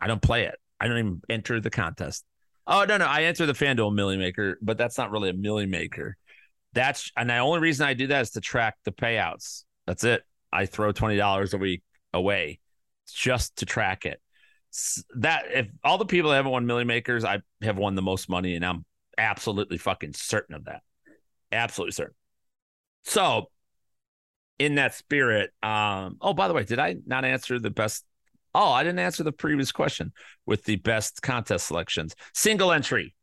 I 0.00 0.06
don't 0.06 0.22
play 0.22 0.44
it. 0.44 0.56
I 0.80 0.88
don't 0.88 0.98
even 0.98 1.20
enter 1.28 1.60
the 1.60 1.70
contest. 1.70 2.24
Oh 2.66 2.84
no, 2.84 2.96
no, 2.96 3.06
I 3.06 3.24
enter 3.24 3.46
the 3.46 3.52
FanDuel 3.52 3.94
Millie 3.94 4.16
Maker, 4.16 4.58
but 4.60 4.76
that's 4.76 4.98
not 4.98 5.10
really 5.10 5.30
a 5.30 5.34
Millie 5.34 5.66
Maker. 5.66 6.16
That's 6.72 7.10
and 7.16 7.30
the 7.30 7.38
only 7.38 7.60
reason 7.60 7.86
I 7.86 7.94
do 7.94 8.08
that 8.08 8.22
is 8.22 8.30
to 8.32 8.40
track 8.40 8.76
the 8.84 8.92
payouts. 8.92 9.64
That's 9.86 10.04
it. 10.04 10.22
I 10.52 10.66
throw 10.66 10.92
twenty 10.92 11.16
dollars 11.16 11.54
a 11.54 11.58
week 11.58 11.82
away 12.12 12.60
just 13.12 13.56
to 13.56 13.66
track 13.66 14.04
it. 14.04 14.20
That 15.16 15.44
if 15.52 15.68
all 15.84 15.96
the 15.96 16.06
people 16.06 16.30
that 16.30 16.36
haven't 16.36 16.52
won 16.52 16.66
Millie 16.66 16.84
Makers, 16.84 17.24
I 17.24 17.40
have 17.62 17.78
won 17.78 17.94
the 17.94 18.02
most 18.02 18.28
money, 18.28 18.56
and 18.56 18.64
I'm 18.64 18.84
absolutely 19.16 19.78
fucking 19.78 20.14
certain 20.14 20.54
of 20.54 20.64
that. 20.64 20.82
Absolutely 21.52 21.92
certain. 21.92 22.14
So, 23.04 23.50
in 24.58 24.74
that 24.74 24.94
spirit, 24.94 25.50
um, 25.62 26.16
oh 26.20 26.34
by 26.34 26.48
the 26.48 26.54
way, 26.54 26.64
did 26.64 26.78
I 26.78 26.96
not 27.06 27.24
answer 27.24 27.58
the 27.58 27.70
best 27.70 28.04
Oh, 28.58 28.72
I 28.72 28.84
didn't 28.84 29.00
answer 29.00 29.22
the 29.22 29.32
previous 29.32 29.70
question 29.70 30.14
with 30.46 30.64
the 30.64 30.76
best 30.76 31.20
contest 31.20 31.66
selections. 31.66 32.16
Single 32.32 32.72
entry, 32.72 33.14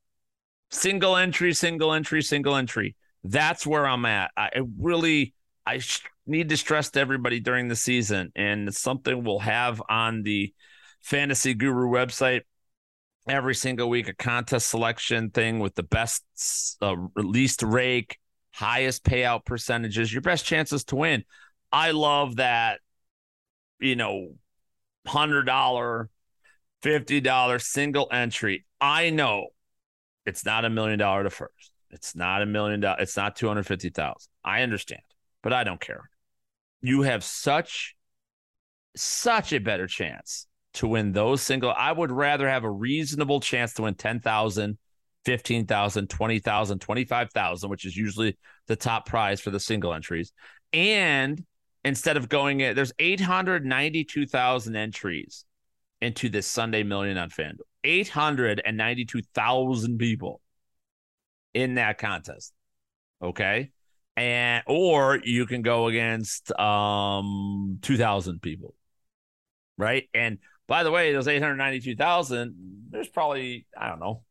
single 0.69 1.17
entry, 1.17 1.55
single 1.55 1.91
entry, 1.91 2.21
single 2.21 2.55
entry. 2.55 2.95
That's 3.23 3.65
where 3.65 3.87
I'm 3.87 4.05
at. 4.05 4.29
I 4.37 4.51
really, 4.77 5.33
I 5.65 5.81
need 6.27 6.49
to 6.49 6.57
stress 6.57 6.91
to 6.91 6.99
everybody 6.99 7.39
during 7.39 7.67
the 7.67 7.75
season, 7.75 8.31
and 8.35 8.67
it's 8.67 8.79
something 8.79 9.23
we'll 9.23 9.39
have 9.39 9.81
on 9.89 10.21
the 10.21 10.53
Fantasy 11.01 11.55
Guru 11.55 11.89
website 11.89 12.41
every 13.27 13.55
single 13.55 13.89
week 13.89 14.07
a 14.07 14.13
contest 14.13 14.69
selection 14.69 15.31
thing 15.31 15.57
with 15.57 15.73
the 15.73 15.81
best, 15.81 16.23
uh, 16.79 16.95
least 17.15 17.63
rake, 17.63 18.19
highest 18.51 19.03
payout 19.03 19.45
percentages, 19.45 20.13
your 20.13 20.21
best 20.21 20.45
chances 20.45 20.83
to 20.83 20.95
win. 20.95 21.23
I 21.71 21.89
love 21.89 22.35
that, 22.35 22.81
you 23.79 23.95
know, 23.95 24.35
hundred 25.05 25.43
dollar, 25.43 26.09
fifty 26.81 27.21
dollar 27.21 27.59
single 27.59 28.07
entry. 28.11 28.65
I 28.79 29.09
know 29.09 29.47
it's 30.25 30.45
not 30.45 30.65
a 30.65 30.69
million 30.69 30.99
dollar 30.99 31.23
to 31.23 31.29
first. 31.29 31.71
It's 31.89 32.15
not 32.15 32.41
a 32.41 32.45
million 32.45 32.79
dollar. 32.79 33.01
It's 33.01 33.17
not 33.17 33.35
two 33.35 33.47
hundred 33.47 33.67
fifty 33.67 33.89
thousand. 33.89 34.29
I 34.43 34.61
understand, 34.61 35.03
but 35.41 35.53
I 35.53 35.63
don't 35.63 35.81
care. 35.81 36.09
You 36.81 37.03
have 37.03 37.23
such 37.23 37.95
such 38.95 39.53
a 39.53 39.59
better 39.59 39.87
chance 39.87 40.47
to 40.75 40.87
win 40.87 41.11
those 41.11 41.41
single. 41.41 41.73
I 41.75 41.91
would 41.91 42.11
rather 42.11 42.49
have 42.49 42.63
a 42.63 42.71
reasonable 42.71 43.39
chance 43.39 43.73
to 43.75 43.83
win 43.83 43.95
10,000, 43.95 44.77
15,000, 45.25 46.09
20,000, 46.09 46.79
25,000, 46.79 47.69
which 47.69 47.85
is 47.85 47.95
usually 47.95 48.37
the 48.67 48.75
top 48.75 49.05
prize 49.05 49.39
for 49.39 49.51
the 49.51 49.59
single 49.59 49.93
entries, 49.93 50.33
and 50.71 51.43
instead 51.85 52.17
of 52.17 52.27
going 52.29 52.61
in, 52.61 52.75
there's 52.75 52.93
892,000 52.99 54.75
entries 54.75 55.45
into 56.01 56.29
this 56.29 56.47
Sunday 56.47 56.83
Million 56.83 57.17
on 57.17 57.29
FanDuel. 57.29 57.61
892,000 57.83 59.97
people 59.97 60.41
in 61.53 61.75
that 61.75 61.97
contest. 61.97 62.53
Okay. 63.21 63.71
And 64.15 64.63
or 64.67 65.19
you 65.23 65.45
can 65.45 65.61
go 65.61 65.87
against 65.87 66.51
um 66.59 67.79
2,000 67.81 68.41
people. 68.41 68.73
Right? 69.77 70.09
And 70.13 70.39
by 70.67 70.83
the 70.83 70.91
way, 70.91 71.13
those 71.13 71.27
892,000, 71.27 72.87
there's 72.89 73.09
probably 73.09 73.65
I 73.77 73.89
don't 73.89 73.99
know, 73.99 74.23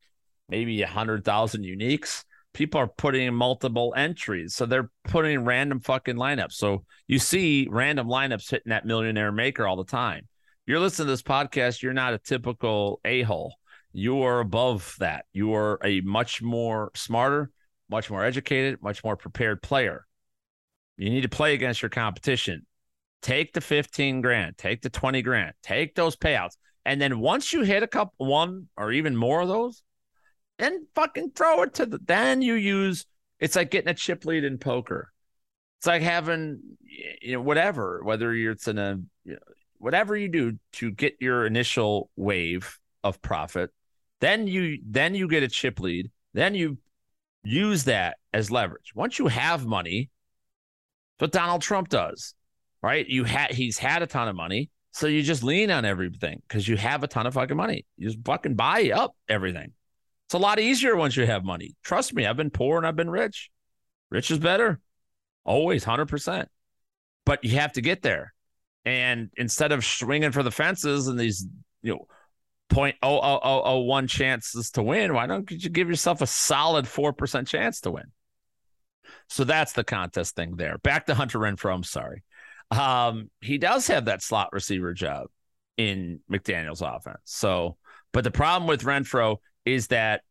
maybe 0.49 0.81
100,000 0.81 1.65
uniques 1.65 2.24
people 2.53 2.81
are 2.81 2.89
putting 2.89 3.27
in 3.27 3.35
multiple 3.35 3.95
entries. 3.97 4.55
So 4.55 4.66
they're 4.66 4.91
putting 5.05 5.45
random 5.45 5.81
fucking 5.81 6.16
lineups. 6.16 6.53
So 6.53 6.85
you 7.07 7.19
see 7.19 7.66
random 7.70 8.09
lineups 8.09 8.51
hitting 8.51 8.70
that 8.70 8.87
millionaire 8.87 9.33
maker 9.33 9.66
all 9.66 9.77
the 9.77 9.85
time. 9.85 10.29
You're 10.66 10.81
listening 10.81 11.07
to 11.07 11.12
this 11.12 11.23
podcast, 11.23 11.83
you're 11.83 11.93
not 11.93 12.15
a 12.15 12.19
typical 12.19 13.01
a 13.05 13.23
hole. 13.23 13.55
You 13.93 14.23
are 14.23 14.41
above 14.41 14.95
that. 15.01 15.27
You 15.33 15.55
are 15.55 15.79
a 15.85 16.01
much 16.03 16.41
more 16.41 16.91
smarter, 16.95 17.51
much 17.91 18.11
more 18.11 18.24
educated, 18.24 18.83
much 18.83 19.03
more 19.05 19.16
prepared 19.16 19.61
player. 19.62 20.07
You 20.97 21.11
need 21.11 21.23
to 21.23 21.29
play 21.29 21.55
against 21.55 21.83
your 21.83 21.89
competition. 21.89 22.66
Take 23.23 23.53
the 23.53 23.61
15 23.61 24.20
grand, 24.20 24.59
take 24.59 24.83
the 24.83 24.91
20 24.91 25.23
grand, 25.23 25.53
take 25.62 25.95
those 25.95 26.16
payouts. 26.16 26.57
And 26.85 27.01
then 27.01 27.20
once 27.20 27.53
you 27.53 27.62
hit 27.62 27.83
a 27.83 27.87
couple, 27.87 28.27
one 28.27 28.69
or 28.77 28.93
even 28.93 29.16
more 29.16 29.41
of 29.41 29.49
those, 29.49 29.83
then 30.63 30.87
fucking 30.95 31.33
throw 31.35 31.63
it 31.63 31.75
to 31.75 31.87
the. 31.87 31.99
Then 31.99 32.41
you 32.43 32.55
use. 32.55 33.07
It's 33.41 33.57
like 33.57 33.71
getting 33.71 33.91
a 33.91 33.95
chip 33.95 34.25
lead 34.25 34.45
in 34.45 34.59
poker. 34.59 35.13
It's 35.79 35.87
like 35.87 36.03
having, 36.03 36.61
you 37.21 37.33
know, 37.33 37.41
whatever, 37.41 38.01
whether 38.05 38.33
you're 38.33 38.53
it's 38.53 38.69
in 38.69 38.79
a, 38.79 39.01
you 39.25 39.33
know, 39.33 39.39
whatever 39.79 40.17
you 40.17 40.29
do 40.29 40.59
to 40.75 40.93
get 40.93 41.17
your 41.21 41.45
initial 41.45 42.09
wave 42.15 42.79
of 43.03 43.21
profit, 43.21 43.71
Then 44.21 44.47
you 44.47 44.79
then 44.87 45.17
you 45.17 45.27
get 45.27 45.43
a 45.43 45.49
chip 45.49 45.81
lead. 45.81 46.13
Then 46.33 46.55
you 46.55 46.79
use 47.43 47.85
that 47.85 48.19
as 48.33 48.53
leverage. 48.53 48.93
Once 48.95 49.19
you 49.19 49.27
have 49.27 49.67
money, 49.67 50.11
what 51.19 51.33
Donald 51.33 51.63
Trump 51.63 51.89
does, 51.89 52.35
right? 52.81 53.05
You 53.07 53.25
had 53.25 53.51
he's 53.51 53.79
had 53.79 54.03
a 54.03 54.07
ton 54.07 54.29
of 54.29 54.37
money, 54.37 54.71
so 54.93 55.09
you 55.09 55.25
just 55.25 55.43
lean 55.43 55.73
on 55.73 55.85
everything 55.85 56.41
because 56.47 56.69
you 56.69 56.77
have 56.77 57.03
a 57.03 57.09
ton 57.09 57.27
of 57.27 57.35
fucking 57.35 57.57
money. 57.57 57.85
You 57.97 58.11
just 58.11 58.25
fucking 58.25 58.55
buy 58.55 58.93
up 58.95 59.17
everything. 59.29 59.73
It's 60.33 60.35
a 60.35 60.39
lot 60.39 60.59
easier 60.59 60.97
once 60.97 61.15
you 61.15 61.27
have 61.27 61.45
money. 61.45 61.77
Trust 61.85 62.15
me, 62.15 62.25
I've 62.25 62.39
been 62.39 62.49
poor 62.49 62.79
and 62.79 62.87
I've 62.87 62.97
been 62.97 63.11
rich. 63.11 63.51
Rich 64.11 64.31
is 64.31 64.39
better, 64.39 64.81
always, 65.45 65.85
hundred 65.85 66.09
percent. 66.09 66.49
But 67.27 67.45
you 67.45 67.59
have 67.59 67.75
to 67.75 67.83
get 67.83 68.01
there, 68.01 68.33
and 68.87 69.29
instead 69.37 69.73
of 69.73 69.85
swinging 69.85 70.33
for 70.33 70.43
the 70.43 70.51
fences 70.51 71.07
and 71.07 71.21
these, 71.21 71.47
you 71.83 71.93
know 71.93 72.07
point 72.71 72.97
oh 73.03 73.21
oh 73.21 73.41
oh 73.43 73.63
oh 73.63 73.79
one 73.81 74.07
chances 74.07 74.71
to 74.71 74.83
win. 74.83 75.13
Why 75.13 75.27
don't 75.27 75.51
you 75.51 75.69
give 75.69 75.91
yourself 75.91 76.23
a 76.23 76.27
solid 76.27 76.89
four 76.89 77.13
percent 77.13 77.47
chance 77.47 77.83
to 77.83 77.91
win? 77.91 78.07
So 79.29 79.45
that's 79.45 79.75
the 79.75 79.85
contest 79.85 80.35
thing 80.35 80.57
there. 80.57 80.79
Back 80.79 81.05
to 81.07 81.15
Hunter 81.15 81.41
Renfrow, 81.41 81.75
I'm 81.75 81.85
sorry. 81.85 82.23
Um, 82.71 83.29
he 83.43 83.59
does 83.59 83.87
have 83.89 84.07
that 84.07 84.23
slot 84.23 84.49
receiver 84.55 84.95
job 84.95 85.27
in 85.77 86.21
McDaniels' 86.33 86.81
offense. 86.81 87.19
So, 87.25 87.77
but 88.13 88.25
the 88.25 88.31
problem 88.31 88.67
with 88.67 88.85
Renfrow 88.85 89.37
is 89.65 89.89
that 89.89 90.23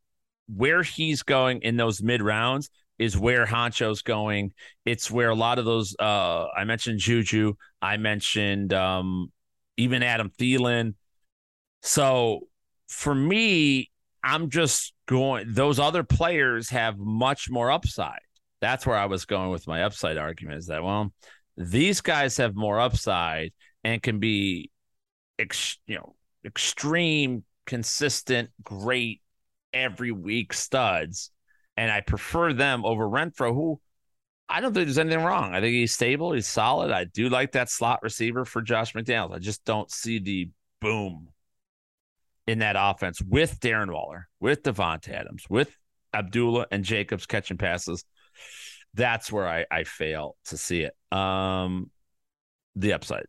where 0.53 0.83
he's 0.83 1.23
going 1.23 1.61
in 1.61 1.77
those 1.77 2.01
mid 2.01 2.21
rounds 2.21 2.69
is 2.99 3.17
where 3.17 3.45
Honcho's 3.45 4.01
going. 4.01 4.53
It's 4.85 5.09
where 5.09 5.29
a 5.29 5.35
lot 5.35 5.59
of 5.59 5.65
those 5.65 5.95
uh 5.99 6.47
I 6.55 6.65
mentioned 6.65 6.99
Juju, 6.99 7.53
I 7.81 7.97
mentioned 7.97 8.73
um 8.73 9.31
even 9.77 10.03
Adam 10.03 10.29
Thielen. 10.37 10.95
So 11.81 12.47
for 12.87 13.15
me, 13.15 13.89
I'm 14.23 14.49
just 14.49 14.93
going, 15.07 15.53
those 15.53 15.79
other 15.79 16.03
players 16.03 16.69
have 16.69 16.97
much 16.97 17.49
more 17.49 17.71
upside. 17.71 18.19
That's 18.59 18.85
where 18.85 18.97
I 18.97 19.05
was 19.05 19.25
going 19.25 19.49
with 19.49 19.67
my 19.67 19.83
upside 19.83 20.17
argument 20.17 20.59
is 20.59 20.67
that, 20.67 20.83
well, 20.83 21.11
these 21.57 22.01
guys 22.01 22.37
have 22.37 22.55
more 22.55 22.79
upside 22.79 23.53
and 23.83 24.01
can 24.03 24.19
be, 24.19 24.69
ex, 25.39 25.79
you 25.87 25.95
know, 25.95 26.15
extreme, 26.45 27.43
consistent, 27.71 28.49
great 28.61 29.21
every 29.71 30.11
week 30.11 30.51
studs. 30.51 31.31
And 31.77 31.89
I 31.89 32.01
prefer 32.01 32.51
them 32.51 32.83
over 32.83 33.07
Renfrow, 33.07 33.53
who 33.53 33.79
I 34.49 34.59
don't 34.59 34.73
think 34.73 34.87
there's 34.87 34.97
anything 34.97 35.23
wrong. 35.23 35.55
I 35.55 35.61
think 35.61 35.73
he's 35.73 35.93
stable. 35.93 36.33
He's 36.33 36.49
solid. 36.49 36.91
I 36.91 37.05
do 37.05 37.29
like 37.29 37.53
that 37.53 37.69
slot 37.69 38.03
receiver 38.03 38.43
for 38.43 38.61
Josh 38.61 38.91
McDaniels. 38.91 39.33
I 39.33 39.39
just 39.39 39.63
don't 39.63 39.89
see 39.89 40.19
the 40.19 40.49
boom 40.81 41.29
in 42.45 42.59
that 42.59 42.75
offense 42.77 43.21
with 43.21 43.61
Darren 43.61 43.93
Waller, 43.93 44.27
with 44.41 44.63
Davante 44.63 45.07
Adams, 45.07 45.45
with 45.49 45.73
Abdullah 46.13 46.67
and 46.71 46.83
Jacobs 46.83 47.25
catching 47.25 47.57
passes. 47.57 48.03
That's 48.95 49.31
where 49.31 49.47
I, 49.47 49.63
I 49.71 49.85
fail 49.85 50.35
to 50.47 50.57
see 50.57 50.81
it. 50.81 51.17
Um, 51.17 51.89
the 52.75 52.91
upside. 52.91 53.27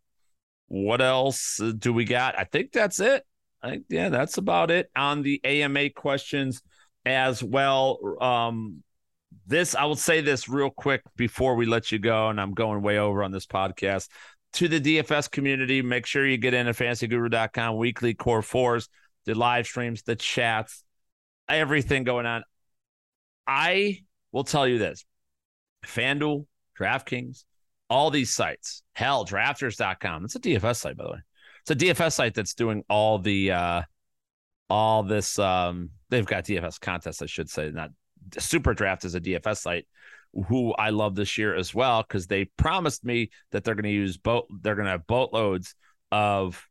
What 0.67 1.01
else 1.01 1.61
do 1.79 1.93
we 1.93 2.07
got? 2.07 2.37
I 2.37 2.43
think 2.43 2.73
that's 2.73 2.99
it. 2.99 3.25
I 3.63 3.81
yeah, 3.89 4.09
that's 4.09 4.39
about 4.39 4.71
it 4.71 4.91
on 4.97 5.23
the 5.23 5.41
AMA 5.45 5.91
questions 5.91 6.63
as 7.05 7.43
well. 7.43 7.99
Um, 8.21 8.83
this, 9.47 9.75
I 9.75 9.85
will 9.85 9.97
say 9.97 10.21
this 10.21 10.49
real 10.49 10.71
quick 10.71 11.03
before 11.17 11.55
we 11.55 11.67
let 11.67 11.93
you 11.93 11.99
go, 11.99 12.29
and 12.29 12.41
I'm 12.41 12.55
going 12.55 12.83
way 12.83 12.99
over 12.99 13.23
on 13.23 13.33
this 13.33 13.47
podcast. 13.47 14.09
To 14.55 14.69
the 14.69 14.81
DFS 14.81 15.31
community, 15.31 15.81
make 15.81 16.05
sure 16.05 16.27
you 16.27 16.37
get 16.37 16.53
in 16.53 16.69
at 16.69 16.77
fantasyguru.com 16.77 17.77
weekly 17.77 18.15
core 18.15 18.43
fours 18.43 18.89
the 19.25 19.35
live 19.35 19.67
streams, 19.67 20.03
the 20.03 20.17
chats, 20.17 20.85
everything 21.49 22.05
going 22.05 22.27
on. 22.27 22.43
I 23.47 24.01
will 24.33 24.45
tell 24.45 24.67
you 24.67 24.79
this 24.79 25.05
FanDuel, 25.87 26.47
DraftKings, 26.79 27.45
all 27.89 28.11
these 28.11 28.33
sites, 28.33 28.83
hell, 28.95 29.25
drafters.com. 29.27 30.25
It's 30.25 30.37
a 30.37 30.41
DFS 30.41 30.77
site, 30.77 30.97
by 30.97 31.05
the 31.05 31.11
way. 31.11 31.19
It's 31.63 31.71
a 31.71 31.77
DFS 31.77 32.13
site 32.13 32.35
that's 32.35 32.55
doing 32.55 32.85
all 32.89 33.19
the, 33.19 33.53
uh, 33.53 33.83
all 34.69 35.03
this, 35.03 35.39
um, 35.39 35.91
they've 36.09 36.27
got 36.27 36.45
DFS 36.45 36.81
contests, 36.81 37.23
I 37.23 37.27
should 37.27 37.51
say. 37.51 37.71
Not 37.71 37.91
Super 38.39 38.75
Draft 38.75 39.05
is 39.05 39.15
a 39.15 39.21
DFS 39.21 39.59
site 39.59 39.87
who 40.49 40.73
I 40.73 40.91
love 40.91 41.15
this 41.15 41.37
year 41.37 41.55
as 41.55 41.75
well 41.75 42.03
because 42.03 42.27
they 42.27 42.47
promised 42.57 43.05
me 43.05 43.31
that 43.51 43.65
they're 43.65 43.75
going 43.75 43.85
to 43.85 43.91
use 43.91 44.17
boat, 44.17 44.47
they're 44.63 44.75
going 44.75 44.87
to 44.87 44.93
have 44.93 45.07
boatloads 45.07 45.75
of 46.11 46.67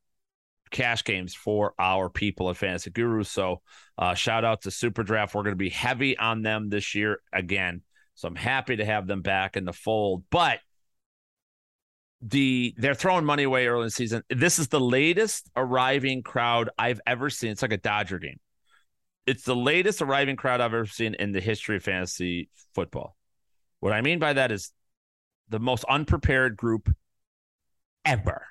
cash 0.71 1.03
games 1.03 1.35
for 1.35 1.73
our 1.77 2.09
people 2.09 2.49
at 2.49 2.57
Fantasy 2.57 2.89
Guru. 2.89 3.23
So, 3.23 3.61
uh, 3.97 4.13
shout 4.15 4.43
out 4.43 4.61
to 4.63 4.71
Super 4.71 5.03
Draft. 5.03 5.35
We're 5.35 5.43
going 5.43 5.53
to 5.53 5.57
be 5.57 5.69
heavy 5.69 6.17
on 6.17 6.41
them 6.41 6.69
this 6.69 6.95
year 6.95 7.21
again. 7.31 7.81
So 8.15 8.27
I'm 8.27 8.35
happy 8.35 8.77
to 8.77 8.85
have 8.85 9.07
them 9.07 9.21
back 9.21 9.57
in 9.57 9.65
the 9.65 9.73
fold. 9.73 10.23
But 10.31 10.59
the 12.21 12.73
they're 12.77 12.93
throwing 12.93 13.25
money 13.25 13.43
away 13.43 13.67
early 13.67 13.81
in 13.81 13.87
the 13.87 13.91
season. 13.91 14.23
This 14.29 14.59
is 14.59 14.67
the 14.67 14.79
latest 14.79 15.49
arriving 15.55 16.23
crowd 16.23 16.69
I've 16.77 17.01
ever 17.05 17.29
seen. 17.29 17.51
It's 17.51 17.61
like 17.61 17.73
a 17.73 17.77
Dodger 17.77 18.19
game. 18.19 18.39
It's 19.25 19.43
the 19.43 19.55
latest 19.55 20.01
arriving 20.01 20.35
crowd 20.35 20.61
I've 20.61 20.73
ever 20.73 20.85
seen 20.85 21.15
in 21.15 21.31
the 21.31 21.41
history 21.41 21.77
of 21.77 21.83
fantasy 21.83 22.49
football. 22.75 23.15
What 23.79 23.93
I 23.93 24.01
mean 24.01 24.19
by 24.19 24.33
that 24.33 24.51
is 24.51 24.71
the 25.49 25.59
most 25.59 25.83
unprepared 25.85 26.55
group 26.57 26.89
ever 28.05 28.45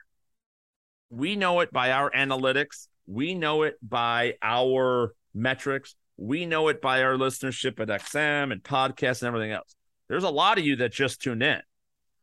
we 1.10 1.34
know 1.36 1.60
it 1.60 1.72
by 1.72 1.90
our 1.90 2.10
analytics. 2.12 2.86
We 3.06 3.34
know 3.34 3.64
it 3.64 3.76
by 3.82 4.34
our 4.40 5.12
metrics. 5.34 5.96
We 6.16 6.46
know 6.46 6.68
it 6.68 6.80
by 6.80 7.02
our 7.02 7.14
listenership 7.14 7.80
at 7.80 7.88
XM 7.88 8.52
and 8.52 8.62
podcasts 8.62 9.22
and 9.22 9.28
everything 9.28 9.50
else. 9.50 9.74
There's 10.08 10.24
a 10.24 10.30
lot 10.30 10.58
of 10.58 10.64
you 10.64 10.76
that 10.76 10.92
just 10.92 11.20
tune 11.20 11.42
in. 11.42 11.60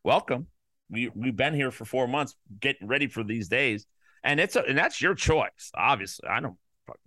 Welcome. 0.03 0.47
We 0.89 1.11
we've 1.13 1.35
been 1.35 1.53
here 1.53 1.71
for 1.71 1.85
four 1.85 2.07
months, 2.07 2.35
getting 2.59 2.87
ready 2.87 3.07
for 3.07 3.23
these 3.23 3.49
days, 3.49 3.85
and 4.23 4.39
it's 4.39 4.55
a, 4.55 4.61
and 4.61 4.77
that's 4.77 5.01
your 5.01 5.15
choice. 5.15 5.71
Obviously, 5.75 6.29
I 6.29 6.39
don't. 6.39 6.55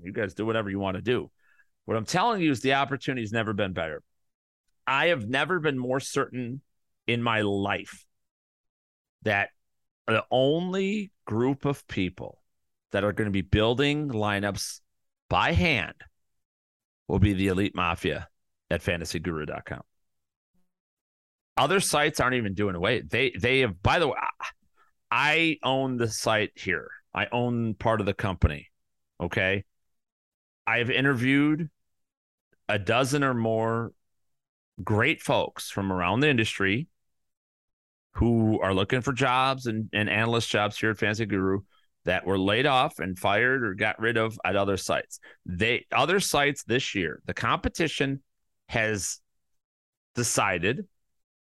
You 0.03 0.13
guys 0.13 0.35
do 0.35 0.45
whatever 0.45 0.69
you 0.69 0.79
want 0.79 0.97
to 0.97 1.03
do. 1.03 1.31
What 1.87 1.97
I'm 1.97 2.05
telling 2.05 2.43
you 2.43 2.51
is 2.51 2.61
the 2.61 2.75
opportunity's 2.75 3.33
never 3.33 3.53
been 3.53 3.73
better. 3.73 4.03
I 4.87 5.07
have 5.07 5.27
never 5.27 5.59
been 5.59 5.79
more 5.79 6.01
certain 6.01 6.61
in 7.07 7.23
my 7.23 7.41
life 7.41 8.05
that 9.23 9.51
the 10.07 10.25
only 10.31 11.13
group 11.25 11.65
of 11.65 11.87
people 11.87 12.43
that 12.93 13.05
are 13.05 13.13
going 13.13 13.27
to 13.27 13.33
be 13.33 13.43
building 13.43 14.11
lineups 14.11 14.81
by 15.29 15.53
hand 15.53 15.95
will 17.09 17.19
be 17.19 17.33
the 17.33 17.49
elite 17.49 17.75
mafia 17.75 18.29
at 18.71 18.83
fantasyguru.com. 18.83 19.83
Other 21.61 21.79
sites 21.79 22.21
aren't 22.21 22.37
even 22.37 22.55
doing 22.55 22.75
away. 22.75 23.03
They 23.03 23.33
they 23.39 23.61
have 23.61 23.83
by 23.83 23.99
the 23.99 24.09
way 24.09 24.15
I 25.11 25.59
own 25.63 25.99
the 25.99 26.09
site 26.09 26.53
here. 26.55 26.89
I 27.13 27.27
own 27.31 27.75
part 27.75 28.01
of 28.01 28.07
the 28.07 28.15
company. 28.15 28.71
Okay? 29.21 29.65
I 30.67 30.79
have 30.79 30.89
interviewed 30.89 31.69
a 32.67 32.79
dozen 32.79 33.23
or 33.23 33.35
more 33.35 33.93
great 34.83 35.21
folks 35.21 35.69
from 35.69 35.93
around 35.93 36.21
the 36.21 36.31
industry 36.31 36.89
who 38.13 38.59
are 38.63 38.73
looking 38.73 39.03
for 39.03 39.13
jobs 39.13 39.67
and, 39.67 39.91
and 39.93 40.09
analyst 40.09 40.49
jobs 40.49 40.79
here 40.79 40.93
at 40.93 40.99
Fantasy 40.99 41.27
Guru 41.27 41.61
that 42.07 42.25
were 42.25 42.39
laid 42.39 42.65
off 42.65 43.01
and 43.01 43.19
fired 43.19 43.63
or 43.65 43.75
got 43.75 44.01
rid 44.01 44.17
of 44.17 44.41
at 44.47 44.57
other 44.57 44.79
sites. 44.79 45.21
They 45.45 45.85
other 45.93 46.21
sites 46.21 46.65
this 46.65 46.95
year, 46.95 47.21
the 47.27 47.35
competition 47.35 48.23
has 48.71 49.21
decided 50.15 50.87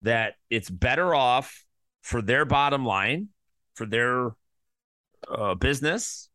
that 0.02 0.34
it's 0.50 0.70
better 0.70 1.14
off 1.14 1.64
for 2.02 2.22
their 2.22 2.44
bottom 2.44 2.84
line, 2.84 3.28
for 3.74 3.86
their 3.86 4.30
uh, 5.28 5.54
business, 5.54 6.30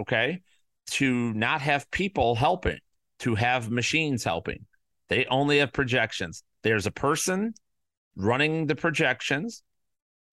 okay, 0.00 0.42
to 0.86 1.32
not 1.34 1.60
have 1.60 1.90
people 1.90 2.34
helping, 2.34 2.78
to 3.20 3.34
have 3.34 3.70
machines 3.70 4.24
helping. 4.24 4.66
They 5.08 5.26
only 5.26 5.58
have 5.58 5.72
projections. 5.72 6.42
There's 6.62 6.86
a 6.86 6.90
person 6.90 7.54
running 8.16 8.66
the 8.66 8.74
projections. 8.74 9.62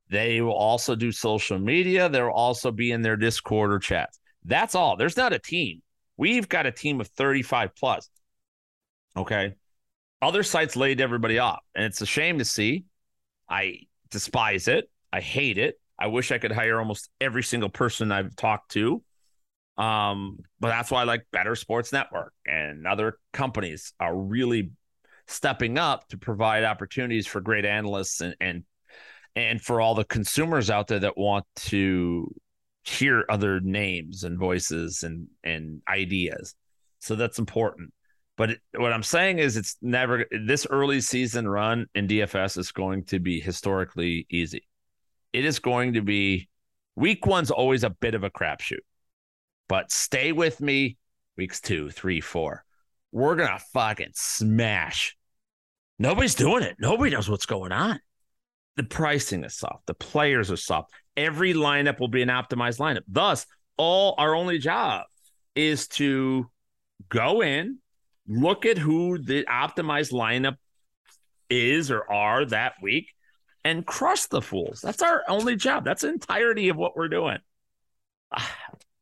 They 0.09 0.41
will 0.41 0.53
also 0.53 0.95
do 0.95 1.11
social 1.11 1.57
media. 1.59 2.09
They'll 2.09 2.29
also 2.29 2.71
be 2.71 2.91
in 2.91 3.01
their 3.01 3.15
Discord 3.15 3.71
or 3.71 3.79
chats. 3.79 4.19
That's 4.43 4.75
all. 4.75 4.97
There's 4.97 5.17
not 5.17 5.33
a 5.33 5.39
team. 5.39 5.81
We've 6.17 6.49
got 6.49 6.65
a 6.65 6.71
team 6.71 6.99
of 6.99 7.07
35 7.07 7.75
plus. 7.75 8.09
Okay. 9.15 9.55
Other 10.21 10.43
sites 10.43 10.75
laid 10.75 11.01
everybody 11.01 11.39
off, 11.39 11.61
and 11.73 11.85
it's 11.85 12.01
a 12.01 12.05
shame 12.05 12.37
to 12.39 12.45
see. 12.45 12.85
I 13.49 13.81
despise 14.09 14.67
it. 14.67 14.89
I 15.11 15.21
hate 15.21 15.57
it. 15.57 15.79
I 15.99 16.07
wish 16.07 16.31
I 16.31 16.37
could 16.37 16.51
hire 16.51 16.79
almost 16.79 17.09
every 17.19 17.43
single 17.43 17.69
person 17.69 18.11
I've 18.11 18.35
talked 18.35 18.71
to. 18.71 19.03
Um, 19.77 20.39
but 20.59 20.69
that's 20.69 20.91
why 20.91 21.01
I 21.01 21.05
like 21.05 21.25
Bettor 21.31 21.55
Sports 21.55 21.91
Network 21.93 22.33
and 22.45 22.85
other 22.85 23.17
companies 23.33 23.93
are 23.99 24.15
really 24.15 24.71
stepping 25.27 25.77
up 25.77 26.07
to 26.09 26.17
provide 26.17 26.63
opportunities 26.63 27.25
for 27.27 27.41
great 27.41 27.65
analysts 27.65 28.21
and, 28.21 28.35
and 28.41 28.63
and 29.35 29.61
for 29.61 29.81
all 29.81 29.95
the 29.95 30.03
consumers 30.05 30.69
out 30.69 30.87
there 30.87 30.99
that 30.99 31.17
want 31.17 31.45
to 31.55 32.33
hear 32.83 33.25
other 33.29 33.59
names 33.61 34.23
and 34.23 34.37
voices 34.37 35.03
and 35.03 35.27
and 35.43 35.81
ideas 35.87 36.55
So 36.99 37.15
that's 37.15 37.39
important. 37.39 37.93
But 38.41 38.57
what 38.73 38.91
I'm 38.91 39.03
saying 39.03 39.37
is, 39.37 39.55
it's 39.55 39.77
never 39.83 40.25
this 40.31 40.65
early 40.67 40.99
season 40.99 41.47
run 41.47 41.85
in 41.93 42.07
DFS 42.07 42.57
is 42.57 42.71
going 42.71 43.03
to 43.03 43.19
be 43.19 43.39
historically 43.39 44.25
easy. 44.31 44.67
It 45.31 45.45
is 45.45 45.59
going 45.59 45.93
to 45.93 46.01
be 46.01 46.49
week 46.95 47.27
one's 47.27 47.51
always 47.51 47.83
a 47.83 47.91
bit 47.91 48.15
of 48.15 48.23
a 48.23 48.31
crapshoot, 48.31 48.79
but 49.69 49.91
stay 49.91 50.31
with 50.31 50.59
me 50.59 50.97
weeks 51.37 51.61
two, 51.61 51.91
three, 51.91 52.19
four. 52.19 52.63
We're 53.11 53.35
to 53.35 53.63
fucking 53.73 54.13
smash. 54.15 55.15
Nobody's 55.99 56.33
doing 56.33 56.63
it. 56.63 56.77
Nobody 56.79 57.11
knows 57.11 57.29
what's 57.29 57.45
going 57.45 57.71
on. 57.71 57.99
The 58.75 58.85
pricing 58.85 59.43
is 59.43 59.53
soft. 59.53 59.85
The 59.85 59.93
players 59.93 60.49
are 60.49 60.57
soft. 60.57 60.89
Every 61.15 61.53
lineup 61.53 61.99
will 61.99 62.07
be 62.07 62.23
an 62.23 62.29
optimized 62.29 62.79
lineup. 62.79 63.03
Thus, 63.07 63.45
all 63.77 64.15
our 64.17 64.33
only 64.33 64.57
job 64.57 65.03
is 65.53 65.87
to 65.89 66.49
go 67.07 67.43
in, 67.43 67.77
look 68.27 68.65
at 68.65 68.77
who 68.77 69.17
the 69.17 69.43
optimized 69.45 70.11
lineup 70.11 70.57
is 71.49 71.91
or 71.91 72.09
are 72.11 72.45
that 72.45 72.73
week 72.81 73.09
and 73.63 73.85
crush 73.85 74.25
the 74.27 74.41
fools. 74.41 74.81
That's 74.81 75.01
our 75.01 75.23
only 75.27 75.55
job. 75.55 75.85
That's 75.85 76.01
the 76.01 76.09
entirety 76.09 76.69
of 76.69 76.77
what 76.77 76.95
we're 76.95 77.09
doing. 77.09 77.39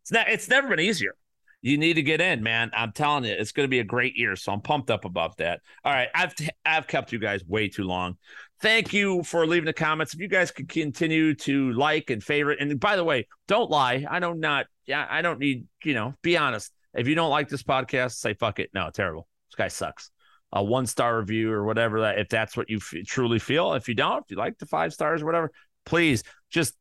It's 0.01 0.13
not 0.13 0.29
it's 0.29 0.49
never 0.49 0.67
been 0.69 0.79
easier. 0.79 1.13
You 1.61 1.77
need 1.77 1.93
to 1.95 2.01
get 2.01 2.19
in, 2.19 2.41
man. 2.41 2.71
I'm 2.73 2.93
telling 2.93 3.25
you, 3.25 3.31
it's 3.31 3.51
going 3.51 3.65
to 3.65 3.69
be 3.69 3.79
a 3.79 3.83
great 3.83 4.17
year. 4.17 4.35
So 4.35 4.51
I'm 4.51 4.61
pumped 4.61 4.89
up 4.89 5.05
about 5.05 5.37
that. 5.37 5.59
All 5.83 5.93
right, 5.93 6.07
I've 6.15 6.33
t- 6.33 6.49
I've 6.65 6.87
kept 6.87 7.11
you 7.11 7.19
guys 7.19 7.45
way 7.45 7.67
too 7.67 7.83
long. 7.83 8.17
Thank 8.61 8.91
you 8.91 9.21
for 9.21 9.45
leaving 9.45 9.65
the 9.65 9.73
comments. 9.73 10.15
If 10.15 10.19
you 10.19 10.27
guys 10.27 10.49
could 10.49 10.67
continue 10.67 11.35
to 11.35 11.73
like 11.73 12.09
and 12.09 12.23
favorite, 12.23 12.59
and 12.59 12.79
by 12.79 12.95
the 12.95 13.03
way, 13.03 13.27
don't 13.47 13.69
lie. 13.69 14.05
I 14.09 14.19
don't 14.19 14.39
not. 14.39 14.65
Yeah, 14.87 15.05
I 15.07 15.21
don't 15.21 15.37
need. 15.37 15.67
You 15.83 15.93
know, 15.93 16.15
be 16.23 16.37
honest. 16.37 16.71
If 16.93 17.07
you 17.07 17.15
don't 17.15 17.29
like 17.29 17.49
this 17.49 17.63
podcast, 17.63 18.13
say 18.13 18.33
fuck 18.33 18.59
it. 18.59 18.69
No, 18.73 18.89
terrible. 18.91 19.27
This 19.49 19.55
guy 19.55 19.67
sucks. 19.67 20.11
A 20.51 20.63
one 20.63 20.87
star 20.87 21.19
review 21.19 21.51
or 21.51 21.63
whatever 21.63 22.01
that 22.01 22.17
if 22.17 22.29
that's 22.29 22.57
what 22.57 22.69
you 22.69 22.77
f- 22.77 23.05
truly 23.05 23.39
feel. 23.39 23.73
If 23.73 23.87
you 23.87 23.93
don't, 23.93 24.23
if 24.23 24.31
you 24.31 24.37
like 24.37 24.57
the 24.57 24.65
five 24.65 24.93
stars 24.93 25.21
or 25.21 25.25
whatever, 25.25 25.51
please 25.85 26.23
just 26.49 26.73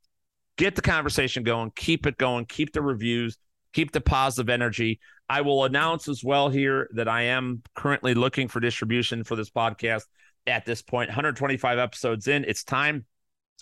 get 0.57 0.75
the 0.75 0.83
conversation 0.83 1.43
going. 1.43 1.73
Keep 1.77 2.07
it 2.07 2.17
going. 2.17 2.47
Keep 2.47 2.73
the 2.73 2.81
reviews. 2.81 3.37
Keep 3.75 3.93
the 3.93 4.01
positive 4.01 4.49
energy. 4.49 5.01
I 5.29 5.43
will 5.43 5.65
announce 5.65 6.09
as 6.09 6.25
well 6.25 6.49
here 6.49 6.89
that 6.95 7.09
I 7.09 7.23
am 7.23 7.63
currently 7.75 8.15
looking 8.15 8.49
for 8.49 8.61
distribution 8.61 9.25
for 9.25 9.37
this 9.37 9.51
podcast 9.51 10.05
at 10.47 10.65
this 10.65 10.81
point. 10.81 11.11
125 11.11 11.79
episodes 11.79 12.27
in. 12.27 12.45
It's 12.45 12.65
time. 12.65 13.05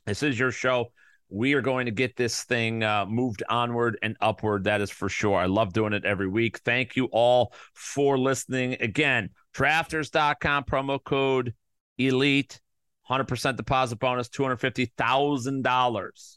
This 0.06 0.22
is 0.22 0.38
your 0.38 0.52
show 0.52 0.92
we 1.28 1.54
are 1.54 1.60
going 1.60 1.86
to 1.86 1.92
get 1.92 2.16
this 2.16 2.44
thing 2.44 2.82
uh, 2.82 3.06
moved 3.06 3.42
onward 3.48 3.98
and 4.02 4.16
upward. 4.20 4.64
That 4.64 4.80
is 4.80 4.90
for 4.90 5.08
sure. 5.08 5.36
I 5.36 5.46
love 5.46 5.72
doing 5.72 5.92
it 5.92 6.04
every 6.04 6.28
week. 6.28 6.58
Thank 6.58 6.96
you 6.96 7.06
all 7.06 7.52
for 7.74 8.18
listening. 8.18 8.76
Again, 8.80 9.30
drafters.com 9.54 10.64
promo 10.64 11.02
code 11.02 11.54
elite, 11.98 12.60
100% 13.10 13.56
deposit 13.56 13.98
bonus, 13.98 14.28
$250,000 14.28 16.36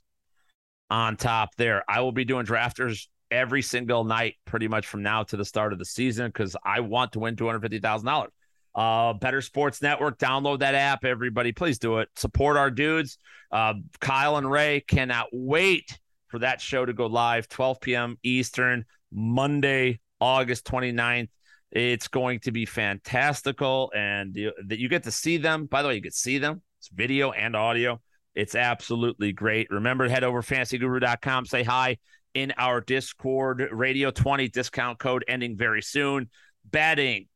on 0.89 1.17
top 1.17 1.55
there. 1.55 1.83
I 1.87 2.01
will 2.01 2.11
be 2.11 2.25
doing 2.25 2.45
drafters 2.45 3.07
every 3.29 3.61
single 3.61 4.03
night 4.03 4.35
pretty 4.45 4.67
much 4.67 4.87
from 4.87 5.03
now 5.03 5.23
to 5.23 5.37
the 5.37 5.45
start 5.45 5.71
of 5.71 5.79
the 5.79 5.85
season 5.85 6.27
because 6.27 6.55
I 6.63 6.79
want 6.79 7.13
to 7.13 7.19
win 7.19 7.35
$250,000. 7.35 8.27
Uh, 8.75 9.13
Bettor 9.13 9.41
Sports 9.41 9.81
Network, 9.81 10.17
download 10.17 10.59
that 10.59 10.75
app, 10.75 11.03
everybody. 11.03 11.51
Please 11.51 11.79
do 11.79 11.97
it. 11.99 12.09
Support 12.15 12.57
our 12.57 12.71
dudes. 12.71 13.17
Uh, 13.51 13.73
Kyle 13.99 14.37
and 14.37 14.49
Ray 14.49 14.81
cannot 14.81 15.27
wait 15.31 15.99
for 16.27 16.39
that 16.39 16.61
show 16.61 16.85
to 16.85 16.93
go 16.93 17.07
live, 17.07 17.47
12 17.49 17.81
p.m. 17.81 18.17
Eastern, 18.23 18.85
Monday, 19.11 19.99
August 20.21 20.65
29th. 20.65 21.29
It's 21.71 22.07
going 22.07 22.39
to 22.41 22.51
be 22.51 22.65
fantastical, 22.65 23.91
and 23.95 24.33
that 24.67 24.79
you 24.79 24.89
get 24.89 25.03
to 25.03 25.11
see 25.11 25.37
them. 25.37 25.65
By 25.65 25.81
the 25.81 25.87
way, 25.87 25.95
you 25.95 26.01
get 26.01 26.13
to 26.13 26.19
see 26.19 26.37
them. 26.37 26.61
It's 26.79 26.89
video 26.89 27.31
and 27.31 27.55
audio. 27.55 27.99
It's 28.35 28.55
absolutely 28.55 29.33
great. 29.33 29.69
Remember, 29.69 30.07
head 30.07 30.23
over 30.23 30.41
fantasyguru.com, 30.41 31.45
say 31.45 31.63
hi 31.63 31.97
in 32.33 32.53
our 32.57 32.81
Discord, 32.81 33.67
Radio 33.71 34.11
20 34.11 34.47
discount 34.49 34.99
code 34.99 35.25
ending 35.27 35.57
very 35.57 35.81
soon. 35.81 36.29
Betting, 36.65 37.27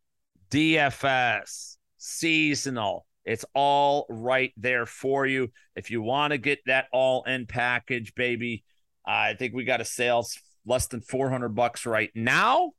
DFS, 0.54 1.78
seasonal. 1.98 3.08
It's 3.26 3.44
all 3.56 4.06
right 4.08 4.54
there 4.56 4.86
for 4.86 5.26
you. 5.26 5.52
If 5.76 5.90
you 5.90 6.04
want 6.04 6.32
to 6.32 6.38
get 6.38 6.60
that 6.68 6.86
all 6.94 7.24
in 7.24 7.48
package, 7.48 8.14
baby, 8.14 8.64
I 9.04 9.34
think 9.34 9.56
we 9.56 9.64
got 9.64 9.82
a 9.82 9.86
sales 9.86 10.38
less 10.64 10.86
than 10.86 11.02
400 11.02 11.50
bucks 11.50 11.88
right 11.88 12.12
now. 12.14 12.74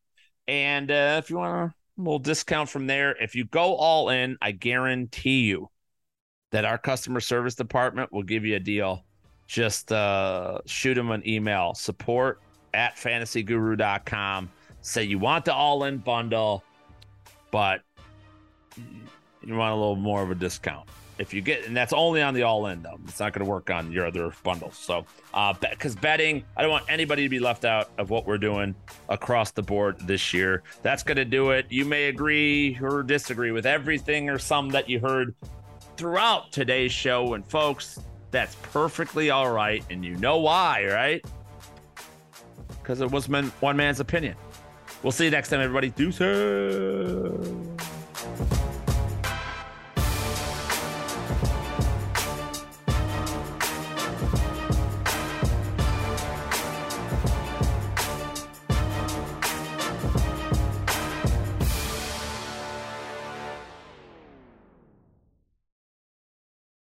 And 0.47 0.89
uh, 0.89 1.21
if 1.21 1.31
you 1.31 1.39
want 1.39 1.73
a 1.73 2.01
little 2.01 2.21
discount 2.21 2.69
from 2.69 2.87
there, 2.87 3.21
if 3.21 3.35
you 3.35 3.45
go 3.45 3.75
all 3.75 4.11
in, 4.11 4.37
I 4.41 4.53
guarantee 4.53 5.41
you 5.41 5.69
that 6.53 6.65
our 6.65 6.79
customer 6.79 7.19
service 7.19 7.57
department 7.57 8.13
will 8.13 8.23
give 8.23 8.45
you 8.45 8.55
a 8.55 8.61
deal. 8.61 9.05
Just 9.49 9.91
uh, 9.91 10.61
shoot 10.67 10.95
them 10.95 11.11
an 11.11 11.27
email 11.29 11.75
support 11.75 12.41
at 12.73 12.95
fantasyguru.com. 12.95 14.49
Say 14.81 15.03
you 15.03 15.19
want 15.19 15.45
the 15.45 15.55
all 15.55 15.85
in 15.85 15.99
bundle 15.99 16.63
but 17.55 17.83
you 19.47 19.55
want 19.55 19.71
a 19.71 19.77
little 19.77 19.95
more 19.95 20.25
of 20.25 20.29
a 20.33 20.35
discount. 20.35 20.89
If 21.19 21.33
you 21.33 21.41
get 21.41 21.65
and 21.65 21.77
that's 21.77 21.93
only 21.93 22.21
on 22.21 22.35
the 22.35 22.43
all 22.43 22.67
in 22.67 22.83
though. 22.83 22.99
It's 23.07 23.21
not 23.21 23.33
going 23.33 23.45
to 23.45 23.49
work 23.49 23.71
on 23.71 23.93
your 23.93 24.09
other 24.09 24.33
bundles. 24.43 24.77
So 24.77 25.07
uh 25.35 25.55
because 25.61 25.95
betting 25.95 26.43
i 26.57 26.63
don't 26.63 26.73
want 26.73 26.85
anybody 26.89 27.23
to 27.23 27.29
be 27.29 27.39
left 27.39 27.65
out 27.65 27.91
of 27.97 28.11
what 28.11 28.27
we're 28.27 28.39
doing 28.39 28.75
across 29.09 29.53
the 29.53 29.63
board 29.63 30.01
this 30.01 30.35
year. 30.35 30.65
That's 30.83 31.05
going 31.05 31.17
to 31.19 31.25
do 31.25 31.51
it. 31.51 31.67
You 31.69 31.85
may 31.85 32.09
agree 32.09 32.77
or 32.83 33.05
disagree 33.05 33.53
with 33.53 33.67
everything 33.67 34.29
or 34.29 34.41
some 34.41 34.71
that 34.71 34.89
you 34.89 34.99
heard 34.99 35.33
throughout 35.97 36.51
today's 36.51 36.91
show. 36.91 37.35
And 37.35 37.47
folks 37.47 38.01
that's 38.33 38.57
perfectly 38.73 39.31
all 39.31 39.53
right. 39.53 39.85
And 39.91 40.05
you 40.05 40.17
know 40.17 40.39
why 40.39 40.87
right? 40.87 41.25
Because 42.83 43.01
it 43.01 43.13
was 43.13 43.29
one 43.29 43.77
man's 43.77 44.01
opinion 44.01 44.35
We'll 45.05 45.13
see 45.13 45.27
you 45.27 45.31
next 45.31 45.51
time, 45.51 45.61
everybody. 45.61 45.91
Deuces. 45.91 46.25